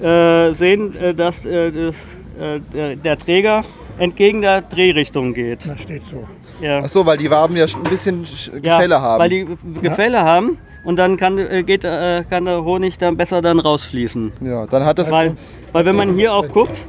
äh, 0.00 0.52
sehen, 0.52 0.94
äh, 0.96 1.14
dass 1.14 1.46
äh, 1.46 1.70
das, 1.70 1.96
äh, 2.40 2.60
der, 2.72 2.96
der 2.96 3.18
Träger 3.18 3.64
entgegen 3.98 4.42
der 4.42 4.62
Drehrichtung 4.62 5.34
geht. 5.34 5.66
Das 5.66 5.80
steht 5.80 6.06
so. 6.06 6.24
Ja. 6.60 6.82
Ach 6.84 6.88
so, 6.88 7.04
weil 7.06 7.16
die 7.18 7.30
Waben 7.30 7.56
ja 7.56 7.64
ein 7.66 7.82
bisschen 7.90 8.24
Sch- 8.24 8.50
Ja, 8.62 8.76
Gefälle 8.76 9.00
haben. 9.00 9.20
Weil 9.20 9.28
die 9.28 9.46
Gefälle 9.82 10.22
haben 10.22 10.58
und 10.84 10.96
dann 10.96 11.16
kann, 11.16 11.36
geht, 11.64 11.82
kann 11.82 12.44
der 12.44 12.64
Honig 12.64 12.98
dann 12.98 13.16
besser 13.16 13.40
dann 13.40 13.58
rausfließen. 13.60 14.32
ja, 14.42 14.66
dann 14.66 14.84
hat 14.84 14.98
das 14.98 15.10
Weil, 15.10 15.36
weil 15.72 15.84
wenn 15.84 15.96
man 15.96 16.14
hier 16.14 16.32
auch 16.34 16.48
guckt, 16.48 16.84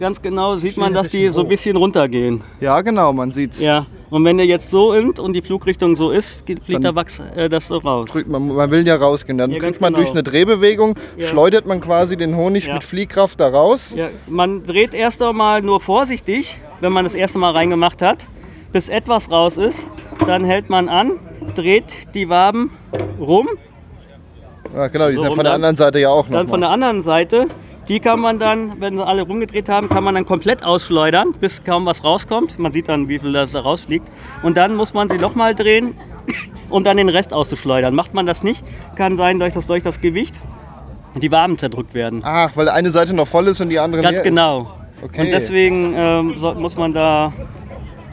ganz 0.00 0.20
genau 0.20 0.56
sieht 0.56 0.76
man, 0.76 0.94
dass 0.94 1.08
die 1.10 1.28
so 1.28 1.42
ein 1.42 1.48
bisschen 1.48 1.76
runtergehen. 1.76 2.42
Ja, 2.60 2.80
genau, 2.80 3.12
man 3.12 3.30
sieht's. 3.30 3.60
Ja. 3.60 3.86
Und 4.08 4.24
wenn 4.24 4.38
der 4.38 4.46
jetzt 4.46 4.70
so 4.70 4.92
ist 4.92 5.20
und 5.20 5.34
die 5.34 5.42
Flugrichtung 5.42 5.94
so 5.94 6.10
ist, 6.10 6.42
fliegt 6.44 6.68
Dann 6.68 6.82
der 6.82 6.94
Wachs 6.96 7.22
äh, 7.36 7.48
das 7.48 7.68
so 7.68 7.76
raus. 7.78 8.08
Man, 8.26 8.48
man 8.48 8.70
will 8.72 8.84
ja 8.84 8.96
rausgehen. 8.96 9.38
Dann 9.38 9.52
Ja, 9.52 9.60
kriegt 9.60 9.80
man 9.80 9.92
genau. 9.92 10.02
durch 10.02 10.10
eine 10.12 10.24
Drehbewegung, 10.24 10.96
Ja. 11.16 11.28
schleudert 11.28 11.66
man 11.66 11.80
quasi 11.80 12.16
den 12.16 12.34
Honig 12.34 12.66
Ja. 12.66 12.74
mit 12.74 12.82
Fliehkraft 12.82 13.38
da 13.38 13.48
raus. 13.48 13.92
Ja, 13.94 14.08
man 14.26 14.64
dreht 14.64 14.94
erst 14.94 15.22
einmal 15.22 15.62
nur 15.62 15.80
vorsichtig, 15.80 16.60
wenn 16.80 16.92
man 16.92 17.04
das 17.04 17.14
erste 17.14 17.38
Mal 17.38 17.52
reingemacht 17.52 18.02
hat, 18.02 18.26
bis 18.72 18.88
etwas 18.88 19.30
raus 19.30 19.58
ist. 19.58 19.86
Dann 20.26 20.44
hält 20.44 20.70
man 20.70 20.88
an, 20.88 21.12
dreht 21.54 22.14
die 22.14 22.28
Waben 22.28 22.70
rum. 23.20 23.48
Ja, 24.74 24.88
genau, 24.88 25.08
die 25.08 25.14
So, 25.16 25.20
sind 25.22 25.30
ja 25.30 25.36
von 25.36 25.44
der 25.44 25.52
anderen 25.54 25.76
Seite 25.76 25.98
ja 26.00 26.08
auch 26.10 26.28
noch. 26.28 26.38
Dann 26.38 26.48
von 26.48 26.60
der 26.60 26.70
anderen 26.70 27.02
Seite, 27.02 27.46
die 27.90 27.98
kann 27.98 28.20
man 28.20 28.38
dann, 28.38 28.80
wenn 28.80 28.96
sie 28.96 29.04
alle 29.04 29.22
rumgedreht 29.22 29.68
haben, 29.68 29.88
kann 29.88 30.04
man 30.04 30.14
dann 30.14 30.24
komplett 30.24 30.62
ausschleudern, 30.62 31.34
bis 31.40 31.64
kaum 31.64 31.86
was 31.86 32.04
rauskommt. 32.04 32.56
Man 32.56 32.72
sieht 32.72 32.88
dann, 32.88 33.08
wie 33.08 33.18
viel 33.18 33.32
das 33.32 33.50
da 33.50 33.58
rausfliegt. 33.60 34.06
Und 34.44 34.56
dann 34.56 34.76
muss 34.76 34.94
man 34.94 35.10
sie 35.10 35.18
nochmal 35.18 35.56
drehen, 35.56 35.96
um 36.70 36.84
dann 36.84 36.98
den 36.98 37.08
Rest 37.08 37.34
auszuschleudern. 37.34 37.92
Macht 37.92 38.14
man 38.14 38.26
das 38.26 38.44
nicht, 38.44 38.64
kann 38.94 39.16
sein, 39.16 39.40
durch 39.40 39.54
das, 39.54 39.66
durch 39.66 39.82
das 39.82 40.00
Gewicht 40.00 40.40
die 41.20 41.32
Waben 41.32 41.58
zerdrückt 41.58 41.92
werden. 41.92 42.20
Ach, 42.24 42.52
weil 42.54 42.68
eine 42.68 42.92
Seite 42.92 43.12
noch 43.12 43.26
voll 43.26 43.48
ist 43.48 43.60
und 43.60 43.70
die 43.70 43.80
andere 43.80 44.02
Ganz 44.02 44.22
genau. 44.22 44.70
Okay. 45.02 45.22
Und 45.22 45.32
deswegen 45.32 45.92
ähm, 45.96 46.34
so, 46.38 46.54
muss 46.54 46.76
man 46.76 46.92
da. 46.92 47.32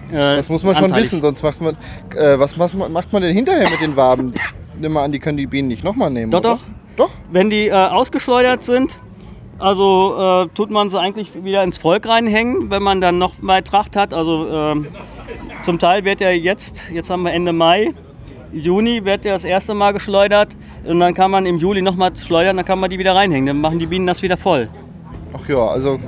Äh, 0.09 0.37
das 0.37 0.49
muss 0.49 0.63
man 0.63 0.73
schon 0.73 0.85
anteilig- 0.85 1.03
wissen, 1.03 1.21
sonst 1.21 1.43
macht 1.43 1.61
man. 1.61 1.77
Äh, 2.15 2.39
was 2.39 2.57
macht 2.57 2.73
man, 2.73 2.91
macht 2.91 3.13
man 3.13 3.21
denn 3.21 3.31
hinterher 3.31 3.69
mit 3.69 3.79
den 3.79 3.95
Waben? 3.95 4.33
Nimm 4.79 4.93
mal 4.93 5.03
an, 5.03 5.11
die 5.11 5.19
können 5.19 5.37
die 5.37 5.45
Bienen 5.45 5.67
nicht 5.67 5.83
nochmal 5.83 6.09
nehmen. 6.09 6.31
Doch, 6.31 6.39
oder? 6.39 6.49
doch. 6.49 6.61
Doch? 6.95 7.11
Wenn 7.31 7.51
die 7.51 7.67
äh, 7.67 7.73
ausgeschleudert 7.73 8.63
sind, 8.63 8.97
also 9.59 10.15
äh, 10.45 10.47
tut 10.55 10.71
man 10.71 10.89
sie 10.89 10.99
eigentlich 10.99 11.43
wieder 11.43 11.63
ins 11.63 11.77
Volk 11.77 12.07
reinhängen, 12.07 12.69
wenn 12.69 12.83
man 12.83 13.01
dann 13.01 13.17
noch 13.17 13.41
mal 13.41 13.61
Tracht 13.61 13.95
hat. 13.95 14.13
Also 14.13 14.47
ähm, 14.51 14.87
zum 15.63 15.79
Teil 15.79 16.03
wird 16.05 16.19
ja 16.19 16.29
jetzt, 16.29 16.89
jetzt 16.91 17.09
haben 17.09 17.23
wir 17.23 17.33
Ende 17.33 17.53
Mai, 17.53 17.93
Juni 18.53 19.03
wird 19.03 19.25
ja 19.25 19.33
das 19.33 19.43
erste 19.43 19.73
Mal 19.73 19.91
geschleudert 19.93 20.55
und 20.85 20.99
dann 20.99 21.13
kann 21.13 21.31
man 21.31 21.45
im 21.45 21.57
Juli 21.57 21.81
nochmal 21.81 22.15
schleudern, 22.15 22.55
dann 22.55 22.65
kann 22.65 22.79
man 22.79 22.89
die 22.89 22.99
wieder 22.99 23.15
reinhängen. 23.15 23.47
Dann 23.47 23.61
machen 23.61 23.79
die 23.79 23.87
Bienen 23.87 24.07
das 24.07 24.21
wieder 24.21 24.37
voll. 24.37 24.69
Ach 25.33 25.47
ja, 25.49 25.65
also 25.65 25.99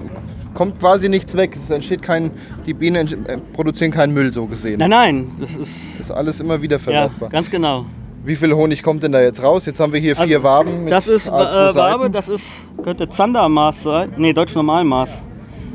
kommt 0.53 0.79
quasi 0.79 1.09
nichts 1.09 1.35
weg. 1.35 1.55
Es 1.55 1.69
entsteht 1.69 2.01
kein. 2.01 2.31
Die 2.65 2.73
Bienen 2.73 3.25
äh, 3.25 3.37
produzieren 3.53 3.91
keinen 3.91 4.13
Müll 4.13 4.33
so 4.33 4.45
gesehen. 4.45 4.79
Nein, 4.79 4.89
nein, 4.89 5.31
das 5.39 5.51
ist 5.51 5.59
Das 5.59 5.99
ist 6.01 6.11
alles 6.11 6.39
immer 6.39 6.61
wieder 6.61 6.77
ja 6.77 6.79
verwertbar. 6.79 7.29
ganz 7.29 7.49
genau. 7.49 7.85
Wie 8.23 8.35
viel 8.35 8.53
Honig 8.53 8.83
kommt 8.83 9.03
denn 9.03 9.11
da 9.13 9.21
jetzt 9.21 9.41
raus? 9.41 9.65
Jetzt 9.65 9.79
haben 9.79 9.93
wir 9.93 9.99
hier 9.99 10.15
vier 10.15 10.37
Also, 10.37 10.43
Waben. 10.43 10.87
Das 10.87 11.07
ist 11.07 11.27
äh, 11.27 11.31
A2 11.31 11.71
Seiten. 11.71 11.77
Wabe, 11.77 12.09
das 12.09 12.27
ist, 12.29 12.47
könnte 12.83 13.07
Zandermaß 13.07 13.83
sein. 13.83 14.13
Nee, 14.17 14.33
Deutsch 14.33 14.55
Normalmaß. 14.55 15.21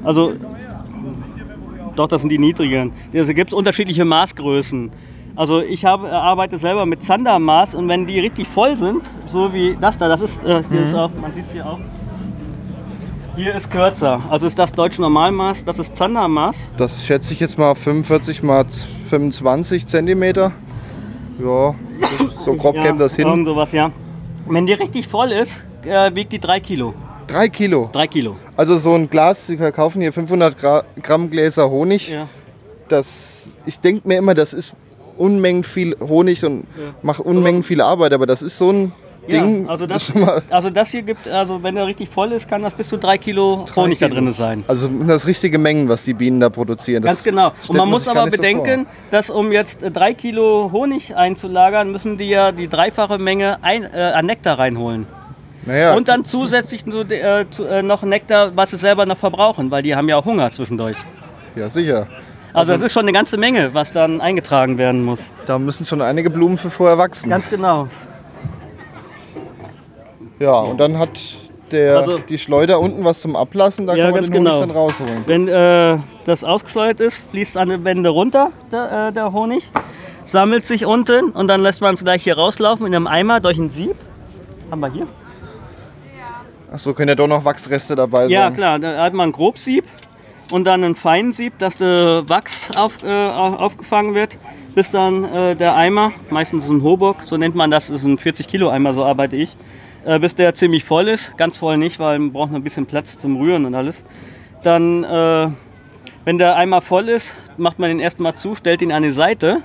Also, 0.04 0.34
doch, 1.96 2.06
das 2.08 2.20
sind 2.20 2.30
die 2.30 2.38
niedrigen. 2.38 2.92
Es 3.12 3.28
gibt 3.28 3.52
unterschiedliche 3.52 4.04
Maßgrößen. 4.04 4.90
Also 5.36 5.62
ich 5.62 5.84
habe, 5.84 6.06
äh, 6.08 6.10
arbeite 6.10 6.58
selber 6.58 6.86
mit 6.86 7.02
Zandermaß 7.02 7.74
und 7.74 7.88
wenn 7.88 8.06
die 8.06 8.20
richtig 8.20 8.46
voll 8.46 8.76
sind, 8.76 9.02
so 9.26 9.52
wie 9.52 9.76
das 9.80 9.98
da, 9.98 10.08
das 10.08 10.20
ist, 10.20 10.44
äh, 10.44 10.62
hier 10.70 10.80
Mhm. 10.80 10.86
ist 10.86 10.94
auch, 10.94 11.10
man 11.20 11.32
sieht 11.32 11.46
es 11.46 11.52
hier 11.52 11.66
auch, 11.66 11.78
hier 13.36 13.52
ist 13.54 13.68
kürzer. 13.68 14.20
Also 14.30 14.46
ist 14.46 14.56
das 14.58 14.70
Deutsch 14.72 14.98
Normalmaß, 14.98 15.64
das 15.64 15.80
ist 15.80 15.96
Zandermaß. 15.96 16.70
Das 16.76 17.04
schätze 17.04 17.32
ich 17.32 17.40
jetzt 17.40 17.58
mal 17.58 17.70
auf 17.70 17.78
45 17.78 18.44
mal 18.44 18.64
25 19.10 19.88
Zentimeter. 19.88 20.52
Ja, 21.38 21.74
so- 22.44 22.54
grob 22.56 22.74
käme 22.76 22.98
das 22.98 23.16
hin. 23.16 23.26
Irgend 23.26 23.46
sowas, 23.46 23.72
ja. 23.72 23.90
Wenn 24.46 24.66
die 24.66 24.74
richtig 24.74 25.08
voll 25.08 25.32
ist, 25.32 25.62
äh, 25.84 26.14
wiegt 26.14 26.32
die 26.32 26.38
3 26.38 26.60
Kilo. 26.60 26.94
Drei 27.26 27.48
Kilo. 27.48 27.88
3 27.92 28.06
Kilo. 28.06 28.36
Also 28.56 28.78
so 28.78 28.94
ein 28.94 29.08
Glas, 29.08 29.48
wir 29.48 29.72
kaufen 29.72 30.02
hier 30.02 30.12
500 30.12 30.58
Gra 30.58 30.84
Gramm 31.02 31.30
Gläser 31.30 31.70
Honig. 31.70 32.10
Ja. 32.10 32.28
Das, 32.88 33.44
ich 33.64 33.80
denke 33.80 34.06
mir 34.06 34.18
immer, 34.18 34.34
das 34.34 34.52
ist 34.52 34.74
Unmengen 35.16 35.64
viel 35.64 35.96
Honig 36.00 36.44
und 36.44 36.66
macht 37.02 37.20
Unmengen 37.20 37.62
viel 37.62 37.80
Arbeit, 37.80 38.12
aber 38.12 38.26
das 38.26 38.42
ist 38.42 38.58
so 38.58 38.70
ein 38.70 38.92
Ding. 39.26 39.64
Ja, 39.64 39.70
also 39.70 39.86
das, 39.86 40.14
mal, 40.14 40.42
also 40.50 40.70
das 40.70 40.90
hier 40.90 41.02
gibt, 41.02 41.28
also 41.28 41.62
wenn 41.62 41.76
er 41.76 41.86
richtig 41.86 42.08
voll 42.08 42.32
ist, 42.32 42.48
kann 42.48 42.62
das 42.62 42.74
bis 42.74 42.88
zu 42.88 42.96
drei 42.96 43.18
Kilo 43.18 43.66
Honig 43.76 43.98
da 43.98 44.08
Kilo. 44.08 44.20
drin 44.20 44.32
sein. 44.32 44.64
also 44.68 44.88
das 44.88 45.26
richtige 45.26 45.58
Mengen, 45.58 45.88
was 45.88 46.04
die 46.04 46.14
Bienen 46.14 46.40
da 46.40 46.50
produzieren. 46.50 47.02
Das 47.02 47.10
Ganz 47.10 47.22
genau. 47.24 47.52
Und 47.68 47.76
man 47.76 47.88
muss 47.88 48.08
aber 48.08 48.24
nicht 48.24 48.36
so 48.36 48.36
bedenken, 48.36 48.86
dass 49.10 49.30
um 49.30 49.52
jetzt 49.52 49.82
äh, 49.82 49.90
drei 49.90 50.14
Kilo 50.14 50.70
Honig 50.72 51.16
einzulagern, 51.16 51.90
müssen 51.90 52.16
die 52.16 52.28
ja 52.28 52.52
die 52.52 52.68
dreifache 52.68 53.18
Menge 53.18 53.58
ein, 53.62 53.84
äh, 53.84 54.12
an 54.14 54.26
Nektar 54.26 54.58
reinholen. 54.58 55.06
Naja, 55.66 55.94
Und 55.94 56.08
dann 56.08 56.24
zusätzlich 56.24 56.84
äh, 56.86 57.40
äh, 57.42 57.82
noch 57.82 58.02
Nektar, 58.02 58.54
was 58.54 58.70
sie 58.70 58.76
selber 58.76 59.06
noch 59.06 59.16
verbrauchen, 59.16 59.70
weil 59.70 59.82
die 59.82 59.96
haben 59.96 60.08
ja 60.08 60.16
auch 60.16 60.24
Hunger 60.24 60.52
zwischendurch. 60.52 60.98
ja 61.56 61.70
sicher. 61.70 62.08
Also 62.54 62.72
es 62.72 62.82
ist 62.82 62.92
schon 62.92 63.02
eine 63.02 63.12
ganze 63.12 63.36
Menge, 63.36 63.74
was 63.74 63.90
dann 63.90 64.20
eingetragen 64.20 64.78
werden 64.78 65.04
muss. 65.04 65.18
Da 65.46 65.58
müssen 65.58 65.86
schon 65.86 66.00
einige 66.00 66.30
Blumen 66.30 66.56
für 66.56 66.70
vorher 66.70 66.96
wachsen. 66.98 67.28
Ganz 67.28 67.50
genau. 67.50 67.88
Ja, 70.38 70.58
und 70.60 70.78
dann 70.78 70.98
hat 70.98 71.10
der, 71.70 71.98
Also- 71.98 72.18
die 72.18 72.38
Schleuder 72.38 72.80
unten 72.80 73.04
was 73.04 73.20
zum 73.20 73.36
Ablassen, 73.36 73.86
da 73.86 73.94
Ja, 73.94 74.06
kann 74.06 74.14
man 74.14 74.24
den 74.24 74.32
Honig 74.34 74.44
genau. 74.44 74.60
dann 74.60 74.70
rausholen. 74.70 75.24
Wenn 75.26 75.48
äh, 75.48 75.98
das 76.24 76.44
ausgeschleudert 76.44 77.00
ist, 77.00 77.16
fließt 77.30 77.56
an 77.56 77.68
den 77.68 77.84
Wände 77.84 78.08
runter 78.10 78.50
der, 78.70 79.08
äh, 79.08 79.12
der 79.12 79.32
Honig, 79.32 79.70
sammelt 80.24 80.64
sich 80.66 80.84
unten 80.86 81.30
und 81.30 81.48
dann 81.48 81.60
lässt 81.62 81.80
man 81.80 81.94
es 81.94 82.04
gleich 82.04 82.24
hier 82.24 82.36
rauslaufen 82.36 82.86
in 82.86 82.94
einem 82.94 83.06
Eimer 83.06 83.40
durch 83.40 83.58
ein 83.58 83.70
Sieb. 83.70 83.94
Haben 84.70 84.80
wir 84.80 84.90
hier? 84.92 85.06
Achso, 86.72 86.92
können 86.92 87.10
ja 87.10 87.14
doch 87.14 87.28
noch 87.28 87.44
Wachsreste 87.44 87.94
dabei 87.94 88.26
Ja, 88.26 88.44
sein. 88.46 88.54
klar, 88.56 88.78
da 88.78 89.02
hat 89.04 89.14
man 89.14 89.28
ein 89.28 89.32
Grobsieb. 89.32 89.84
und 90.52 90.64
dann 90.64 90.84
ein 90.84 90.94
Feinsieb, 90.94 91.58
dass 91.58 91.78
der 91.78 92.28
Wachs 92.28 92.70
auf, 92.76 93.02
äh, 93.02 93.28
aufgefangen 93.30 94.14
wird, 94.14 94.36
bis 94.74 94.90
dann 94.90 95.24
äh, 95.24 95.56
der 95.56 95.74
Eimer, 95.74 96.12
meistens 96.28 96.68
ein 96.68 96.82
Hobock, 96.82 97.22
so 97.24 97.38
nennt 97.38 97.54
man 97.54 97.70
das, 97.70 97.86
das 97.86 97.96
ist 97.96 98.04
ein 98.04 98.18
40 98.18 98.46
Kilo 98.46 98.68
Eimer, 98.68 98.92
so 98.92 99.04
arbeite 99.06 99.36
ich, 99.36 99.56
äh, 100.04 100.18
bis 100.18 100.34
der 100.34 100.54
ziemlich 100.54 100.84
voll 100.84 101.08
ist. 101.08 101.36
Ganz 101.36 101.58
voll 101.58 101.76
nicht, 101.76 101.98
weil 101.98 102.18
man 102.18 102.32
braucht 102.32 102.50
noch 102.50 102.58
ein 102.58 102.64
bisschen 102.64 102.86
Platz 102.86 103.18
zum 103.18 103.36
Rühren 103.36 103.64
und 103.64 103.74
alles. 103.74 104.04
Dann, 104.62 105.04
äh, 105.04 105.48
wenn 106.24 106.38
der 106.38 106.56
Eimer 106.56 106.80
voll 106.80 107.08
ist, 107.08 107.34
macht 107.56 107.78
man 107.78 107.88
den 107.88 108.00
erstmal 108.00 108.34
zu, 108.34 108.54
stellt 108.54 108.82
ihn 108.82 108.92
an 108.92 109.02
die 109.02 109.10
Seite. 109.10 109.58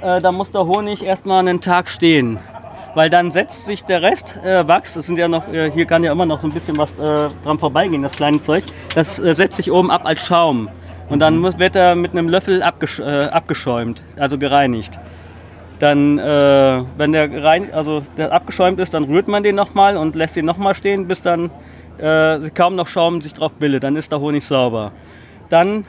Äh, 0.00 0.20
dann 0.20 0.34
muss 0.34 0.50
der 0.50 0.66
Honig 0.66 1.04
erstmal 1.04 1.40
einen 1.40 1.60
Tag 1.60 1.88
stehen 1.88 2.38
weil 2.94 3.10
dann 3.10 3.30
setzt 3.30 3.66
sich 3.66 3.84
der 3.84 4.02
Rest 4.02 4.38
äh, 4.44 4.66
Wachs, 4.66 4.94
das 4.94 5.06
sind 5.06 5.18
ja 5.18 5.28
noch, 5.28 5.48
äh, 5.52 5.70
hier 5.70 5.86
kann 5.86 6.04
ja 6.04 6.12
immer 6.12 6.26
noch 6.26 6.40
so 6.40 6.46
ein 6.46 6.52
bisschen 6.52 6.78
was 6.78 6.92
äh, 6.92 7.28
dran 7.42 7.58
vorbeigehen, 7.58 8.02
das 8.02 8.16
kleine 8.16 8.40
Zeug, 8.40 8.64
das 8.94 9.18
äh, 9.18 9.34
setzt 9.34 9.56
sich 9.56 9.70
oben 9.70 9.90
ab 9.90 10.02
als 10.04 10.22
Schaum. 10.22 10.68
Und 11.10 11.18
dann 11.18 11.36
muss, 11.38 11.58
wird 11.58 11.76
er 11.76 11.96
mit 11.96 12.12
einem 12.12 12.30
Löffel 12.30 12.62
abgesch 12.62 12.98
abgeschäumt, 12.98 14.02
also 14.18 14.38
gereinigt. 14.38 14.98
Dann, 15.78 16.18
äh, 16.18 16.82
wenn 16.96 17.12
der, 17.12 17.42
rein, 17.42 17.72
also 17.72 18.02
der 18.16 18.32
abgeschäumt 18.32 18.78
ist, 18.80 18.94
dann 18.94 19.04
rührt 19.04 19.28
man 19.28 19.42
den 19.42 19.56
nochmal 19.56 19.96
und 19.96 20.14
lässt 20.14 20.36
ihn 20.36 20.44
nochmal 20.44 20.74
stehen, 20.74 21.08
bis 21.08 21.22
dann 21.22 21.50
kaum 22.56 22.74
noch 22.74 22.88
Schaum 22.88 23.22
sich 23.22 23.34
drauf 23.34 23.54
bildet. 23.54 23.84
Dann 23.84 23.94
ist 23.94 24.10
der 24.10 24.18
Honig 24.18 24.44
sauber. 24.44 24.90
Dann 25.48 25.86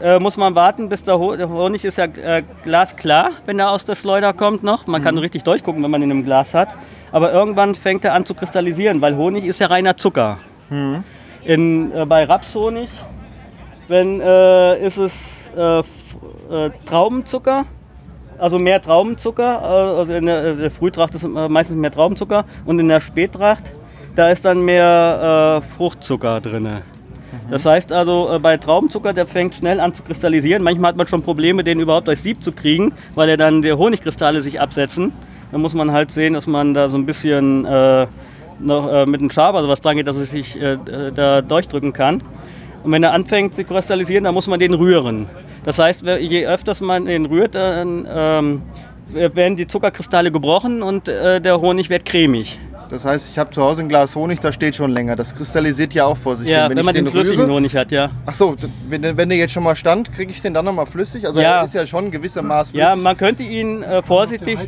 äh, 0.00 0.18
muss 0.18 0.36
man 0.36 0.54
warten, 0.54 0.88
bis 0.88 1.02
der, 1.02 1.18
Ho 1.18 1.36
der 1.36 1.48
Honig 1.48 1.84
ist 1.84 1.96
ja 1.96 2.04
äh, 2.04 2.42
glasklar, 2.62 3.30
wenn 3.46 3.58
er 3.58 3.70
aus 3.70 3.84
der 3.84 3.94
Schleuder 3.94 4.32
kommt 4.32 4.62
noch. 4.62 4.86
Man 4.86 5.00
mhm. 5.00 5.04
kann 5.04 5.18
richtig 5.18 5.44
durchgucken, 5.44 5.82
wenn 5.82 5.90
man 5.90 6.02
ihn 6.02 6.10
im 6.10 6.24
Glas 6.24 6.54
hat. 6.54 6.74
Aber 7.12 7.32
irgendwann 7.32 7.74
fängt 7.74 8.04
er 8.04 8.14
an 8.14 8.26
zu 8.26 8.34
kristallisieren, 8.34 9.00
weil 9.00 9.16
Honig 9.16 9.44
ist 9.44 9.58
ja 9.58 9.68
reiner 9.68 9.96
Zucker. 9.96 10.38
Mhm. 10.68 11.04
In, 11.44 11.92
äh, 11.92 12.04
bei 12.06 12.24
Rapshonig 12.24 12.90
wenn, 13.88 14.20
äh, 14.20 14.84
ist 14.84 14.98
es 14.98 15.50
äh, 15.56 15.78
äh, 15.78 16.70
Traubenzucker, 16.84 17.66
also 18.38 18.58
mehr 18.58 18.80
Traubenzucker. 18.80 19.62
also 19.62 20.12
in 20.12 20.26
der, 20.26 20.54
der 20.54 20.70
Frühtracht 20.70 21.14
ist 21.14 21.26
meistens 21.26 21.76
mehr 21.76 21.90
Traubenzucker 21.90 22.44
und 22.64 22.78
in 22.78 22.88
der 22.88 23.00
Spättracht, 23.00 23.72
da 24.14 24.30
ist 24.30 24.44
dann 24.44 24.64
mehr 24.64 25.62
Fruchtzucker 25.76 26.40
drin. 26.40 26.68
Das 27.50 27.64
heißt 27.64 27.92
also, 27.92 28.28
äh, 28.32 28.38
bei 28.38 28.56
Traubenzucker, 28.56 29.12
der 29.12 29.26
fängt 29.26 29.54
schnell 29.54 29.80
an 29.80 29.94
zu 29.94 30.02
kristallisieren. 30.02 30.62
Manchmal 30.62 30.90
hat 30.90 30.96
man 30.96 31.06
schon 31.06 31.22
Probleme, 31.22 31.62
den 31.62 31.80
überhaupt 31.80 32.08
durchs 32.08 32.22
Sieb 32.22 32.42
zu 32.42 32.52
kriegen, 32.52 32.92
weil 33.14 33.28
er 33.28 33.36
dann 33.36 33.62
die 33.62 33.72
Honigkristalle 33.72 34.40
sich 34.40 34.60
absetzen. 34.60 35.12
Da 35.52 35.58
muss 35.58 35.74
man 35.74 35.92
halt 35.92 36.10
sehen, 36.10 36.34
dass 36.34 36.46
man 36.46 36.74
da 36.74 36.88
so 36.88 36.98
ein 36.98 37.06
bisschen 37.06 37.64
äh, 37.64 38.06
noch 38.58 38.92
äh, 38.92 39.06
mit 39.06 39.20
dem 39.20 39.30
Schaber 39.30 39.62
sowas 39.62 39.80
dran 39.80 39.96
geht, 39.96 40.08
dass 40.08 40.16
es 40.16 40.30
sich 40.30 40.60
äh, 40.60 40.76
da 41.14 41.40
durchdrücken 41.40 41.92
kann. 41.92 42.22
Und 42.82 42.92
wenn 42.92 43.02
er 43.02 43.12
anfängt 43.12 43.54
zu 43.54 43.64
kristallisieren, 43.64 44.24
dann 44.24 44.34
muss 44.34 44.48
man 44.48 44.58
den 44.58 44.74
rühren. 44.74 45.26
Das 45.66 45.80
heißt, 45.80 46.02
je 46.02 46.46
öfters 46.46 46.80
man 46.80 47.06
den 47.06 47.26
rührt, 47.26 47.56
ähm, 47.56 48.62
werden 49.08 49.56
die 49.56 49.66
Zuckerkristalle 49.66 50.30
gebrochen 50.30 50.80
und 50.80 51.08
äh, 51.08 51.40
der 51.40 51.60
Honig 51.60 51.90
wird 51.90 52.04
cremig. 52.04 52.60
Das 52.88 53.04
heißt, 53.04 53.30
ich 53.30 53.38
habe 53.38 53.50
zu 53.50 53.62
Hause 53.62 53.82
ein 53.82 53.88
Glas 53.88 54.14
Honig, 54.14 54.40
da 54.40 54.52
steht 54.52 54.76
schon 54.76 54.92
länger. 54.92 55.16
Das 55.16 55.34
kristallisiert 55.34 55.94
ja 55.94 56.06
auch 56.06 56.16
vor 56.16 56.36
sich 56.36 56.48
ja, 56.48 56.62
hin. 56.62 56.70
Wenn, 56.70 56.76
wenn 56.78 56.84
man 56.84 56.94
den, 56.94 57.04
den 57.04 57.10
flüssigen 57.10 57.44
rühre, 57.44 57.54
Honig 57.54 57.74
hat, 57.74 57.90
ja. 57.90 58.10
Ach 58.24 58.34
so, 58.34 58.56
wenn, 58.88 59.16
wenn 59.16 59.28
der 59.28 59.38
jetzt 59.38 59.52
schon 59.52 59.62
mal 59.62 59.74
stand, 59.74 60.12
kriege 60.12 60.30
ich 60.30 60.40
den 60.40 60.54
dann 60.54 60.64
nochmal 60.64 60.86
flüssig? 60.86 61.26
Also 61.26 61.40
ja. 61.40 61.58
er 61.58 61.64
ist 61.64 61.74
ja 61.74 61.86
schon 61.86 62.06
ein 62.06 62.10
gewisser 62.10 62.42
Maß 62.42 62.70
flüssig. 62.70 62.88
Ja, 62.88 62.96
man 62.96 63.16
könnte 63.16 63.42
ihn 63.42 63.82
äh, 63.82 64.02
vorsichtig... 64.02 64.58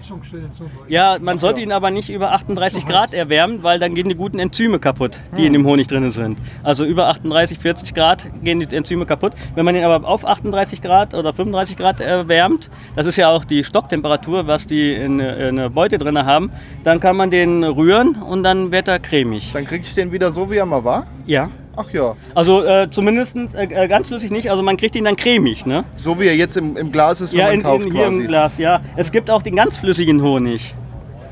Ja, 0.89 1.19
man 1.21 1.39
sollte 1.39 1.61
ihn 1.61 1.73
aber 1.73 1.91
nicht 1.91 2.11
über 2.11 2.33
38 2.33 2.87
Grad 2.87 3.15
erwärmen, 3.15 3.63
weil 3.63 3.79
dann 3.79 3.95
gehen 3.95 4.09
die 4.09 4.15
guten 4.15 4.39
Enzyme 4.39 4.79
kaputt, 4.79 5.19
die 5.37 5.41
hm. 5.41 5.47
in 5.47 5.53
dem 5.53 5.67
Honig 5.67 5.87
drin 5.87 6.11
sind. 6.11 6.39
Also 6.63 6.85
über 6.85 7.09
38, 7.09 7.59
40 7.59 7.95
Grad 7.95 8.29
gehen 8.43 8.61
die 8.61 8.75
Enzyme 8.75 9.07
kaputt. 9.07 9.35
Wenn 9.55 9.65
man 9.65 9.77
ihn 9.77 9.85
aber 9.85 10.09
auf 10.09 10.27
38 10.27 10.83
Grad 10.83 11.15
oder 11.15 11.33
35 11.33 11.77
Grad 11.77 12.01
erwärmt, 12.01 12.71
das 12.97 13.07
ist 13.07 13.17
ja 13.17 13.31
auch 13.31 13.45
die 13.45 13.65
Stocktemperatur, 13.65 14.47
was 14.47 14.67
die 14.67 14.93
in, 14.95 15.21
in 15.21 15.57
der 15.57 15.71
Beute 15.71 15.99
drin 15.99 16.19
haben, 16.19 16.51
dann 16.85 17.01
kann 17.01 17.17
man 17.17 17.31
den 17.31 17.63
rühren 17.63 18.08
rühren 18.09 18.23
und 18.23 18.43
dann 18.43 18.73
wird 18.73 18.89
er 18.89 18.99
cremig. 18.99 19.53
Dann 19.53 19.65
kriege 19.65 19.85
ich 19.85 19.95
den 19.95 20.13
wieder 20.13 20.33
so, 20.33 20.51
wie 20.51 20.57
er 20.57 20.67
mal 20.67 20.85
war? 20.85 21.07
Ja. 21.27 21.51
Ach 21.77 21.91
ja. 21.93 22.17
Also 22.35 22.65
äh, 22.65 22.91
zumindest 22.91 23.37
äh, 23.37 23.65
äh, 23.65 23.89
ganz 23.89 24.09
flüssig 24.09 24.33
nicht, 24.33 24.51
also 24.51 24.63
man 24.63 24.77
kriegt 24.77 24.97
ihn 24.97 25.05
dann 25.05 25.15
cremig, 25.15 25.65
ne? 25.65 25.85
So 25.97 26.19
wie 26.19 26.27
er 26.27 26.35
jetzt 26.35 26.57
im, 26.57 26.77
im 26.77 26.91
Glas 26.91 27.21
ist, 27.21 27.33
wenn 27.33 27.39
ja, 27.39 27.47
man 27.47 27.55
in, 27.55 27.63
kauft 27.63 27.87
in, 27.87 27.93
hier 27.93 28.05
quasi. 28.05 28.21
im 28.21 28.27
Glas, 28.27 28.59
ja. 28.59 28.81
Es 28.97 29.13
gibt 29.13 29.31
auch 29.31 29.43
den 29.43 29.55
ganz 29.55 29.77
flüssigen 29.77 30.21
Honig. 30.21 30.75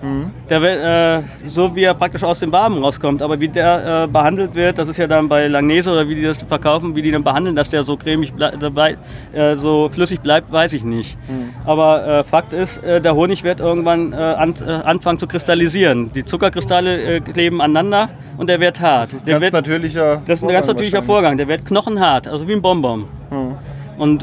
Mhm. 0.06 0.30
Der, 0.48 1.18
äh, 1.18 1.22
so 1.48 1.74
wie 1.74 1.82
er 1.82 1.94
praktisch 1.94 2.22
aus 2.22 2.38
dem 2.38 2.50
Barben 2.50 2.82
rauskommt. 2.82 3.22
Aber 3.22 3.40
wie 3.40 3.48
der 3.48 4.04
äh, 4.04 4.06
behandelt 4.06 4.54
wird, 4.54 4.78
das 4.78 4.88
ist 4.88 4.98
ja 4.98 5.06
dann 5.06 5.28
bei 5.28 5.48
Langnese 5.48 5.90
oder 5.90 6.08
wie 6.08 6.14
die 6.14 6.22
das 6.22 6.38
verkaufen, 6.42 6.94
wie 6.94 7.02
die 7.02 7.10
dann 7.10 7.24
behandeln, 7.24 7.56
dass 7.56 7.68
der 7.68 7.82
so 7.82 7.96
cremig 7.96 8.32
dabei, 8.36 8.96
äh, 9.32 9.56
so 9.56 9.88
flüssig 9.90 10.20
bleibt, 10.20 10.52
weiß 10.52 10.72
ich 10.74 10.84
nicht. 10.84 11.18
Mhm. 11.28 11.50
Aber 11.64 12.06
äh, 12.06 12.24
Fakt 12.24 12.52
ist, 12.52 12.78
äh, 12.78 13.00
der 13.00 13.14
Honig 13.16 13.42
wird 13.42 13.60
irgendwann 13.60 14.12
äh, 14.12 14.16
an, 14.16 14.54
anfangen 14.84 15.18
zu 15.18 15.26
kristallisieren. 15.26 16.12
Die 16.12 16.24
Zuckerkristalle 16.24 17.20
kleben 17.20 17.60
aneinander 17.60 18.10
und 18.36 18.48
der 18.48 18.60
wird 18.60 18.80
hart. 18.80 19.04
Das 19.04 19.14
ist 19.14 19.26
ein 19.26 19.32
ganz 19.32 19.42
wird, 19.42 19.52
natürlicher 19.52 20.22
Das 20.24 20.40
ist 20.40 20.42
ein 20.44 20.52
ganz 20.52 20.66
natürlicher 20.66 21.02
Vorgang. 21.02 21.36
Der 21.36 21.48
wird 21.48 21.64
knochenhart, 21.64 22.28
also 22.28 22.46
wie 22.46 22.52
ein 22.52 22.62
Bonbon. 22.62 23.06
Mhm. 23.30 23.54
Und 23.98 24.22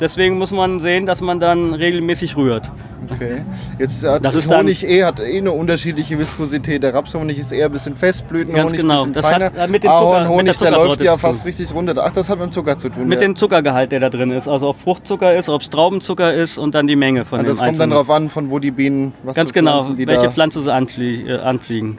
deswegen 0.00 0.38
muss 0.38 0.52
man 0.52 0.78
sehen, 0.78 1.06
dass 1.06 1.20
man 1.20 1.40
dann 1.40 1.74
regelmäßig 1.74 2.36
rührt. 2.36 2.70
Okay. 3.10 3.42
Jetzt 3.78 4.04
hat 4.04 4.24
das 4.24 4.34
ist 4.34 4.50
Honig 4.50 4.84
eh, 4.84 5.04
hat 5.04 5.20
eh 5.20 5.38
eine 5.38 5.52
unterschiedliche 5.52 6.18
Viskosität. 6.18 6.82
Der 6.82 6.94
Rapshonig 6.94 7.38
ist 7.38 7.52
eher 7.52 7.66
ein 7.66 7.72
bisschen 7.72 7.96
Festblüten, 7.96 8.54
Ganz 8.54 8.72
genau. 8.72 9.06
das 9.06 9.26
feiner. 9.26 9.46
hat 9.46 9.70
mit 9.70 9.82
dem 9.82 9.90
Zucker, 9.90 10.28
Honig, 10.28 10.58
der 10.58 10.70
läuft 10.70 11.00
ja 11.00 11.16
fast 11.16 11.44
richtig 11.44 11.72
runter. 11.74 11.94
Ach, 11.96 12.12
das 12.12 12.28
hat 12.28 12.38
mit 12.38 12.48
dem 12.48 12.52
Zucker 12.52 12.78
zu 12.78 12.88
tun. 12.88 13.08
Mit 13.08 13.20
ja. 13.20 13.28
dem 13.28 13.36
Zuckergehalt, 13.36 13.92
der 13.92 14.00
da 14.00 14.10
drin 14.10 14.30
ist. 14.30 14.48
Also 14.48 14.68
ob 14.68 14.80
Fruchtzucker 14.80 15.34
ist, 15.34 15.48
ob 15.48 15.62
es 15.62 15.70
Traubenzucker 15.70 16.32
ist 16.32 16.58
und 16.58 16.74
dann 16.74 16.86
die 16.86 16.96
Menge 16.96 17.24
von 17.24 17.40
also 17.40 17.52
dem 17.52 17.58
Das 17.58 17.66
kommt 17.66 17.78
dann 17.80 17.90
darauf 17.90 18.10
an, 18.10 18.30
von 18.30 18.50
wo 18.50 18.58
die 18.58 18.70
Bienen, 18.70 19.12
was 19.22 19.36
Ganz 19.36 19.52
genau, 19.52 19.88
welche 19.96 20.30
Pflanze 20.30 20.60
sie 20.60 20.72
anflie 20.72 21.36
äh, 21.36 21.40
anfliegen. 21.40 21.98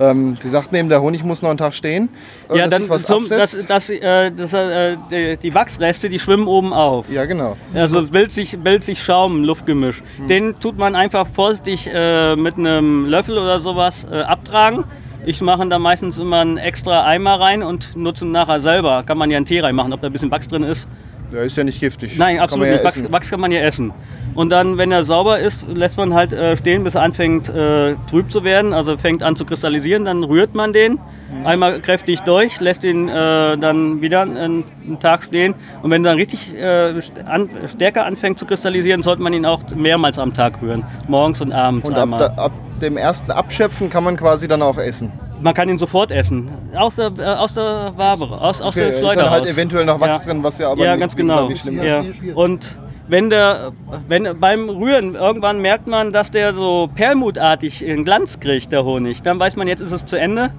Ähm, 0.00 0.36
Sie 0.40 0.48
sagten 0.48 0.74
eben, 0.76 0.88
der 0.88 1.02
Honig 1.02 1.24
muss 1.24 1.42
noch 1.42 1.50
einen 1.50 1.58
Tag 1.58 1.74
stehen. 1.74 2.08
Äh, 2.50 2.58
ja, 2.58 2.66
dann 2.68 2.88
zum, 3.00 3.28
das, 3.28 3.56
das, 3.66 3.90
äh, 3.90 4.30
das, 4.30 4.54
äh, 4.54 4.96
die, 5.10 5.36
die, 5.36 5.54
Wachsreste, 5.54 6.08
die 6.08 6.18
schwimmen 6.18 6.46
oben 6.46 6.72
auf. 6.72 7.10
Ja, 7.10 7.24
genau. 7.24 7.56
Also 7.74 8.02
bildet 8.06 8.30
sich, 8.30 8.58
bildet 8.58 8.84
sich 8.84 9.02
Schaum, 9.02 9.44
Luftgemisch. 9.44 10.02
Hm. 10.18 10.28
Den 10.28 10.60
tut 10.60 10.78
man 10.78 10.94
einfach 10.94 11.26
vorsichtig 11.26 11.90
äh, 11.92 12.36
mit 12.36 12.56
einem 12.56 13.06
Löffel 13.06 13.38
oder 13.38 13.60
sowas 13.60 14.06
äh, 14.10 14.20
abtragen. 14.20 14.84
Ich 15.26 15.40
mache 15.40 15.66
da 15.68 15.78
meistens 15.78 16.16
immer 16.16 16.40
einen 16.40 16.58
extra 16.58 17.04
Eimer 17.04 17.40
rein 17.40 17.62
und 17.62 17.96
nutze 17.96 18.24
ihn 18.24 18.32
nachher 18.32 18.60
selber. 18.60 19.02
Kann 19.04 19.18
man 19.18 19.30
ja 19.30 19.36
einen 19.36 19.46
Tee 19.46 19.60
reinmachen, 19.60 19.92
ob 19.92 20.00
da 20.00 20.06
ein 20.06 20.12
bisschen 20.12 20.30
Wachs 20.30 20.48
drin 20.48 20.62
ist. 20.62 20.88
Der 21.32 21.42
ist 21.42 21.56
ja 21.56 21.64
nicht 21.64 21.80
giftig. 21.80 22.16
Nein, 22.16 22.38
absolut 22.38 22.68
nicht. 22.68 22.78
Ja 22.78 22.84
Wachs, 22.84 23.12
Wachs, 23.12 23.30
kann 23.30 23.40
man 23.40 23.52
ja 23.52 23.60
essen. 23.60 23.92
Und 24.34 24.50
dann, 24.50 24.78
wenn 24.78 24.92
er 24.92 25.04
sauber 25.04 25.38
ist, 25.38 25.66
lässt 25.68 25.96
man 25.96 26.14
halt 26.14 26.32
äh, 26.32 26.56
stehen, 26.56 26.84
bis 26.84 26.94
er 26.94 27.02
anfängt 27.02 27.48
äh, 27.48 27.96
trüb 28.08 28.30
zu 28.30 28.44
werden, 28.44 28.72
also 28.72 28.96
fängt 28.96 29.22
an 29.22 29.36
zu 29.36 29.44
kristallisieren. 29.44 30.04
Dann 30.04 30.24
rührt 30.24 30.54
man 30.54 30.72
den 30.72 30.92
mhm. 30.92 31.46
einmal 31.46 31.80
kräftig 31.80 32.20
durch, 32.20 32.60
lässt 32.60 32.84
ihn 32.84 33.08
äh, 33.08 33.56
dann 33.58 34.00
wieder 34.00 34.22
einen, 34.22 34.36
einen, 34.36 34.98
Tag 35.00 35.24
stehen. 35.24 35.54
Und 35.82 35.90
wenn 35.90 36.04
er 36.04 36.10
dann 36.10 36.18
richtig 36.18 36.54
äh, 36.56 36.94
an, 37.26 37.50
stärker 37.68 38.06
anfängt 38.06 38.38
zu 38.38 38.46
kristallisieren, 38.46 39.02
sollte 39.02 39.22
man 39.22 39.32
ihn 39.32 39.44
auch 39.44 39.60
mehrmals 39.74 40.18
am 40.18 40.32
Tag 40.32 40.62
rühren. 40.62 40.84
Morgens 41.08 41.40
und 41.40 41.52
abends 41.52 41.88
und 41.88 41.94
ab, 41.94 42.02
einmal. 42.02 42.22
ab 42.36 42.52
dem 42.80 42.96
ersten 42.96 43.30
Abschöpfen 43.32 43.90
kann 43.90 44.04
man 44.04 44.16
quasi 44.16 44.48
dann 44.48 44.62
auch 44.62 44.78
essen. 44.78 45.12
Man 45.40 45.54
kann 45.54 45.68
ihn 45.68 45.78
sofort 45.78 46.10
essen. 46.10 46.50
Aus 46.74 46.96
der, 46.96 47.12
äh, 47.18 47.24
aus 47.24 47.54
der 47.54 47.92
Wabe, 47.96 48.24
aus, 48.24 48.60
aus 48.60 48.76
okay, 48.76 48.90
der 48.90 48.98
Schleuder 48.98 49.10
ist 49.12 49.16
dann 49.16 49.30
halt 49.30 49.42
raus. 49.42 49.52
eventuell 49.52 49.84
noch 49.84 50.00
Wachs 50.00 50.24
ja. 50.24 50.32
drin, 50.32 50.42
was 50.42 50.58
ja 50.58 50.70
aber 50.70 50.84
ja, 50.84 50.92
nicht, 50.92 51.00
ganz 51.00 51.16
genau. 51.16 51.48
nicht 51.48 51.62
schlimm 51.62 51.78
ist. 51.80 52.22
Ja. 52.22 52.34
Und 52.34 52.78
wenn 53.08 53.30
der, 53.30 53.72
wenn 54.08 54.38
beim 54.38 54.68
Rühren 54.68 55.14
irgendwann 55.14 55.60
merkt 55.60 55.86
man, 55.86 56.12
dass 56.12 56.30
der 56.30 56.52
so 56.54 56.90
perlmutartig 56.94 57.84
in 57.84 58.04
Glanz 58.04 58.40
kriegt, 58.40 58.70
der 58.72 58.84
Honig, 58.84 59.22
dann 59.22 59.40
weiß 59.40 59.56
man, 59.56 59.68
jetzt 59.68 59.80
ist 59.80 59.92
es 59.92 60.04
zu 60.04 60.18
Ende. 60.18 60.50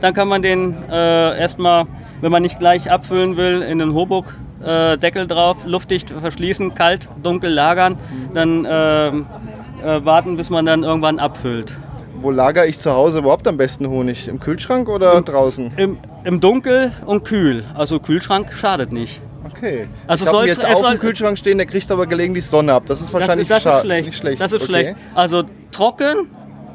Dann 0.00 0.12
kann 0.12 0.28
man 0.28 0.42
den 0.42 0.76
äh, 0.90 1.38
erstmal, 1.38 1.86
wenn 2.20 2.30
man 2.30 2.42
nicht 2.42 2.58
gleich 2.58 2.90
abfüllen 2.90 3.36
will, 3.36 3.62
in 3.62 3.78
den 3.78 3.94
Hobock 3.94 4.34
äh, 4.62 4.98
Deckel 4.98 5.26
drauf, 5.26 5.58
luftdicht 5.64 6.10
verschließen, 6.10 6.74
kalt, 6.74 7.08
dunkel 7.22 7.50
lagern, 7.50 7.96
dann 8.34 8.64
äh, 8.64 9.08
äh, 9.08 10.04
warten, 10.04 10.36
bis 10.36 10.50
man 10.50 10.66
dann 10.66 10.82
irgendwann 10.82 11.18
abfüllt. 11.18 11.74
Wo 12.24 12.30
lagere 12.30 12.66
ich 12.66 12.78
zu 12.78 12.90
Hause 12.90 13.18
überhaupt 13.18 13.46
am 13.46 13.58
besten 13.58 13.86
Honig? 13.86 14.28
Im 14.28 14.40
Kühlschrank 14.40 14.88
oder 14.88 15.12
Im, 15.12 15.26
draußen? 15.26 15.72
Im, 15.76 15.98
Im 16.24 16.40
Dunkel 16.40 16.90
und 17.04 17.22
kühl. 17.22 17.66
Also 17.74 18.00
Kühlschrank 18.00 18.50
schadet 18.54 18.92
nicht. 18.92 19.20
Okay. 19.44 19.88
Also 20.06 20.24
ich 20.24 20.32
habe 20.32 20.46
jetzt 20.46 20.64
auf 20.64 20.88
dem 20.88 20.98
Kühlschrank 20.98 21.36
stehen, 21.36 21.58
der 21.58 21.66
kriegt 21.66 21.90
aber 21.90 22.06
gelegentlich 22.06 22.46
Sonne 22.46 22.72
ab. 22.72 22.84
Das 22.86 23.02
ist 23.02 23.12
wahrscheinlich 23.12 23.46
das, 23.46 23.64
das 23.64 23.76
ist 23.76 23.82
schlecht. 23.82 24.14
schlecht. 24.14 24.40
Das 24.40 24.52
ist 24.52 24.62
okay. 24.62 24.64
schlecht. 24.64 24.96
Also 25.14 25.42
trocken, 25.70 26.30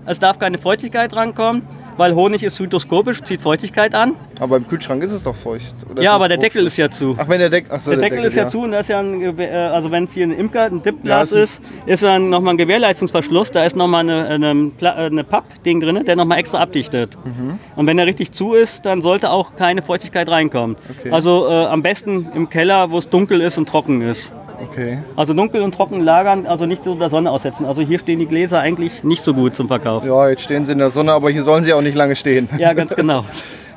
es 0.05 0.19
darf 0.19 0.37
keine 0.37 0.59
Feuchtigkeit 0.59 1.15
rankommen. 1.15 1.63
Weil 1.99 2.15
Honig 2.15 2.43
ist 2.43 2.57
hydroskopisch, 2.59 3.21
zieht 3.21 3.41
Feuchtigkeit 3.41 3.93
an. 3.93 4.15
Aber 4.39 4.57
im 4.57 4.67
Kühlschrank 4.67 5.03
ist 5.03 5.11
es 5.11 5.21
doch 5.21 5.35
feucht. 5.35 5.75
Ja, 5.99 6.13
aber 6.13 6.29
der 6.29 6.37
Deckel 6.37 6.65
ist 6.65 6.77
ja 6.77 6.89
zu. 6.89 7.15
Ach, 7.19 7.27
wenn 7.27 7.39
der, 7.39 7.49
Deck, 7.49 7.65
ach 7.69 7.81
so, 7.81 7.91
der, 7.91 7.99
Deckel, 7.99 8.23
ist 8.23 8.35
ja, 8.35 8.47
zu 8.47 8.61
und 8.61 8.71
da 8.71 8.79
ist 8.79 8.89
ja 8.89 8.99
ein, 8.99 9.37
äh, 9.37 9.47
also 9.47 9.91
wenn 9.91 10.05
es 10.05 10.13
hier 10.13 10.25
ein 10.25 10.31
Imker, 10.31 10.65
ein 10.65 10.81
Dipglas 10.81 11.31
Ja, 11.31 11.41
ist, 11.41 11.61
ist 11.85 12.03
dann 12.03 12.29
nochmal 12.29 12.53
ein 12.53 12.57
Gewährleistungsverschluss, 12.57 13.51
da 13.51 13.65
ist 13.65 13.75
nochmal 13.75 14.09
eine, 14.09 14.27
eine, 14.27 14.71
äh, 14.81 14.85
eine 14.87 15.23
Papp-Ding 15.23 15.81
drin, 15.81 16.05
der 16.05 16.15
nochmal 16.15 16.39
extra 16.39 16.59
abdichtet. 16.59 17.17
Mhm. 17.23 17.59
Und 17.75 17.85
wenn 17.85 17.97
der 17.97 18.05
richtig 18.05 18.31
zu 18.31 18.53
ist, 18.53 18.85
dann 18.85 19.01
sollte 19.01 19.29
auch 19.29 19.55
keine 19.55 19.81
Feuchtigkeit 19.81 20.29
reinkommen. 20.29 20.77
Okay. 20.99 21.11
Also 21.11 21.47
äh, 21.49 21.65
am 21.65 21.83
besten 21.83 22.29
im 22.33 22.49
Keller, 22.49 22.91
wo 22.91 22.97
es 22.97 23.09
dunkel 23.09 23.41
ist 23.41 23.57
und 23.57 23.67
trocken 23.67 24.01
ist. 24.01 24.33
Okay. 24.61 24.99
Also 25.15 25.33
dunkel 25.33 25.61
und 25.61 25.73
trocken 25.73 26.01
lagern, 26.01 26.45
also 26.45 26.65
nicht 26.65 26.83
so 26.83 26.95
der 26.95 27.09
Sonne 27.09 27.31
aussetzen. 27.31 27.65
Also 27.65 27.81
hier 27.81 27.99
stehen 27.99 28.19
die 28.19 28.25
Gläser 28.25 28.59
eigentlich 28.59 29.03
nicht 29.03 29.23
so 29.23 29.33
gut 29.33 29.55
zum 29.55 29.67
Verkauf. 29.67 30.05
Ja, 30.05 30.29
jetzt 30.29 30.43
stehen 30.43 30.65
sie 30.65 30.73
in 30.73 30.77
der 30.77 30.89
Sonne, 30.89 31.13
aber 31.13 31.29
hier 31.29 31.43
sollen 31.43 31.63
sie 31.63 31.73
auch 31.73 31.81
nicht 31.81 31.95
lange 31.95 32.15
stehen. 32.15 32.49
Ja, 32.57 32.73
ganz 32.73 32.95
genau. 32.95 33.25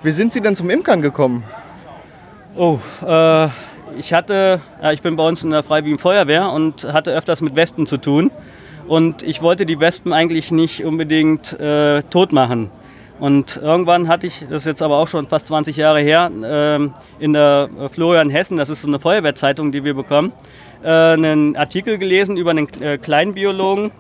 Wie 0.03 0.11
sind 0.11 0.33
Sie 0.33 0.41
denn 0.41 0.57
zum 0.57 0.68
Imkern 0.70 1.01
gekommen? 1.03 1.45
Oh, 2.57 2.78
äh, 3.07 3.47
ich 3.97 4.12
hatte, 4.12 4.61
ja, 4.83 4.93
ich 4.93 5.01
bin 5.03 5.16
bei 5.16 5.26
uns 5.26 5.45
in 5.45 5.51
der 5.51 5.62
Freiwilligen 5.62 5.99
Feuerwehr 5.99 6.51
und 6.51 6.93
hatte 6.93 7.12
öfters 7.12 7.41
mit 7.41 7.55
Wespen 7.57 7.87
zu 7.87 7.99
tun. 7.99 8.30
Und 8.89 9.22
ich 9.22 9.43
wollte 9.43 9.64
die 9.64 9.78
Wespen 9.78 10.12
eigentlich 10.12 10.51
nicht 10.51 10.85
unbedingt 10.85 11.59
äh, 11.61 12.03
tot 12.03 12.33
machen. 12.33 12.70
Und 13.20 13.61
irgendwann 13.62 14.09
hatte 14.09 14.26
ich, 14.26 14.41
das 14.51 14.62
ist 14.62 14.66
jetzt 14.66 14.83
aber 14.83 14.97
auch 14.97 15.07
schon 15.07 15.28
fast 15.28 15.47
20 15.47 15.76
Jahre 15.76 16.01
her, 16.01 16.28
ähm, 16.45 16.93
in 17.20 17.33
der 17.33 17.68
Florian 17.93 18.30
Hessen, 18.30 18.57
das 18.57 18.68
ist 18.68 18.83
so 18.83 18.89
eine 18.89 18.99
Feuerwehrzeitung, 18.99 19.70
die 19.70 19.85
wir 19.85 19.95
bekommen, 19.95 20.33
äh, 20.83 20.89
einen 20.89 21.57
Artikel 21.57 21.99
gelesen 21.99 22.37
über 22.37 22.51
einen 22.51 22.68
äh, 22.80 22.99
Kleinbiologen, 22.99 23.91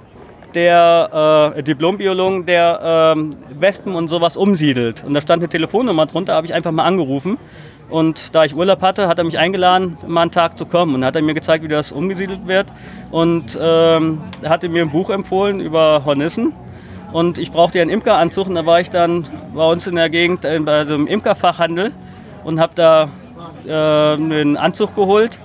der 0.54 1.54
äh, 1.56 1.62
Diplombiologen, 1.62 2.46
der 2.46 3.14
ähm, 3.16 3.36
Wespen 3.58 3.94
und 3.94 4.08
sowas 4.08 4.36
umsiedelt. 4.36 5.02
Und 5.04 5.14
da 5.14 5.20
stand 5.20 5.42
eine 5.42 5.48
Telefonnummer 5.48 6.06
drunter, 6.06 6.34
habe 6.34 6.46
ich 6.46 6.54
einfach 6.54 6.72
mal 6.72 6.84
angerufen. 6.84 7.38
Und 7.88 8.34
da 8.34 8.44
ich 8.44 8.54
Urlaub 8.56 8.80
hatte, 8.80 9.06
hat 9.06 9.18
er 9.18 9.24
mich 9.24 9.38
eingeladen, 9.38 9.98
mal 10.06 10.22
einen 10.22 10.30
Tag 10.30 10.56
zu 10.56 10.64
kommen. 10.64 10.94
Und 10.94 11.04
hat 11.04 11.14
er 11.14 11.22
mir 11.22 11.34
gezeigt, 11.34 11.62
wie 11.62 11.68
das 11.68 11.92
umgesiedelt 11.92 12.46
wird. 12.46 12.66
Und 13.10 13.58
ähm, 13.60 14.22
hatte 14.44 14.68
mir 14.68 14.82
ein 14.82 14.90
Buch 14.90 15.10
empfohlen 15.10 15.60
über 15.60 16.04
Hornissen. 16.04 16.54
Und 17.12 17.36
ich 17.36 17.52
brauchte 17.52 17.78
ja 17.78 17.82
einen 17.82 17.90
Imkeranzug. 17.90 18.48
Und 18.48 18.54
da 18.54 18.64
war 18.64 18.80
ich 18.80 18.88
dann 18.88 19.26
bei 19.54 19.70
uns 19.70 19.86
in 19.86 19.96
der 19.96 20.08
Gegend 20.08 20.44
äh, 20.44 20.58
bei 20.60 20.84
so 20.86 20.94
einem 20.94 21.06
Imkerfachhandel 21.06 21.92
und 22.44 22.60
habe 22.60 22.72
da 22.74 23.08
äh, 23.66 24.14
einen 24.14 24.56
Anzug 24.56 24.94
geholt. 24.96 25.38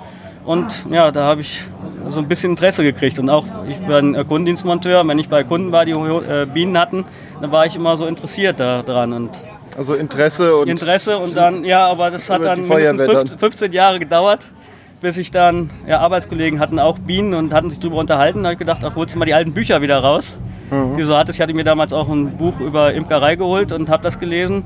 Und 0.48 0.86
ja, 0.90 1.12
da 1.12 1.26
habe 1.26 1.42
ich 1.42 1.62
so 2.08 2.20
ein 2.20 2.28
bisschen 2.30 2.52
Interesse 2.52 2.82
gekriegt. 2.82 3.20
Und 3.20 3.30
auch, 3.30 3.44
ich 3.68 3.80
bin 3.80 4.14
Kundendienstmonteur. 4.14 5.06
Wenn 5.06 5.20
ich 5.20 5.28
bei 5.28 5.44
Kunden 5.44 5.74
war, 5.74 5.84
die 5.84 5.92
äh, 5.92 6.46
Bienen 6.46 6.78
hatten, 6.78 7.04
dann 7.42 7.52
war 7.52 7.66
ich 7.66 7.76
immer 7.76 7.98
so 7.98 8.06
interessiert 8.06 8.58
daran. 8.62 9.12
Und 9.12 9.32
Also 9.76 9.94
Interesse 9.94 10.56
und 10.56 10.70
Interesse 10.70 11.18
und 11.18 11.36
dann, 11.36 11.66
ja, 11.66 11.86
aber 11.88 12.12
das 12.12 12.30
hat 12.30 12.46
dann 12.46 12.62
mindestens 12.62 13.02
Feuerwehr 13.02 13.20
15, 13.20 13.40
15 13.40 13.74
Jahre 13.74 14.00
gedauert, 14.00 14.48
bis 15.02 15.18
ich 15.18 15.32
dann, 15.32 15.70
ja, 15.86 16.00
Arbeitskollegen 16.00 16.62
hatten 16.62 16.80
auch 16.80 16.98
Bienen 16.98 17.34
und 17.34 17.54
hatten 17.54 17.70
sich 17.70 17.80
darüber 17.80 17.98
unterhalten. 17.98 18.44
Da 18.44 18.46
habe 18.48 18.54
ich 18.54 18.60
gedacht, 18.60 18.82
ach, 18.86 18.96
holst 18.96 19.16
du 19.16 19.20
mal 19.20 19.26
die 19.26 19.34
alten 19.34 19.52
Bücher 19.52 19.82
wieder 19.82 20.00
raus. 20.00 20.38
Mhm. 20.72 20.96
Die 20.96 21.04
so. 21.04 21.20
Ich 21.28 21.42
hatte 21.42 21.54
mir 21.54 21.66
damals 21.66 21.92
auch 21.92 22.08
ein 22.08 22.38
Buch 22.38 22.62
über 22.62 22.94
Imkerei 22.94 23.36
geholt 23.36 23.74
und 23.74 23.90
habe 23.90 24.02
das 24.02 24.18
gelesen. 24.18 24.64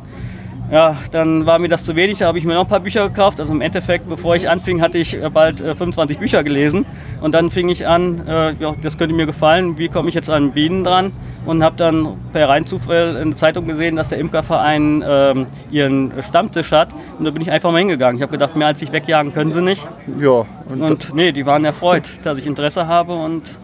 Ja, 0.72 0.95
dann 1.11 1.45
war 1.45 1.59
mir 1.59 1.67
das 1.67 1.84
zu 1.84 1.97
wenig, 1.97 2.19
da 2.19 2.28
habe 2.28 2.38
ich 2.38 2.45
mir 2.45 2.53
noch 2.53 2.61
ein 2.61 2.69
paar 2.69 2.80
Bücher 2.80 3.09
gekauft. 3.09 3.41
Also 3.41 3.51
im 3.51 3.59
Endeffekt, 3.59 4.07
bevor 4.07 4.38
ich 4.38 4.49
anfing, 4.49 4.82
hatte 4.82 4.97
ich 4.97 5.22
äh, 5.22 5.30
bald 5.30 5.59
äh, 5.59 5.76
25 5.76 6.17
Bücher 6.17 6.45
gelesen. 6.45 6.86
Und 7.19 7.34
dann 7.34 7.51
fing 7.51 7.67
ich 7.67 7.86
an, 7.86 8.26
äh, 8.26 8.53
ja, 8.53 8.74
das 8.82 8.97
könnte 8.97 9.13
mir 9.13 9.26
gefallen, 9.26 9.78
wie 9.78 9.89
komme 9.89 10.07
ich 10.07 10.15
jetzt 10.15 10.30
an 10.30 10.53
Bienen 10.53 10.86
dran? 10.86 11.11
Und 11.45 11.61
habe 11.61 11.76
dann 11.76 12.15
per 12.32 12.47
Reinzufall 12.47 13.17
in 13.22 13.32
der 13.32 13.38
Zeitung 13.38 13.67
gesehen, 13.67 13.97
dass 13.97 14.07
der 14.07 14.19
Imkerverein 14.19 15.03
ähm, 15.05 15.45
ihren 15.72 16.13
Stammtisch 16.24 16.72
hat. 16.72 16.93
Und 17.19 17.26
da 17.26 17.32
bin 17.32 17.41
ich 17.41 17.51
einfach 17.51 17.72
mal 17.72 17.80
hingegangen. 17.80 18.15
Ich 18.15 18.22
habe 18.22 18.32
gedacht, 18.32 18.55
mehr 18.55 18.67
als 18.67 18.80
sich 18.80 18.93
wegjagen 18.93 19.34
können 19.34 19.51
sie 19.51 19.61
nicht. 19.61 19.86
ja. 20.19 20.45
Und, 20.69 20.82
Und 20.82 21.13
nee, 21.13 21.34
die 21.34 21.45
waren 21.45 21.65
erfreut, 21.65 22.09
dass 22.24 22.38
ich 22.38 22.47
Interesse 22.47 22.88
habe. 22.88 23.13
Und 23.13 23.59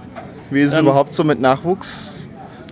wie 0.50 0.60
ist 0.60 0.74
es 0.74 0.80
überhaupt 0.80 1.14
so 1.14 1.24
mit 1.24 1.40
Nachwuchs 1.40 2.17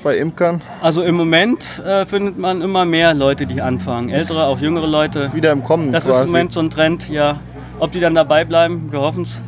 bei 0.05 0.17
Imkern? 0.17 0.61
also 0.83 1.01
im 1.01 1.15
Moment 1.15 1.83
äh, 1.83 2.05
findet 2.05 2.37
man 2.37 2.61
immer 2.61 2.85
mehr 2.85 3.15
Leute, 3.15 3.47
die 3.47 3.59
anfangen. 3.59 4.09
Ältere, 4.09 4.45
auch 4.45 4.59
jüngere 4.59 4.85
Leute. 4.85 5.31
Wieder 5.33 5.51
im 5.51 5.63
Kommen 5.63 5.91
Das 5.91 6.05
ist 6.05 6.11
quasi. 6.11 6.25
im 6.25 6.27
Moment 6.27 6.53
so 6.53 6.59
ein 6.59 6.69
Trend, 6.69 7.09
ja. 7.09 7.39
Ob 7.79 7.91
die 7.91 7.99
dann 7.99 8.13
dabei 8.13 8.45
bleiben, 8.45 8.91
wir 8.91 9.01
hoffen 9.01 9.23
es. 9.23 9.41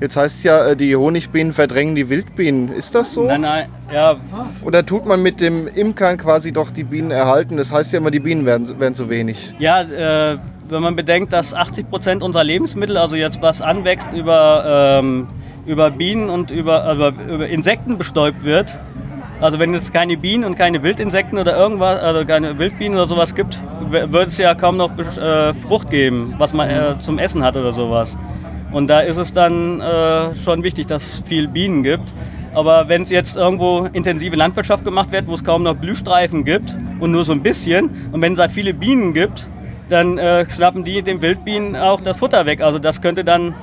Jetzt 0.00 0.16
heißt 0.16 0.44
ja, 0.44 0.68
äh, 0.68 0.76
die 0.76 0.94
Honigbienen 0.94 1.54
verdrängen 1.54 1.94
die 1.94 2.10
Wildbienen. 2.10 2.68
Ist 2.70 2.94
das 2.94 3.14
so? 3.14 3.24
Nein, 3.24 3.40
nein, 3.40 3.68
ja, 3.92 4.16
Oder 4.62 4.84
tut 4.84 5.06
man 5.06 5.22
mit 5.22 5.40
dem 5.40 5.66
Imkern 5.66 6.18
quasi 6.18 6.52
doch 6.52 6.70
die 6.70 6.84
Bienen 6.84 7.10
erhalten? 7.10 7.56
Das 7.56 7.72
heißt 7.72 7.94
ja 7.94 7.98
immer, 7.98 8.10
die 8.10 8.20
Bienen 8.20 8.44
werden, 8.44 8.78
werden 8.78 8.94
zu 8.94 9.08
wenig. 9.08 9.54
ja 9.58 9.80
äh, 9.80 10.38
wenn 10.68 10.82
man 10.82 10.96
bedenkt, 10.96 11.32
dass 11.32 11.54
80 11.54 11.88
Prozent 11.88 12.22
unserer 12.22 12.44
Lebensmittel, 12.44 12.96
also 12.98 13.16
jetzt 13.16 13.40
was 13.40 13.62
anwächst, 13.62 14.08
über, 14.12 15.00
ähm, 15.00 15.28
über 15.66 15.90
Bienen 15.90 16.28
und 16.28 16.50
über, 16.50 16.84
also 16.84 17.08
über 17.26 17.48
Insekten 17.48 17.96
bestäubt 17.96 18.44
wird. 18.44 18.78
Also 19.44 19.58
wenn 19.58 19.74
es 19.74 19.92
keine 19.92 20.16
Bienen 20.16 20.44
und 20.44 20.56
keine 20.56 20.82
Wildinsekten 20.82 21.36
oder 21.36 21.54
irgendwas, 21.54 22.00
also 22.00 22.24
keine 22.24 22.58
Wildbienen 22.58 22.96
oder 22.96 23.06
sowas 23.06 23.34
gibt, 23.34 23.60
w- 23.90 24.10
wird 24.10 24.28
es 24.28 24.38
ja 24.38 24.54
kaum 24.54 24.78
noch 24.78 24.90
äh, 24.98 25.52
Frucht 25.52 25.90
geben, 25.90 26.34
was 26.38 26.54
man 26.54 26.70
äh, 26.70 26.98
zum 27.00 27.18
Essen 27.18 27.44
hat 27.44 27.54
oder 27.54 27.74
sowas. 27.74 28.16
Und 28.72 28.86
da 28.86 29.00
ist 29.00 29.18
es 29.18 29.34
dann 29.34 29.82
äh, 29.82 30.34
schon 30.34 30.62
wichtig, 30.62 30.86
dass 30.86 31.02
es 31.02 31.18
viel 31.28 31.46
Bienen 31.46 31.82
gibt. 31.82 32.14
Aber 32.54 32.88
wenn 32.88 33.02
es 33.02 33.10
jetzt 33.10 33.36
irgendwo 33.36 33.86
intensive 33.92 34.34
Landwirtschaft 34.34 34.82
gemacht 34.82 35.12
wird, 35.12 35.26
wo 35.26 35.34
es 35.34 35.44
kaum 35.44 35.62
noch 35.62 35.74
Blühstreifen 35.74 36.46
gibt 36.46 36.74
und 36.98 37.12
nur 37.12 37.24
so 37.24 37.32
ein 37.32 37.42
bisschen, 37.42 37.90
und 38.12 38.22
wenn 38.22 38.32
es 38.32 38.38
da 38.38 38.48
viele 38.48 38.72
Bienen 38.72 39.12
gibt, 39.12 39.46
dann 39.90 40.16
äh, 40.16 40.48
schnappen 40.48 40.84
die 40.84 41.02
den 41.02 41.20
Wildbienen 41.20 41.76
auch 41.76 42.00
das 42.00 42.16
Futter 42.16 42.46
weg. 42.46 42.62
Also 42.62 42.78
das 42.78 43.02
könnte 43.02 43.24
dann 43.24 43.54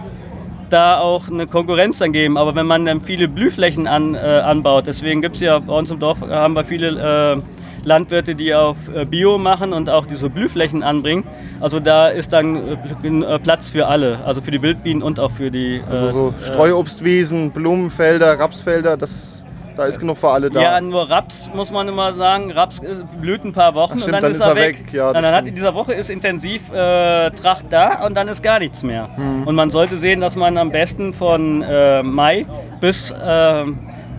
da 0.72 1.00
auch 1.00 1.30
eine 1.30 1.48
Konkurrenz 1.48 2.00
dann 2.00 2.14
geben. 2.14 2.38
Aber 2.38 2.56
wenn 2.56 2.66
man 2.66 2.86
dann 2.86 3.02
viele 3.02 3.28
Blühflächen 3.28 3.88
an, 3.88 4.16
äh, 4.16 4.18
anbaut, 4.18 4.88
deswegen 4.88 5.22
gibt 5.22 5.36
es 5.36 5.42
ja 5.42 5.60
bei 5.60 5.74
uns 5.74 5.92
im 5.92 6.00
Dorf, 6.00 6.22
äh, 6.22 6.34
haben 6.34 6.54
wir 6.54 6.66
viele 6.66 7.36
äh, 7.38 7.42
Landwirte, 7.84 8.36
die 8.36 8.54
auf 8.54 8.78
äh, 8.94 9.06
Bio 9.06 9.40
machen 9.40 9.74
und 9.74 9.90
auch 9.90 10.06
diese 10.06 10.30
Blühflächen 10.30 10.84
anbringen. 10.84 11.24
Also 11.60 11.80
da 11.80 12.10
ist 12.10 12.32
dann 12.32 12.56
äh, 12.56 12.78
Pl- 13.04 13.40
Platz 13.40 13.72
für 13.72 13.88
alle, 13.88 14.20
also 14.24 14.40
für 14.42 14.52
die 14.52 14.62
Wildbienen 14.62 15.02
und 15.02 15.20
auch 15.20 15.32
für 15.32 15.50
die... 15.50 15.82
Also 15.90 16.12
so 16.12 16.34
Streuobstwiesen, 16.46 17.50
Blumenfelder, 17.50 18.38
Rapsfelder, 18.38 18.98
das, 18.98 19.41
da 19.82 19.88
ist 19.88 20.00
genug 20.00 20.18
für 20.18 20.30
alle 20.30 20.50
da. 20.50 20.62
Ja, 20.62 20.82
nur 20.82 21.10
Raps 21.10 21.50
muss 21.54 21.72
man 21.72 21.88
immer 21.88 22.14
sagen. 22.14 22.52
Raps 22.52 22.80
ist, 22.80 23.04
blüht 23.20 23.44
ein 23.44 23.52
paar 23.52 23.74
Wochen 23.74 24.00
stimmt, 24.00 24.06
und 24.06 24.14
dann, 24.14 24.22
dann 24.22 24.32
ist 24.32 24.40
er 24.40 24.56
weg. 24.56 24.80
weg. 24.86 24.94
Ja, 24.94 25.12
dann 25.12 25.26
hat 25.26 25.48
in 25.48 25.56
dieser 25.56 25.74
Woche 25.74 25.94
ist 25.94 26.10
intensiv 26.10 26.72
äh, 26.72 27.32
Tracht 27.32 27.66
da 27.70 28.06
und 28.06 28.16
dann 28.16 28.28
ist 28.28 28.44
gar 28.44 28.60
nichts 28.60 28.84
mehr. 28.84 29.10
Hm. 29.16 29.48
Und 29.48 29.56
man 29.56 29.72
sollte 29.72 29.98
sehen, 29.98 30.22
dass 30.22 30.36
man 30.36 30.58
am 30.58 30.72
besten 30.72 31.14
von 31.14 31.64
äh, 31.64 32.04
Mai 32.04 32.46
bis 32.80 33.12
äh, 33.12 33.66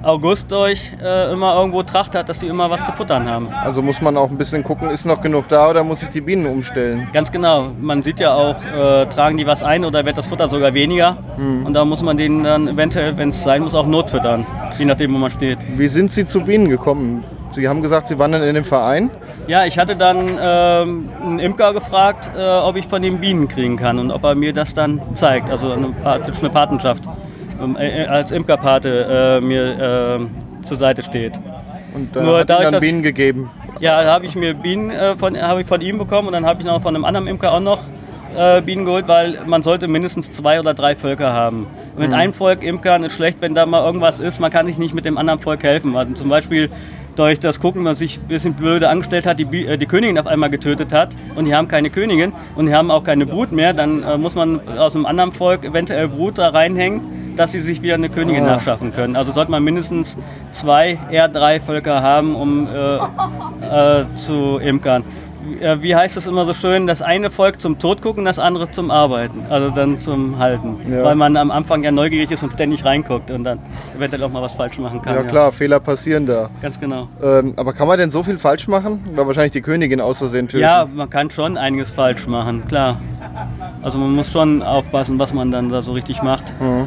August 0.02 0.50
durch 0.50 0.92
äh, 1.02 1.32
immer 1.32 1.54
irgendwo 1.56 1.82
Tracht 1.82 2.14
hat, 2.14 2.28
dass 2.28 2.38
die 2.38 2.46
immer 2.46 2.70
was 2.70 2.84
zu 2.84 2.92
futtern 2.92 3.28
haben. 3.28 3.48
Also 3.52 3.82
muss 3.82 4.00
man 4.00 4.16
auch 4.16 4.30
ein 4.30 4.38
bisschen 4.38 4.62
gucken, 4.64 4.90
ist 4.90 5.06
noch 5.06 5.20
genug 5.20 5.48
da 5.48 5.70
oder 5.70 5.84
muss 5.84 6.02
ich 6.02 6.08
die 6.08 6.20
Bienen 6.20 6.46
umstellen? 6.46 7.08
Ganz 7.12 7.30
genau. 7.30 7.70
Man 7.80 8.02
sieht 8.02 8.20
ja 8.20 8.34
auch, 8.34 8.56
äh, 8.64 9.06
tragen 9.06 9.36
die 9.36 9.46
was 9.46 9.62
ein 9.62 9.84
oder 9.84 10.04
wird 10.04 10.18
das 10.18 10.26
Futter 10.26 10.48
sogar 10.48 10.74
weniger. 10.74 11.16
Hm. 11.36 11.66
Und 11.66 11.74
da 11.74 11.84
muss 11.84 12.02
man 12.02 12.16
denen 12.16 12.44
dann 12.44 12.68
eventuell, 12.68 13.16
wenn 13.16 13.28
es 13.28 13.42
sein 13.42 13.62
muss, 13.62 13.74
auch 13.74 13.86
notfüttern. 13.86 14.44
Je 14.78 14.84
nachdem, 14.84 15.14
wo 15.14 15.18
man 15.18 15.30
steht. 15.30 15.58
Wie 15.76 15.88
sind 15.88 16.10
Sie 16.10 16.26
zu 16.26 16.40
Bienen 16.40 16.68
gekommen? 16.68 17.24
Sie 17.52 17.68
haben 17.68 17.82
gesagt, 17.82 18.08
Sie 18.08 18.18
wandern 18.18 18.42
in 18.42 18.54
den 18.54 18.64
Verein. 18.64 19.10
Ja, 19.46 19.66
ich 19.66 19.78
hatte 19.78 19.96
dann 19.96 20.38
ähm, 20.40 21.10
einen 21.22 21.38
Imker 21.38 21.72
gefragt, 21.72 22.30
äh, 22.36 22.40
ob 22.40 22.76
ich 22.76 22.86
von 22.86 23.02
den 23.02 23.20
Bienen 23.20 23.48
kriegen 23.48 23.76
kann 23.76 23.98
und 23.98 24.10
ob 24.10 24.24
er 24.24 24.34
mir 24.34 24.52
das 24.52 24.72
dann 24.74 25.00
zeigt. 25.14 25.50
Also 25.50 25.72
eine, 25.72 25.92
eine 26.04 26.50
Patenschaft. 26.50 27.04
Ähm, 27.62 27.76
äh, 27.78 28.06
als 28.06 28.30
Imkerpate 28.30 29.38
äh, 29.38 29.40
mir 29.40 30.18
äh, 30.60 30.64
zur 30.64 30.76
Seite 30.78 31.02
steht. 31.02 31.34
Und 31.94 32.14
da 32.16 32.22
Nur 32.22 32.38
hat 32.40 32.50
dadurch, 32.50 32.70
dann 32.70 32.80
Bienen 32.80 33.02
gegeben. 33.02 33.50
Ja, 33.80 34.02
da 34.02 34.12
habe 34.12 34.24
ich 34.24 34.34
mir 34.34 34.54
Bienen 34.54 34.90
äh, 34.90 35.16
von, 35.16 35.34
ich 35.34 35.66
von 35.66 35.80
ihm 35.80 35.98
bekommen 35.98 36.28
und 36.28 36.32
dann 36.32 36.46
habe 36.46 36.60
ich 36.60 36.66
noch 36.66 36.80
von 36.82 36.94
einem 36.94 37.04
anderen 37.04 37.26
Imker 37.26 37.52
auch 37.52 37.60
noch 37.60 37.80
äh, 38.36 38.60
Bienen 38.62 38.84
geholt, 38.84 39.08
weil 39.08 39.38
man 39.46 39.62
sollte 39.62 39.88
mindestens 39.88 40.30
zwei 40.30 40.58
oder 40.58 40.72
drei 40.74 40.96
Völker 40.96 41.32
haben. 41.32 41.66
Mit 41.98 42.08
Mhm. 42.08 42.14
einem 42.14 42.32
Volk 42.32 42.62
Imkern 42.64 43.04
ist 43.04 43.14
schlecht, 43.14 43.38
wenn 43.40 43.54
da 43.54 43.66
mal 43.66 43.84
irgendwas 43.84 44.20
ist, 44.20 44.40
man 44.40 44.50
kann 44.50 44.66
sich 44.66 44.78
nicht 44.78 44.94
mit 44.94 45.04
dem 45.04 45.18
anderen 45.18 45.38
Volk 45.40 45.62
helfen. 45.62 45.94
Also 45.96 46.14
zum 46.14 46.28
Beispiel 46.30 46.70
durch 47.14 47.38
das 47.40 47.60
Gucken, 47.60 47.82
man 47.82 47.94
sich 47.94 48.18
ein 48.18 48.28
bisschen 48.28 48.54
blöde 48.54 48.88
angestellt 48.88 49.26
hat, 49.26 49.38
die, 49.38 49.44
Bi- 49.44 49.66
äh, 49.66 49.76
die 49.76 49.84
Königin 49.84 50.18
auf 50.18 50.26
einmal 50.26 50.48
getötet 50.48 50.94
hat 50.94 51.10
und 51.34 51.44
die 51.44 51.54
haben 51.54 51.68
keine 51.68 51.90
Königin 51.90 52.32
und 52.56 52.66
die 52.66 52.74
haben 52.74 52.90
auch 52.90 53.04
keine 53.04 53.26
Brut 53.26 53.52
mehr, 53.52 53.74
dann 53.74 54.02
äh, 54.02 54.16
muss 54.16 54.34
man 54.34 54.60
aus 54.78 54.96
einem 54.96 55.04
anderen 55.04 55.32
Volk 55.32 55.66
eventuell 55.66 56.08
Brut 56.08 56.38
da 56.38 56.48
reinhängen, 56.48 57.02
dass 57.36 57.52
sie 57.52 57.60
sich 57.60 57.82
wieder 57.82 57.94
eine 57.94 58.08
Königin 58.08 58.44
nachschaffen 58.44 58.92
können. 58.92 59.16
Also 59.16 59.32
sollte 59.32 59.50
man 59.50 59.62
mindestens 59.64 60.16
zwei, 60.52 60.98
eher 61.10 61.28
drei 61.28 61.60
Völker 61.60 62.02
haben, 62.02 62.34
um 62.34 62.66
äh, 62.66 64.00
äh, 64.00 64.04
zu 64.16 64.58
imkern. 64.58 65.04
äh, 65.60 65.76
wie 65.80 65.94
heißt 65.96 66.16
es 66.16 66.26
immer 66.26 66.44
so 66.44 66.54
schön, 66.54 66.86
das 66.86 67.02
eine 67.02 67.30
Volk 67.30 67.60
zum 67.60 67.78
Tod 67.78 68.00
gucken, 68.02 68.24
das 68.24 68.38
andere 68.38 68.70
zum 68.70 68.90
Arbeiten, 68.90 69.44
also 69.50 69.70
dann 69.70 69.98
zum 69.98 70.38
Halten. 70.38 70.76
Ja. 70.88 71.02
Weil 71.04 71.16
man 71.16 71.36
am 71.36 71.50
Anfang 71.50 71.82
ja 71.82 71.90
neugierig 71.90 72.30
ist 72.30 72.42
und 72.42 72.52
ständig 72.52 72.84
reinguckt 72.84 73.30
und 73.30 73.44
dann 73.44 73.58
eventuell 73.96 74.22
auch 74.22 74.30
mal 74.30 74.42
was 74.42 74.54
falsch 74.54 74.78
machen 74.78 75.02
kann. 75.02 75.14
Ja 75.14 75.22
klar, 75.22 75.50
Fehler 75.52 75.80
passieren 75.80 76.26
da. 76.26 76.50
Ganz 76.60 76.78
genau. 76.78 77.08
Ähm, 77.22 77.54
aber 77.56 77.72
kann 77.72 77.88
man 77.88 77.98
denn 77.98 78.10
so 78.10 78.22
viel 78.22 78.38
falsch 78.38 78.68
machen? 78.68 79.00
Weil 79.14 79.26
wahrscheinlich 79.26 79.52
die 79.52 79.62
Königin 79.62 80.00
aus 80.00 80.18
Versehen 80.18 80.48
töten. 80.48 80.62
Ja, 80.62 80.86
man 80.92 81.10
kann 81.10 81.30
schon 81.30 81.56
einiges 81.56 81.92
falsch 81.92 82.26
machen, 82.26 82.66
klar. 82.68 83.00
Also 83.82 83.98
man 83.98 84.14
muss 84.14 84.30
schon 84.30 84.62
aufpassen, 84.62 85.18
was 85.18 85.34
man 85.34 85.50
dann 85.50 85.68
da 85.70 85.82
so 85.82 85.92
richtig 85.92 86.22
macht. 86.22 86.52
Mhm. 86.60 86.86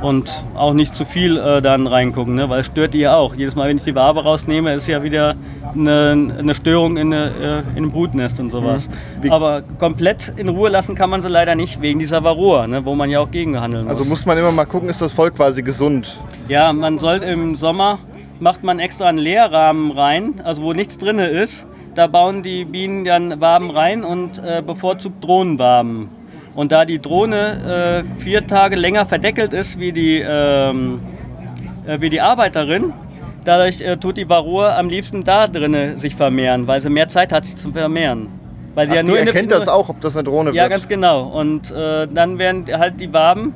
Und 0.00 0.44
auch 0.54 0.74
nicht 0.74 0.94
zu 0.94 1.04
viel 1.04 1.36
äh, 1.36 1.60
dann 1.60 1.86
reingucken, 1.86 2.36
ne? 2.36 2.48
weil 2.48 2.60
es 2.60 2.66
stört 2.66 2.94
die 2.94 3.00
ja 3.00 3.16
auch. 3.16 3.34
Jedes 3.34 3.56
Mal, 3.56 3.68
wenn 3.68 3.78
ich 3.78 3.82
die 3.82 3.94
Wabe 3.94 4.22
rausnehme, 4.22 4.72
ist 4.74 4.86
ja 4.86 5.02
wieder 5.02 5.34
eine, 5.74 6.34
eine 6.38 6.54
Störung 6.54 6.96
in, 6.96 7.12
eine, 7.12 7.26
äh, 7.26 7.58
in 7.70 7.78
einem 7.78 7.90
Brutnest 7.90 8.38
und 8.38 8.52
sowas. 8.52 8.88
Mhm. 9.22 9.32
Aber 9.32 9.62
komplett 9.78 10.32
in 10.36 10.48
Ruhe 10.48 10.68
lassen 10.68 10.94
kann 10.94 11.10
man 11.10 11.20
sie 11.20 11.28
leider 11.28 11.56
nicht, 11.56 11.80
wegen 11.80 11.98
dieser 11.98 12.22
Varroa, 12.22 12.68
ne? 12.68 12.84
wo 12.84 12.94
man 12.94 13.10
ja 13.10 13.18
auch 13.20 13.30
gegenhandeln 13.30 13.86
muss. 13.86 13.98
Also 13.98 14.08
muss 14.08 14.24
man 14.24 14.38
immer 14.38 14.52
mal 14.52 14.66
gucken, 14.66 14.88
ist 14.88 15.02
das 15.02 15.12
Volk 15.12 15.34
quasi 15.34 15.62
gesund? 15.62 16.20
Ja, 16.46 16.72
man 16.72 17.00
soll 17.00 17.18
im 17.18 17.56
Sommer, 17.56 17.98
macht 18.38 18.62
man 18.62 18.78
extra 18.78 19.06
einen 19.06 19.18
Leerrahmen 19.18 19.90
rein, 19.90 20.40
also 20.44 20.62
wo 20.62 20.72
nichts 20.72 20.96
drin 20.98 21.18
ist. 21.18 21.66
Da 21.96 22.06
bauen 22.06 22.44
die 22.44 22.64
Bienen 22.64 23.02
dann 23.02 23.40
Waben 23.40 23.70
rein 23.70 24.04
und 24.04 24.38
äh, 24.38 24.62
bevorzugt 24.64 25.24
Drohnenwaben. 25.24 26.08
Und 26.54 26.72
da 26.72 26.84
die 26.84 27.00
Drohne 27.00 28.04
äh, 28.04 28.20
vier 28.20 28.46
Tage 28.46 28.76
länger 28.76 29.06
verdeckelt 29.06 29.52
ist 29.52 29.78
wie 29.78 29.92
die, 29.92 30.22
ähm, 30.26 31.00
äh, 31.86 32.00
wie 32.00 32.10
die 32.10 32.20
Arbeiterin, 32.20 32.92
dadurch 33.44 33.80
äh, 33.80 33.96
tut 33.96 34.16
die 34.16 34.28
Varroa 34.28 34.76
am 34.76 34.88
liebsten 34.88 35.24
da 35.24 35.46
drinnen 35.46 35.98
sich 35.98 36.16
vermehren, 36.16 36.66
weil 36.66 36.80
sie 36.80 36.90
mehr 36.90 37.08
Zeit 37.08 37.32
hat, 37.32 37.46
sich 37.46 37.56
zu 37.56 37.72
vermehren. 37.72 38.28
Weil 38.74 38.86
sie 38.88 38.92
Ach, 38.92 38.96
ja 38.96 39.02
die 39.02 39.08
nur 39.08 39.18
erkennt 39.18 39.50
das 39.50 39.68
auch, 39.68 39.88
ob 39.88 40.00
das 40.00 40.16
eine 40.16 40.24
Drohne 40.24 40.50
ja, 40.50 40.64
wird. 40.64 40.70
ganz 40.70 40.88
genau. 40.88 41.28
Und 41.28 41.70
äh, 41.70 42.06
dann 42.06 42.38
werden 42.38 42.64
halt 42.72 43.00
die 43.00 43.12
Waben, 43.12 43.54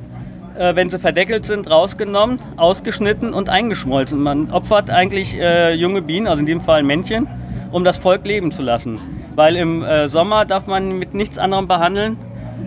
äh, 0.56 0.74
wenn 0.74 0.88
sie 0.88 0.98
verdeckelt 0.98 1.46
sind, 1.46 1.70
rausgenommen, 1.70 2.38
ausgeschnitten 2.56 3.32
und 3.34 3.48
eingeschmolzen. 3.48 4.22
Man 4.22 4.50
opfert 4.50 4.90
eigentlich 4.90 5.38
äh, 5.38 5.74
junge 5.74 6.02
Bienen, 6.02 6.26
also 6.26 6.40
in 6.40 6.46
dem 6.46 6.60
Fall 6.60 6.82
Männchen, 6.82 7.28
um 7.70 7.84
das 7.84 7.98
Volk 7.98 8.26
leben 8.26 8.52
zu 8.52 8.62
lassen. 8.62 9.00
Weil 9.34 9.56
im 9.56 9.82
Sommer 10.08 10.44
darf 10.44 10.66
man 10.66 10.98
mit 10.98 11.14
nichts 11.14 11.38
anderem 11.38 11.66
behandeln, 11.66 12.18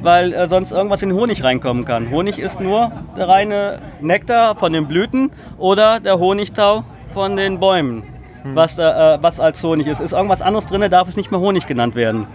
weil 0.02 0.34
äh, 0.34 0.48
sonst 0.48 0.72
irgendwas 0.72 1.02
in 1.02 1.10
den 1.10 1.18
Honig 1.18 1.44
reinkommen 1.44 1.86
kann. 1.86 2.10
Honig 2.12 2.40
ist 2.40 2.60
nur 2.60 2.92
der 3.18 3.28
reine 3.28 3.82
Nektar 4.02 4.56
von 4.56 4.74
den 4.74 4.88
Blüten 4.88 5.32
oder 5.58 6.00
der 6.00 6.20
Honigtau 6.20 6.84
von 7.14 7.36
den 7.36 7.60
Bäumen. 7.60 8.04
Was, 8.54 8.76
da, 8.76 9.16
äh, 9.16 9.18
was 9.22 9.40
als 9.40 9.64
Honig 9.64 9.88
ist. 9.88 10.02
Ist 10.02 10.14
irgendwas 10.14 10.42
anderes 10.42 10.68
drin, 10.68 10.88
darf 10.90 11.08
es 11.08 11.18
nicht 11.18 11.32
mehr 11.32 11.40
Honig 11.40 11.66
genannt 11.66 11.96
werden. 11.96 12.28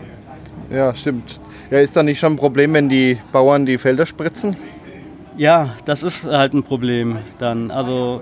Ja, 0.68 0.94
stimmt. 0.94 1.40
Ja, 1.70 1.78
ist 1.78 1.96
da 1.96 2.02
nicht 2.02 2.18
schon 2.18 2.32
ein 2.32 2.36
Problem, 2.36 2.72
wenn 2.72 2.88
die 2.88 3.18
Bauern 3.30 3.64
die 3.64 3.78
Felder 3.78 4.06
spritzen? 4.06 4.56
Ja, 5.36 5.70
das 5.84 6.02
ist 6.02 6.26
halt 6.26 6.52
ein 6.54 6.62
Problem 6.62 7.18
dann. 7.38 7.70
Also 7.70 8.20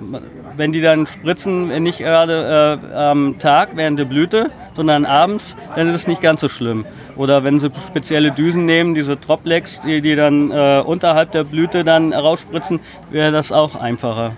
wenn 0.57 0.73
die 0.73 0.81
dann 0.81 1.07
spritzen, 1.07 1.69
nicht 1.83 1.99
gerade 2.01 2.81
äh, 2.93 2.95
am 2.97 3.39
Tag 3.39 3.71
während 3.75 3.99
der 3.99 4.05
Blüte, 4.05 4.51
sondern 4.75 5.05
abends, 5.07 5.57
dann 5.75 5.89
ist 5.89 5.95
es 5.95 6.07
nicht 6.07 6.21
ganz 6.21 6.41
so 6.43 6.49
schlimm. 6.49 6.85
Oder 7.17 7.43
wenn 7.45 7.59
sie 7.59 7.71
spezielle 7.89 8.31
Düsen 8.31 8.67
nehmen, 8.67 8.95
diese 8.95 9.19
Troplex, 9.19 9.81
die, 9.81 10.01
die 10.01 10.15
dann 10.15 10.51
äh, 10.53 10.81
unterhalb 10.85 11.33
der 11.33 11.45
Blüte 11.45 11.83
dann 11.83 12.13
rausspritzen, 12.13 12.79
wäre 13.11 13.33
das 13.33 13.51
auch 13.53 13.75
einfacher. 13.75 14.33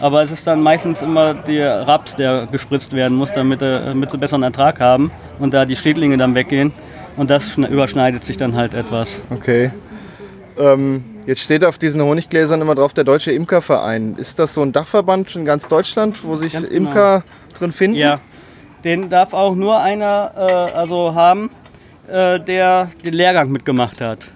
Aber 0.00 0.22
es 0.22 0.30
ist 0.30 0.46
dann 0.46 0.62
meistens 0.62 1.02
immer 1.02 1.34
der 1.34 1.86
Raps, 1.86 2.14
der 2.16 2.48
gespritzt 2.50 2.94
werden 2.94 3.16
muss, 3.16 3.30
damit, 3.32 3.60
äh, 3.62 3.78
damit 3.86 4.10
sie 4.10 4.18
besseren 4.18 4.42
Ertrag 4.42 4.80
haben 4.80 5.10
und 5.38 5.54
da 5.54 5.64
die 5.64 5.76
Schädlinge 5.76 6.16
dann 6.16 6.34
weggehen. 6.34 6.72
Und 7.16 7.30
das 7.30 7.50
schne- 7.56 7.68
überschneidet 7.68 8.24
sich 8.24 8.36
dann 8.36 8.56
halt 8.56 8.74
etwas. 8.74 9.22
Okay. 9.30 9.70
Ähm, 10.58 11.04
jetzt 11.26 11.40
steht 11.42 11.64
auf 11.64 11.78
diesen 11.78 12.02
Honiggläsern 12.02 12.60
immer 12.60 12.74
drauf 12.74 12.92
der 12.92 13.04
Deutsche 13.04 13.32
Imkerverein. 13.32 14.16
Ist 14.16 14.38
das 14.38 14.54
so 14.54 14.62
ein 14.62 14.72
Dachverband 14.72 15.34
in 15.36 15.44
ganz 15.44 15.68
Deutschland, 15.68 16.24
wo 16.24 16.36
sich 16.36 16.52
Ganz 16.52 16.68
genau. 16.68 16.90
Imker 16.90 17.24
drin 17.58 17.72
finden? 17.72 17.96
Ja, 17.96 18.20
den 18.84 19.08
darf 19.08 19.32
auch 19.32 19.54
nur 19.54 19.80
einer 19.80 20.32
äh, 20.36 20.76
also 20.76 21.14
haben, 21.14 21.50
äh, 22.08 22.38
der 22.38 22.90
den 23.04 23.14
Lehrgang 23.14 23.50
mitgemacht 23.50 24.00
hat. 24.00 24.30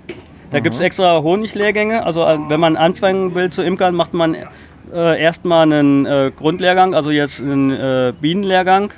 Da 0.51 0.61
gibt 0.61 0.75
es 0.75 0.81
extra 0.81 1.23
Honiglehrgänge. 1.23 2.05
Also 2.05 2.25
äh, 2.25 2.39
wenn 2.49 2.59
man 2.59 2.77
anfangen 2.77 3.35
will 3.35 3.51
zu 3.51 3.63
imkern, 3.63 3.95
macht 3.95 4.15
man 4.15 4.35
äh, 4.93 5.21
erstmal 5.21 5.71
einen 5.71 6.07
äh, 6.07 6.33
Grundlehrgang, 6.35 6.95
also 6.95 7.11
jetzt 7.11 7.41
einen 7.41 7.71
äh, 7.71 8.13
Bienenlehrgang, 8.19 8.93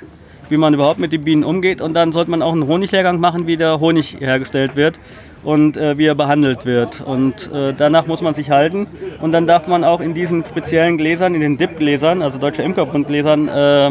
wie 0.49 0.57
man 0.57 0.73
überhaupt 0.73 0.99
mit 0.99 1.11
den 1.11 1.23
Bienen 1.23 1.43
umgeht. 1.43 1.81
Und 1.81 1.93
dann 1.93 2.13
sollte 2.13 2.31
man 2.31 2.41
auch 2.41 2.53
einen 2.53 2.65
Honiglehrgang 2.65 3.19
machen, 3.19 3.45
wie 3.45 3.57
der 3.57 3.79
Honig 3.79 4.17
hergestellt 4.19 4.75
wird 4.75 4.99
und 5.43 5.77
äh, 5.77 5.97
wie 5.97 6.05
er 6.05 6.15
behandelt 6.15 6.65
wird. 6.65 7.01
Und 7.01 7.51
äh, 7.53 7.73
danach 7.75 8.05
muss 8.07 8.21
man 8.21 8.33
sich 8.33 8.51
halten. 8.51 8.87
Und 9.21 9.31
dann 9.31 9.47
darf 9.47 9.67
man 9.67 9.83
auch 9.83 10.01
in 10.01 10.13
diesen 10.13 10.45
speziellen 10.45 10.97
Gläsern, 10.97 11.33
in 11.35 11.41
den 11.41 11.57
DIP-Gläsern, 11.57 12.21
also 12.21 12.37
Deutsche 12.37 12.61
Imkerbund-Gläsern, 12.63 13.47
äh, 13.47 13.87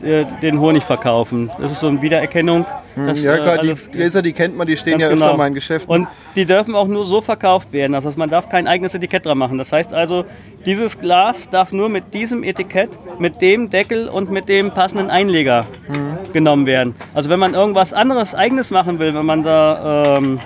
äh, 0.00 0.24
den 0.42 0.60
Honig 0.60 0.84
verkaufen. 0.84 1.50
Das 1.60 1.72
ist 1.72 1.80
so 1.80 1.88
eine 1.88 2.00
Wiedererkennung. 2.02 2.64
dass, 2.96 3.18
Hm, 3.18 3.24
Ja 3.24 3.34
äh, 3.34 3.38
klar, 3.38 3.58
die 3.58 3.74
Gläser, 3.92 4.22
die 4.22 4.32
kennt 4.32 4.56
man, 4.56 4.66
die 4.66 4.76
stehen 4.76 4.98
ja 5.00 5.06
öfter 5.08 5.24
genau. 5.24 5.36
mal 5.36 5.46
in 5.48 5.54
Geschäften. 5.54 5.92
Und 5.92 6.08
die 6.36 6.44
dürfen 6.46 6.74
auch 6.76 6.86
nur 6.88 7.04
so 7.04 7.20
verkauft 7.20 7.72
werden. 7.72 7.92
Das 7.92 8.04
heißt, 8.04 8.16
man 8.18 8.28
darf 8.30 8.48
kein 8.48 8.66
eigenes 8.68 8.94
Etikett 8.94 9.26
dran 9.26 9.38
machen. 9.38 9.58
Das 9.58 9.72
heißt 9.72 9.92
also, 9.94 10.24
dieses 10.66 10.98
Glas 11.00 11.48
darf 11.50 11.72
nur 11.72 11.88
mit 11.88 12.12
diesem 12.14 12.42
Etikett, 12.44 12.98
mit 13.20 13.40
dem 13.40 13.70
Deckel 13.70 14.08
und 14.08 14.30
mit 14.30 14.48
dem 14.48 14.70
passenden 14.72 15.10
Einleger 15.10 15.66
Mhm. 15.88 16.32
genommen 16.32 16.66
werden. 16.66 16.94
Also 17.14 17.28
wenn 17.30 17.38
man 17.40 17.54
irgendwas 17.54 17.92
anderes 17.92 18.34
eigenes 18.36 18.70
machen 18.72 18.98
will, 19.00 19.14
wenn 19.14 19.26
man 19.26 19.42
da 19.44 20.16
ähm, 20.18 20.38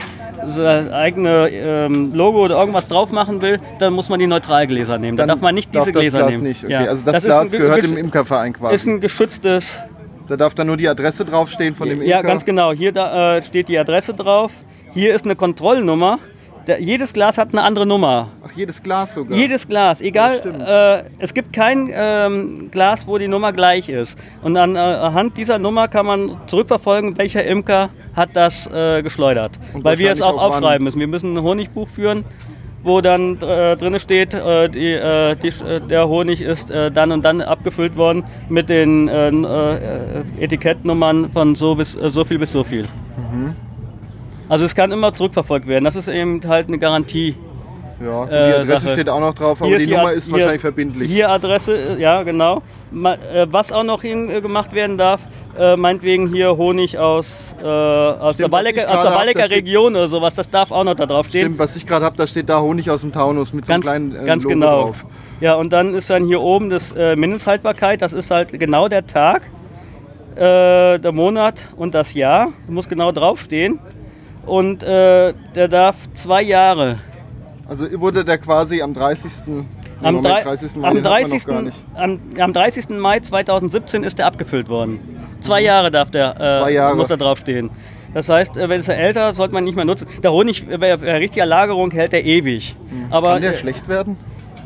sein 0.46 0.92
eigene 0.92 1.48
ähm, 1.50 2.12
Logo 2.14 2.44
oder 2.44 2.58
irgendwas 2.58 2.86
drauf 2.86 3.12
machen 3.12 3.42
will, 3.42 3.58
dann 3.78 3.92
muss 3.92 4.08
man 4.08 4.18
die 4.18 4.26
Neutralgläser 4.26 4.98
nehmen. 4.98 5.16
Da 5.16 5.22
Dann 5.22 5.36
darf 5.36 5.42
man 5.42 5.54
nicht 5.54 5.72
diese 5.72 5.92
das 5.92 6.00
Gläser 6.00 6.18
Glas 6.18 6.30
nehmen. 6.30 6.42
Nicht. 6.44 6.64
Okay. 6.64 6.72
Ja. 6.72 6.80
Also 6.80 7.04
das, 7.04 7.18
ist 7.18 7.24
Glas 7.24 7.50
gehört 7.50 7.84
dem 7.84 7.96
Imkerverein 7.96 8.52
quasi. 8.52 8.74
Ist 8.74 8.86
ein 8.86 9.00
geschütztes 9.00 9.80
da 10.28 10.36
darf 10.36 10.54
dann 10.54 10.68
nur 10.68 10.76
die 10.76 10.88
Adresse 10.88 11.24
draufstehen 11.24 11.74
von 11.74 11.88
dem 11.88 12.00
Imker. 12.00 12.08
ja, 12.08 12.22
ganz 12.22 12.44
genau. 12.44 12.72
Hier 12.72 12.92
da, 12.92 13.36
äh, 13.36 13.42
steht 13.42 13.68
die 13.68 13.78
Adresse 13.78 14.14
drauf. 14.14 14.52
Hier 14.92 15.14
ist 15.14 15.24
eine 15.24 15.36
Kontrollnummer. 15.36 16.18
Der, 16.66 16.80
jedes 16.80 17.12
Glas 17.12 17.38
hat 17.38 17.48
eine 17.52 17.62
andere 17.62 17.86
Nummer. 17.86 18.28
Ach, 18.44 18.50
jedes 18.54 18.82
Glas 18.82 19.14
sogar. 19.14 19.36
Jedes 19.36 19.68
Glas, 19.68 20.00
egal. 20.00 20.40
Äh, 20.66 21.22
es 21.22 21.34
gibt 21.34 21.52
kein 21.52 21.90
ähm, 21.92 22.70
Glas, 22.70 23.06
wo 23.06 23.18
die 23.18 23.28
Nummer 23.28 23.52
gleich 23.52 23.88
ist. 23.88 24.18
Und 24.42 24.56
an, 24.56 24.76
äh, 24.76 24.78
anhand 24.78 25.36
dieser 25.36 25.58
Nummer 25.58 25.88
kann 25.88 26.06
man 26.06 26.40
zurückverfolgen, 26.46 27.18
welcher 27.18 27.44
Imker 27.44 27.90
hat 28.14 28.30
das 28.34 28.66
äh, 28.68 29.02
geschleudert. 29.02 29.58
Und 29.72 29.84
Weil 29.84 29.98
wir 29.98 30.10
es 30.12 30.22
auch 30.22 30.32
auch 30.36 30.50
aufschreiben 30.50 30.84
müssen. 30.84 31.00
Wir 31.00 31.08
müssen 31.08 31.36
ein 31.36 31.42
Honigbuch 31.42 31.88
führen, 31.88 32.24
wo 32.82 33.00
dann 33.00 33.40
äh, 33.40 33.76
drin 33.76 33.98
steht, 33.98 34.34
äh, 34.34 34.68
die, 34.68 34.92
äh, 34.92 35.36
die, 35.36 35.48
äh, 35.48 35.80
der 35.80 36.08
Honig 36.08 36.42
ist 36.42 36.70
dann 36.70 37.12
und 37.12 37.24
dann 37.24 37.40
abgefüllt 37.40 37.96
worden 37.96 38.24
mit 38.48 38.68
den 38.68 39.08
Etikettnummern 40.38 41.30
von 41.32 41.54
so, 41.54 41.74
bis, 41.74 41.92
so 41.92 42.24
viel 42.24 42.38
bis 42.38 42.52
so 42.52 42.64
viel. 42.64 42.84
Mhm. 43.16 43.54
Also 44.52 44.66
es 44.66 44.74
kann 44.74 44.92
immer 44.92 45.14
zurückverfolgt 45.14 45.66
werden. 45.66 45.84
Das 45.84 45.96
ist 45.96 46.08
eben 46.08 46.42
halt 46.46 46.68
eine 46.68 46.76
Garantie. 46.78 47.36
Ja, 48.04 48.26
die 48.26 48.32
äh, 48.34 48.36
Adresse 48.60 48.80
Sache. 48.80 48.90
steht 48.92 49.08
auch 49.08 49.18
noch 49.20 49.32
drauf, 49.32 49.62
aber 49.62 49.70
die 49.78 49.86
die 49.86 49.92
Nummer 49.92 50.08
Ad- 50.08 50.16
ist 50.16 50.24
hier- 50.26 50.34
wahrscheinlich 50.34 50.60
verbindlich. 50.60 51.10
Hier 51.10 51.30
Adresse, 51.30 51.74
äh, 51.96 51.98
ja 52.02 52.22
genau. 52.22 52.60
Äh, 52.92 53.46
was 53.48 53.72
auch 53.72 53.82
noch 53.82 54.02
gemacht 54.02 54.74
werden 54.74 54.98
darf, 54.98 55.20
äh, 55.58 55.74
meinetwegen 55.78 56.26
hier 56.30 56.54
Honig 56.58 56.98
aus, 56.98 57.54
äh, 57.62 57.66
aus 57.66 58.36
der 58.36 58.44
Stimmt, 58.44 58.52
Wallecker, 58.52 58.90
aus 58.90 59.02
der 59.02 59.14
Wallecker 59.14 59.48
Region 59.48 59.92
oder 59.96 60.06
sowas, 60.08 60.34
das 60.34 60.50
darf 60.50 60.70
auch 60.70 60.84
noch 60.84 60.96
da 60.96 61.06
drauf 61.06 61.28
stehen. 61.28 61.44
Stimmt, 61.46 61.58
was 61.58 61.74
ich 61.74 61.86
gerade 61.86 62.04
habe, 62.04 62.16
da 62.18 62.26
steht 62.26 62.50
da 62.50 62.60
Honig 62.60 62.90
aus 62.90 63.00
dem 63.00 63.10
Taunus 63.12 63.54
mit 63.54 63.64
so 63.64 63.72
einem 63.72 63.80
Ganz, 63.80 63.90
kleinen 63.90 64.16
äh, 64.16 64.26
ganz 64.26 64.44
Logo 64.44 64.54
genau. 64.54 64.82
drauf. 64.82 65.06
Ja, 65.40 65.54
und 65.54 65.72
dann 65.72 65.94
ist 65.94 66.10
dann 66.10 66.26
hier 66.26 66.42
oben 66.42 66.68
das 66.68 66.92
äh, 66.92 67.16
Mindesthaltbarkeit, 67.16 68.02
das 68.02 68.12
ist 68.12 68.30
halt 68.30 68.52
genau 68.60 68.88
der 68.88 69.06
Tag, 69.06 69.48
der 70.34 71.12
Monat 71.12 71.68
und 71.76 71.94
das 71.94 72.14
Jahr, 72.14 72.48
muss 72.66 72.88
genau 72.88 73.12
draufstehen. 73.12 73.78
Und 74.46 74.82
äh, 74.82 75.34
der 75.54 75.68
darf 75.68 75.96
zwei 76.14 76.42
Jahre 76.42 76.98
Also 77.68 77.84
wurde 78.00 78.24
der 78.24 78.38
quasi 78.38 78.82
am 78.82 78.92
30. 78.94 79.32
Nee, 79.46 79.64
Am, 80.02 80.16
Moment, 80.16 80.34
drei- 80.34 80.42
30. 80.42 80.76
Mai, 80.76 80.88
am, 80.88 80.94
den 80.96 81.04
hat 81.04 81.12
man 81.12 81.20
noch 81.22 81.28
30. 81.30 81.46
gar 81.46 81.62
nicht. 81.62 81.76
Am, 81.94 82.20
am 82.40 82.52
30. 82.52 82.88
Mai 82.90 83.20
2017 83.20 84.02
ist 84.02 84.18
der 84.18 84.26
abgefüllt 84.26 84.68
worden. 84.68 84.98
Zwei 85.40 85.60
Jahre 85.62 85.90
darf 85.90 86.10
der, 86.10 86.34
äh, 86.40 86.70
Mhm. 86.70 86.74
Jahre. 86.74 86.96
muss 86.96 87.08
da 87.08 87.16
draufstehen. 87.16 87.70
Das 88.14 88.28
heißt, 88.28 88.56
äh, 88.56 88.68
wenn 88.68 88.80
es 88.80 88.88
älter, 88.88 89.32
sollte 89.32 89.54
man 89.54 89.64
nicht 89.64 89.76
mehr 89.76 89.84
nutzen. 89.84 90.06
Der 90.22 90.32
Honig 90.32 90.68
äh, 90.68 90.76
bei 90.76 90.94
richtiger 91.18 91.46
Lagerung 91.46 91.90
hält 91.92 92.12
er 92.12 92.24
ewig. 92.24 92.74
Aber 93.10 93.28
Mhm. 93.30 93.32
Kann 93.34 93.42
der 93.42 93.52
äh, 93.52 93.56
schlecht 93.58 93.88
werden? 93.88 94.16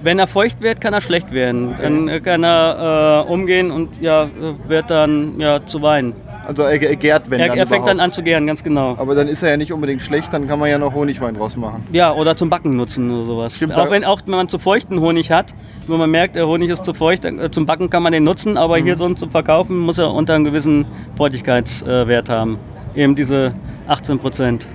wenn 0.03 0.19
er 0.19 0.27
feucht 0.27 0.61
wird, 0.61 0.81
kann 0.81 0.95
er 0.95 1.01
schlecht 1.01 1.33
werden. 1.33 1.75
Dann 1.81 2.09
äh, 2.09 2.21
kann 2.21 2.45
er 2.45 3.25
äh, 3.27 3.33
umgehen 3.33 3.71
und 3.71 4.01
ja, 4.01 4.29
wird 4.69 4.91
dann 4.91 5.39
ja, 5.41 5.67
zu 5.67 5.83
weinen. 5.83 6.15
Also 6.47 6.63
er, 6.63 6.81
er 6.81 6.97
gärt, 6.97 7.29
wenn 7.31 7.41
Er, 7.41 7.49
dann 7.49 7.59
er 7.59 7.67
fängt 7.67 7.87
dann 7.89 7.99
an 8.01 8.13
zu 8.13 8.23
gären, 8.23 8.47
ganz 8.47 8.63
genau. 8.63 8.95
Aber 8.99 9.15
dann 9.15 9.27
ist 9.29 9.43
er 9.43 9.51
ja 9.51 9.57
nicht 9.57 9.73
unbedingt 9.73 10.01
schlecht, 10.03 10.33
dann 10.33 10.47
kann 10.47 10.59
man 10.61 10.71
ja 10.71 10.79
noch 10.79 10.95
Honigwein 10.95 11.35
draus 11.35 11.57
machen. 11.57 11.85
Ja, 11.93 12.13
oder 12.15 12.37
zum 12.37 12.51
Backen 12.51 12.77
nutzen 12.77 13.11
oder 13.11 13.25
sowas. 13.27 13.57
Stimmt, 13.57 13.75
auch, 13.75 13.91
wenn, 13.91 14.05
auch 14.05 14.21
wenn 14.27 14.35
man 14.37 14.49
zu 14.49 14.59
feuchten 14.59 15.01
Honig 15.01 15.31
hat, 15.33 15.55
wenn 15.89 15.99
man 15.99 16.11
merkt, 16.11 16.37
der 16.37 16.47
Honig 16.47 16.71
ist 16.71 16.85
zu 16.85 16.95
feucht, 16.95 17.25
äh, 17.25 17.51
zum 17.51 17.67
Backen 17.67 17.91
kann 17.91 18.03
man 18.03 18.13
den 18.13 18.23
nutzen, 18.25 18.57
aber 18.57 18.79
Mhm. 18.79 18.85
hier 18.85 18.97
so 18.97 19.13
zum 19.15 19.31
Verkaufen 19.31 19.79
muss 19.79 19.99
er 19.99 20.13
unter 20.13 20.35
einem 20.35 20.45
gewissen 20.45 20.85
Feuchtigkeitswert 21.17 22.29
haben. 22.29 22.59
Eben 22.95 23.15
diese 23.15 23.53
18 23.89 24.19
Prozent. 24.19 24.67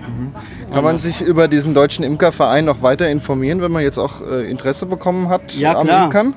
Kann 0.74 0.84
man 0.84 1.00
sich 1.00 1.22
über 1.22 1.48
diesen 1.48 1.74
deutschen 1.74 2.04
Imkerverein 2.06 2.64
noch 2.66 2.82
weiter 2.82 3.10
informieren, 3.10 3.62
wenn 3.62 3.72
man 3.72 3.82
jetzt 3.84 3.98
auch 3.98 4.22
äh, 4.22 4.50
Interesse 4.50 4.86
bekommen 4.86 5.28
hat 5.30 5.54
Ja, 5.56 5.76
am 5.76 5.88
klar. 5.88 6.06
Imkern? 6.06 6.34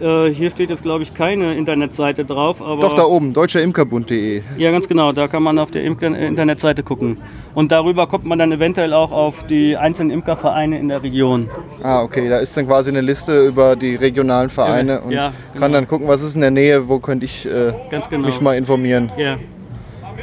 Äh, 0.00 0.28
hier 0.30 0.50
steht 0.50 0.68
jetzt, 0.70 0.82
glaube 0.82 1.02
ich, 1.02 1.14
keine 1.14 1.54
Internetseite 1.54 2.24
drauf, 2.24 2.60
aber. 2.60 2.82
Doch, 2.82 2.94
da 2.96 3.04
oben, 3.04 3.32
deutscherimkerbund.de. 3.32 4.42
Ja, 4.58 4.70
ganz 4.70 4.88
genau. 4.88 5.12
Da 5.12 5.26
kann 5.28 5.42
man 5.42 5.58
auf 5.58 5.70
der 5.70 5.84
Imker 5.84 6.08
Internetseite 6.16 6.82
gucken. 6.82 7.16
Und 7.54 7.72
darüber 7.72 8.06
kommt 8.06 8.24
man 8.26 8.38
dann 8.38 8.52
eventuell 8.52 8.92
auch 8.92 9.10
auf 9.12 9.44
die 9.44 9.76
einzelnen 9.76 10.10
Imkervereine 10.10 10.78
in 10.78 10.88
der 10.88 11.02
Region. 11.02 11.48
Ah, 11.82 12.02
okay, 12.02 12.28
da 12.28 12.38
ist 12.38 12.56
dann 12.56 12.66
quasi 12.66 12.90
eine 12.90 13.00
Liste 13.00 13.46
über 13.46 13.76
die 13.76 13.94
regionalen 13.96 14.50
Vereine 14.50 14.92
Ja, 14.92 14.98
und 14.98 15.10
ja, 15.12 15.32
kann 15.54 15.62
genau. 15.62 15.68
dann 15.74 15.88
gucken, 15.88 16.08
was 16.08 16.22
ist 16.22 16.34
in 16.34 16.42
der 16.42 16.50
Nähe, 16.50 16.88
wo 16.88 16.98
könnte 16.98 17.24
ich 17.24 17.46
äh, 17.46 17.72
Ganz 17.90 18.10
genau. 18.10 18.26
mich 18.26 18.40
mal 18.40 18.56
informieren. 18.56 19.10
Ja, 19.16 19.36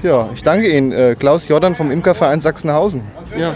Ja, 0.03 0.29
ich 0.35 0.43
danke 0.43 0.67
Ihnen, 0.69 0.91
äh, 0.91 1.15
Klaus 1.17 1.47
Jordan 1.47 1.73
vom 1.75 1.89
Imkerverein 1.91 2.41
Sachsenhausen. 2.41 3.01
ja, 3.39 3.55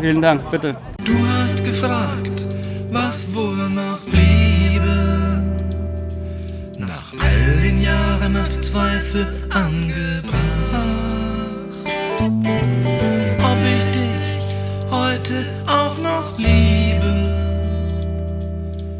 vielen 0.00 0.20
Dank, 0.20 0.50
bitte. 0.50 0.76
Du 1.04 1.12
hast 1.42 1.64
gefragt, 1.64 2.46
was 2.90 3.34
wohl 3.34 3.70
noch 3.70 4.00
bliebe. 4.00 4.23
Den 7.44 7.82
Jahren 7.82 8.38
hast 8.38 8.56
du 8.56 8.62
Zweifel 8.62 9.26
angebracht. 9.52 10.34
Ob 13.38 13.58
ich 13.74 13.84
dich 13.92 14.90
heute 14.90 15.44
auch 15.66 15.98
noch 15.98 16.38
liebe. 16.38 17.12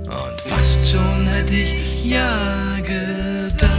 Und 0.05 0.41
fast 0.45 0.87
schon 0.87 1.27
hätte 1.27 1.55
ich 1.55 2.05
ja 2.05 2.77
gedacht. 2.83 3.71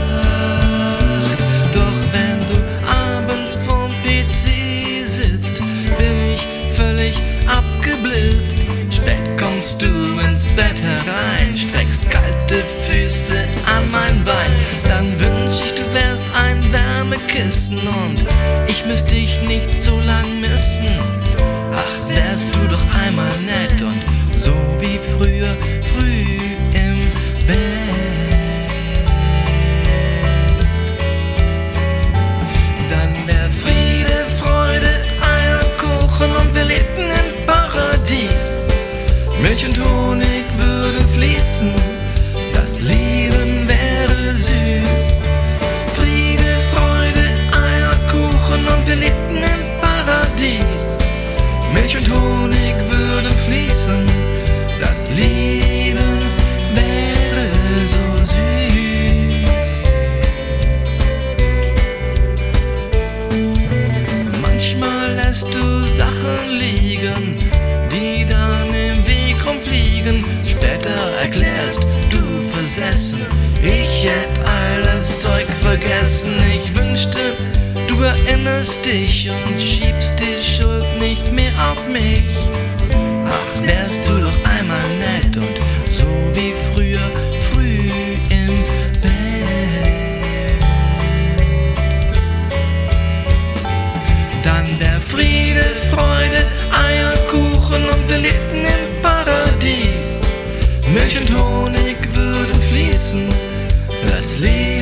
Doch 1.72 1.98
wenn 2.10 2.40
du 2.50 2.56
abends 2.90 3.54
vorm 3.54 3.92
PC 4.02 5.06
sitzt, 5.06 5.62
bin 5.96 6.34
ich 6.34 6.44
völlig 6.74 7.16
abgeblitzt. 7.46 8.58
Spät 8.90 9.38
kommst 9.38 9.80
du 9.80 9.86
ins 10.28 10.48
Bett 10.56 10.80
herein, 10.82 11.54
streckst 11.54 12.10
kalte 12.10 12.64
Füße 12.80 12.85
an 12.96 13.90
mein 13.90 14.24
Bein. 14.24 14.52
Dann 14.84 15.18
wünsch 15.20 15.60
ich, 15.64 15.74
du 15.74 15.82
wärst 15.92 16.24
ein 16.34 16.72
Wärmekissen 16.72 17.78
und 17.78 18.24
ich 18.66 18.84
müsste 18.86 19.14
dich 19.14 19.40
nicht 19.42 19.82
so 19.82 20.00
lang 20.00 20.40
missen. 20.40 20.86
Ach, 21.72 22.08
wärst 22.08 22.54
du 22.54 22.60
doch 22.68 23.00
einmal 23.04 23.36
nett 23.44 23.82
vergessen. 76.16 76.34
Ich 76.54 76.74
wünschte, 76.74 77.18
du 77.88 78.02
erinnerst 78.02 78.84
dich 78.84 79.30
und 79.30 79.60
schiebst 79.60 80.14
die 80.18 80.42
Schuld 80.42 80.86
nicht 80.98 81.30
mehr 81.32 81.52
auf 81.70 81.86
mich. 81.88 82.34
Ach, 83.26 83.62
wärst 83.62 84.08
du 84.08 84.20
doch 84.20 84.50
einmal 84.50 84.88
nett 84.98 85.36
und 85.36 85.56
so 85.90 86.06
wie 86.34 86.54
früher, 86.72 87.10
früh 87.50 87.90
im 88.30 88.64
Bett. 89.02 89.12
Dann 94.42 94.78
der 94.78 95.00
Friede, 95.00 95.64
Freude, 95.90 96.46
Eierkuchen 96.70 97.82
und 97.88 98.08
wir 98.08 98.18
lebten 98.18 98.64
im 98.64 99.02
Paradies. 99.02 100.20
Milch 100.92 101.20
und 101.20 101.36
Honig 101.36 101.96
würden 102.14 102.62
fließen, 102.62 103.28
das 104.08 104.38
Leben 104.38 104.75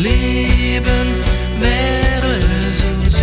Leben 0.00 1.08
wäre 1.60 2.40
so 2.72 2.86
süß. 3.04 3.20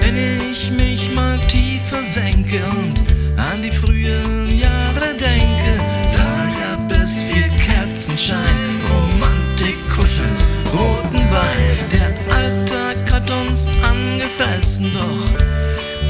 Wenn 0.00 0.16
ich 0.50 0.70
mich 0.70 1.14
mal 1.14 1.38
tiefer 1.48 2.02
senke 2.02 2.60
und 2.66 3.00
an 3.38 3.62
die 3.62 3.70
frühen 3.70 4.58
Jahre 4.58 5.14
denke, 5.14 5.80
da 6.14 6.50
gab 6.60 6.92
es 7.02 7.22
viel 7.22 7.48
Kerzenschein, 7.66 8.82
Romantik, 8.90 9.78
Kuscheln, 9.88 10.36
roten 10.70 11.30
Wein. 11.30 11.78
Der 11.90 12.12
Alltag 12.36 13.10
hat 13.10 13.30
uns 13.30 13.66
angefressen, 13.82 14.92
doch 14.92 15.32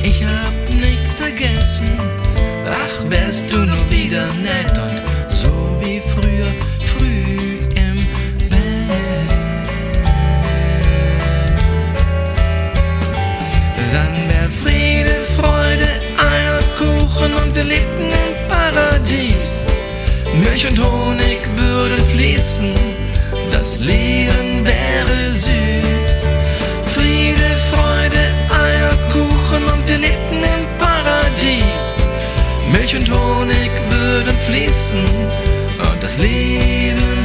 ich 0.03 0.25
hab 0.25 0.58
vergessen. 1.19 1.99
Ach, 2.71 3.11
wärst 3.11 3.51
du 3.53 3.57
nur 3.57 3.91
wieder 3.91 4.27
nett 4.49 4.75
und 4.87 4.99
so 5.33 5.51
wie 5.81 6.01
früher, 6.15 6.53
früh 6.93 7.59
im 7.75 8.07
Bett. 8.49 9.29
Dann 13.93 14.15
wär 14.31 14.49
Friede, 14.63 15.17
Freude, 15.37 15.89
Eierkuchen 16.31 17.35
und 17.41 17.55
wir 17.55 17.65
lebten 17.65 18.09
im 18.25 18.35
Paradies. 18.49 19.67
Milch 20.41 20.67
und 20.69 20.79
Honig 20.79 21.41
würden 21.57 22.05
fließen, 22.15 22.75
das 23.51 23.79
Leben 23.81 24.65
wäre 24.65 25.33
süß. 25.33 25.68
Milch 32.89 32.97
und 32.97 33.11
Honig 33.11 33.71
würden 33.91 34.35
fließen 34.47 34.99
und 34.99 36.03
das 36.03 36.17
Leben 36.17 37.18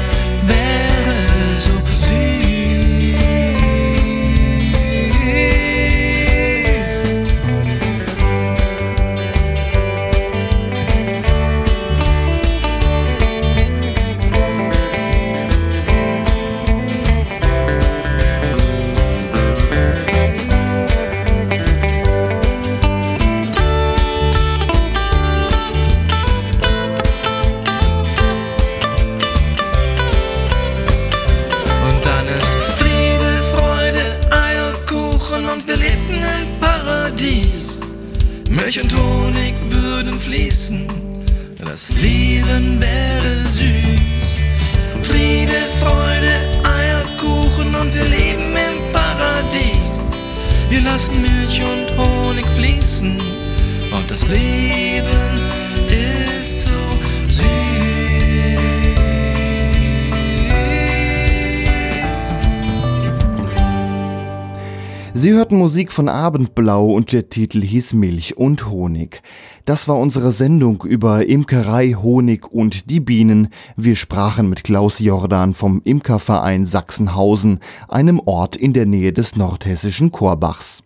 hörten 65.53 65.59
Musik 65.59 65.91
von 65.91 66.09
Abendblau 66.09 66.91
und 66.91 67.13
der 67.13 67.29
Titel 67.29 67.61
hieß 67.61 67.93
Milch 67.93 68.37
und 68.37 68.71
Honig. 68.71 69.21
Das 69.65 69.87
war 69.87 69.99
unsere 69.99 70.31
Sendung 70.31 70.83
über 70.83 71.27
Imkerei, 71.27 71.93
Honig 71.93 72.51
und 72.51 72.89
die 72.89 72.99
Bienen. 72.99 73.49
Wir 73.77 73.95
sprachen 73.95 74.49
mit 74.49 74.63
Klaus 74.63 74.97
Jordan 74.97 75.53
vom 75.53 75.81
Imkerverein 75.83 76.65
Sachsenhausen, 76.65 77.59
einem 77.87 78.19
Ort 78.19 78.55
in 78.55 78.73
der 78.73 78.87
Nähe 78.87 79.13
des 79.13 79.35
nordhessischen 79.35 80.11
Korbachs. 80.11 80.81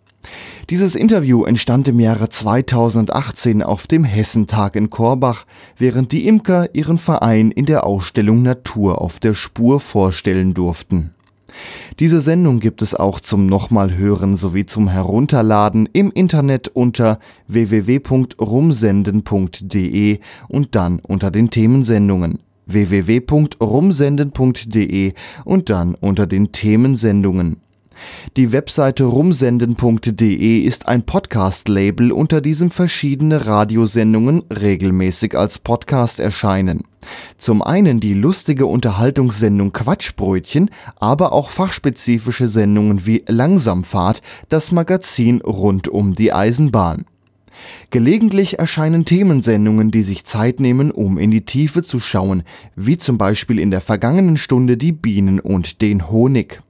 Dieses 0.69 0.95
Interview 0.95 1.45
entstand 1.45 1.87
im 1.87 2.01
Jahre 2.01 2.27
2018 2.27 3.63
auf 3.63 3.87
dem 3.87 4.03
Hessentag 4.03 4.75
in 4.75 4.89
Korbach, 4.89 5.45
während 5.77 6.11
die 6.11 6.27
Imker 6.27 6.75
ihren 6.75 6.97
Verein 6.97 7.51
in 7.51 7.65
der 7.65 7.85
Ausstellung 7.85 8.41
Natur 8.41 9.01
auf 9.01 9.19
der 9.19 9.33
Spur 9.33 9.79
vorstellen 9.79 10.53
durften. 10.53 11.13
Diese 11.99 12.21
Sendung 12.21 12.59
gibt 12.59 12.81
es 12.81 12.95
auch 12.95 13.19
zum 13.19 13.45
nochmal 13.47 13.95
hören 13.95 14.37
sowie 14.37 14.65
zum 14.65 14.87
Herunterladen 14.87 15.87
im 15.93 16.11
Internet 16.11 16.69
unter 16.69 17.19
www.rumsenden.de 17.47 20.19
und 20.47 20.75
dann 20.75 20.99
unter 20.99 21.29
den 21.31 21.49
Themensendungen 21.49 22.39
www.rumsenden.de 22.67 25.13
und 25.45 25.69
dann 25.69 25.95
unter 25.95 26.27
den 26.27 26.51
Themensendungen. 26.51 27.61
Die 28.35 28.51
Webseite 28.51 29.03
rumsenden.de 29.03 30.59
ist 30.59 30.87
ein 30.87 31.03
Podcast-Label, 31.03 32.11
unter 32.11 32.41
diesem 32.41 32.71
verschiedene 32.71 33.45
Radiosendungen 33.45 34.43
regelmäßig 34.51 35.37
als 35.37 35.59
Podcast 35.59 36.19
erscheinen. 36.19 36.83
Zum 37.37 37.61
einen 37.61 37.99
die 37.99 38.13
lustige 38.13 38.65
Unterhaltungssendung 38.65 39.71
Quatschbrötchen, 39.71 40.69
aber 40.97 41.31
auch 41.31 41.49
fachspezifische 41.49 42.47
Sendungen 42.47 43.05
wie 43.05 43.23
Langsamfahrt, 43.27 44.21
das 44.49 44.71
Magazin 44.71 45.41
rund 45.41 45.87
um 45.87 46.13
die 46.13 46.33
Eisenbahn. 46.33 47.05
Gelegentlich 47.89 48.59
erscheinen 48.59 49.05
Themensendungen, 49.05 49.91
die 49.91 50.03
sich 50.03 50.25
Zeit 50.25 50.59
nehmen, 50.59 50.91
um 50.91 51.17
in 51.17 51.31
die 51.31 51.45
Tiefe 51.45 51.83
zu 51.83 51.99
schauen, 51.99 52.43
wie 52.75 52.97
zum 52.97 53.17
Beispiel 53.17 53.59
in 53.59 53.71
der 53.71 53.81
vergangenen 53.81 54.37
Stunde 54.37 54.77
die 54.77 54.91
Bienen 54.91 55.39
und 55.39 55.81
den 55.81 56.09
Honig. 56.09 56.61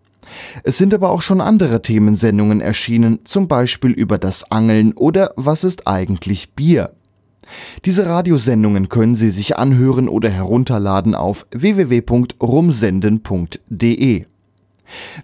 Es 0.63 0.77
sind 0.77 0.93
aber 0.93 1.09
auch 1.09 1.21
schon 1.21 1.41
andere 1.41 1.81
Themensendungen 1.81 2.61
erschienen, 2.61 3.19
zum 3.23 3.47
Beispiel 3.47 3.91
über 3.91 4.17
das 4.17 4.51
Angeln 4.51 4.93
oder 4.93 5.31
was 5.35 5.63
ist 5.63 5.87
eigentlich 5.87 6.53
Bier. 6.53 6.91
Diese 7.85 8.05
Radiosendungen 8.05 8.89
können 8.89 9.15
Sie 9.15 9.31
sich 9.31 9.57
anhören 9.57 10.09
oder 10.09 10.29
herunterladen 10.29 11.15
auf 11.15 11.47
www.rumsenden.de. 11.51 14.25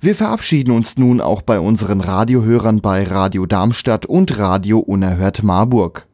Wir 0.02 0.16
verabschieden 0.16 0.72
uns 0.72 0.98
nun 0.98 1.22
auch 1.22 1.42
bei 1.42 1.60
unseren 1.60 2.02
Radiohörern 2.02 2.82
bei 2.82 3.04
Radio 3.04 3.46
Darmstadt 3.46 4.06
und 4.06 4.38
Radio 4.38 4.80
Unerhört 4.80 5.44
Marburg. 5.44 6.08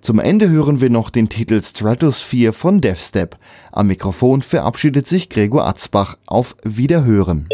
Zum 0.00 0.18
Ende 0.18 0.48
hören 0.48 0.80
wir 0.80 0.90
noch 0.90 1.10
den 1.10 1.28
Titel 1.28 1.62
Stratosphere 1.62 2.52
von 2.52 2.80
DevStep. 2.80 3.36
Am 3.70 3.88
Mikrofon 3.88 4.42
verabschiedet 4.42 5.06
sich 5.06 5.28
Gregor 5.28 5.66
Atzbach. 5.66 6.16
Auf 6.26 6.56
Wiederhören. 6.64 7.48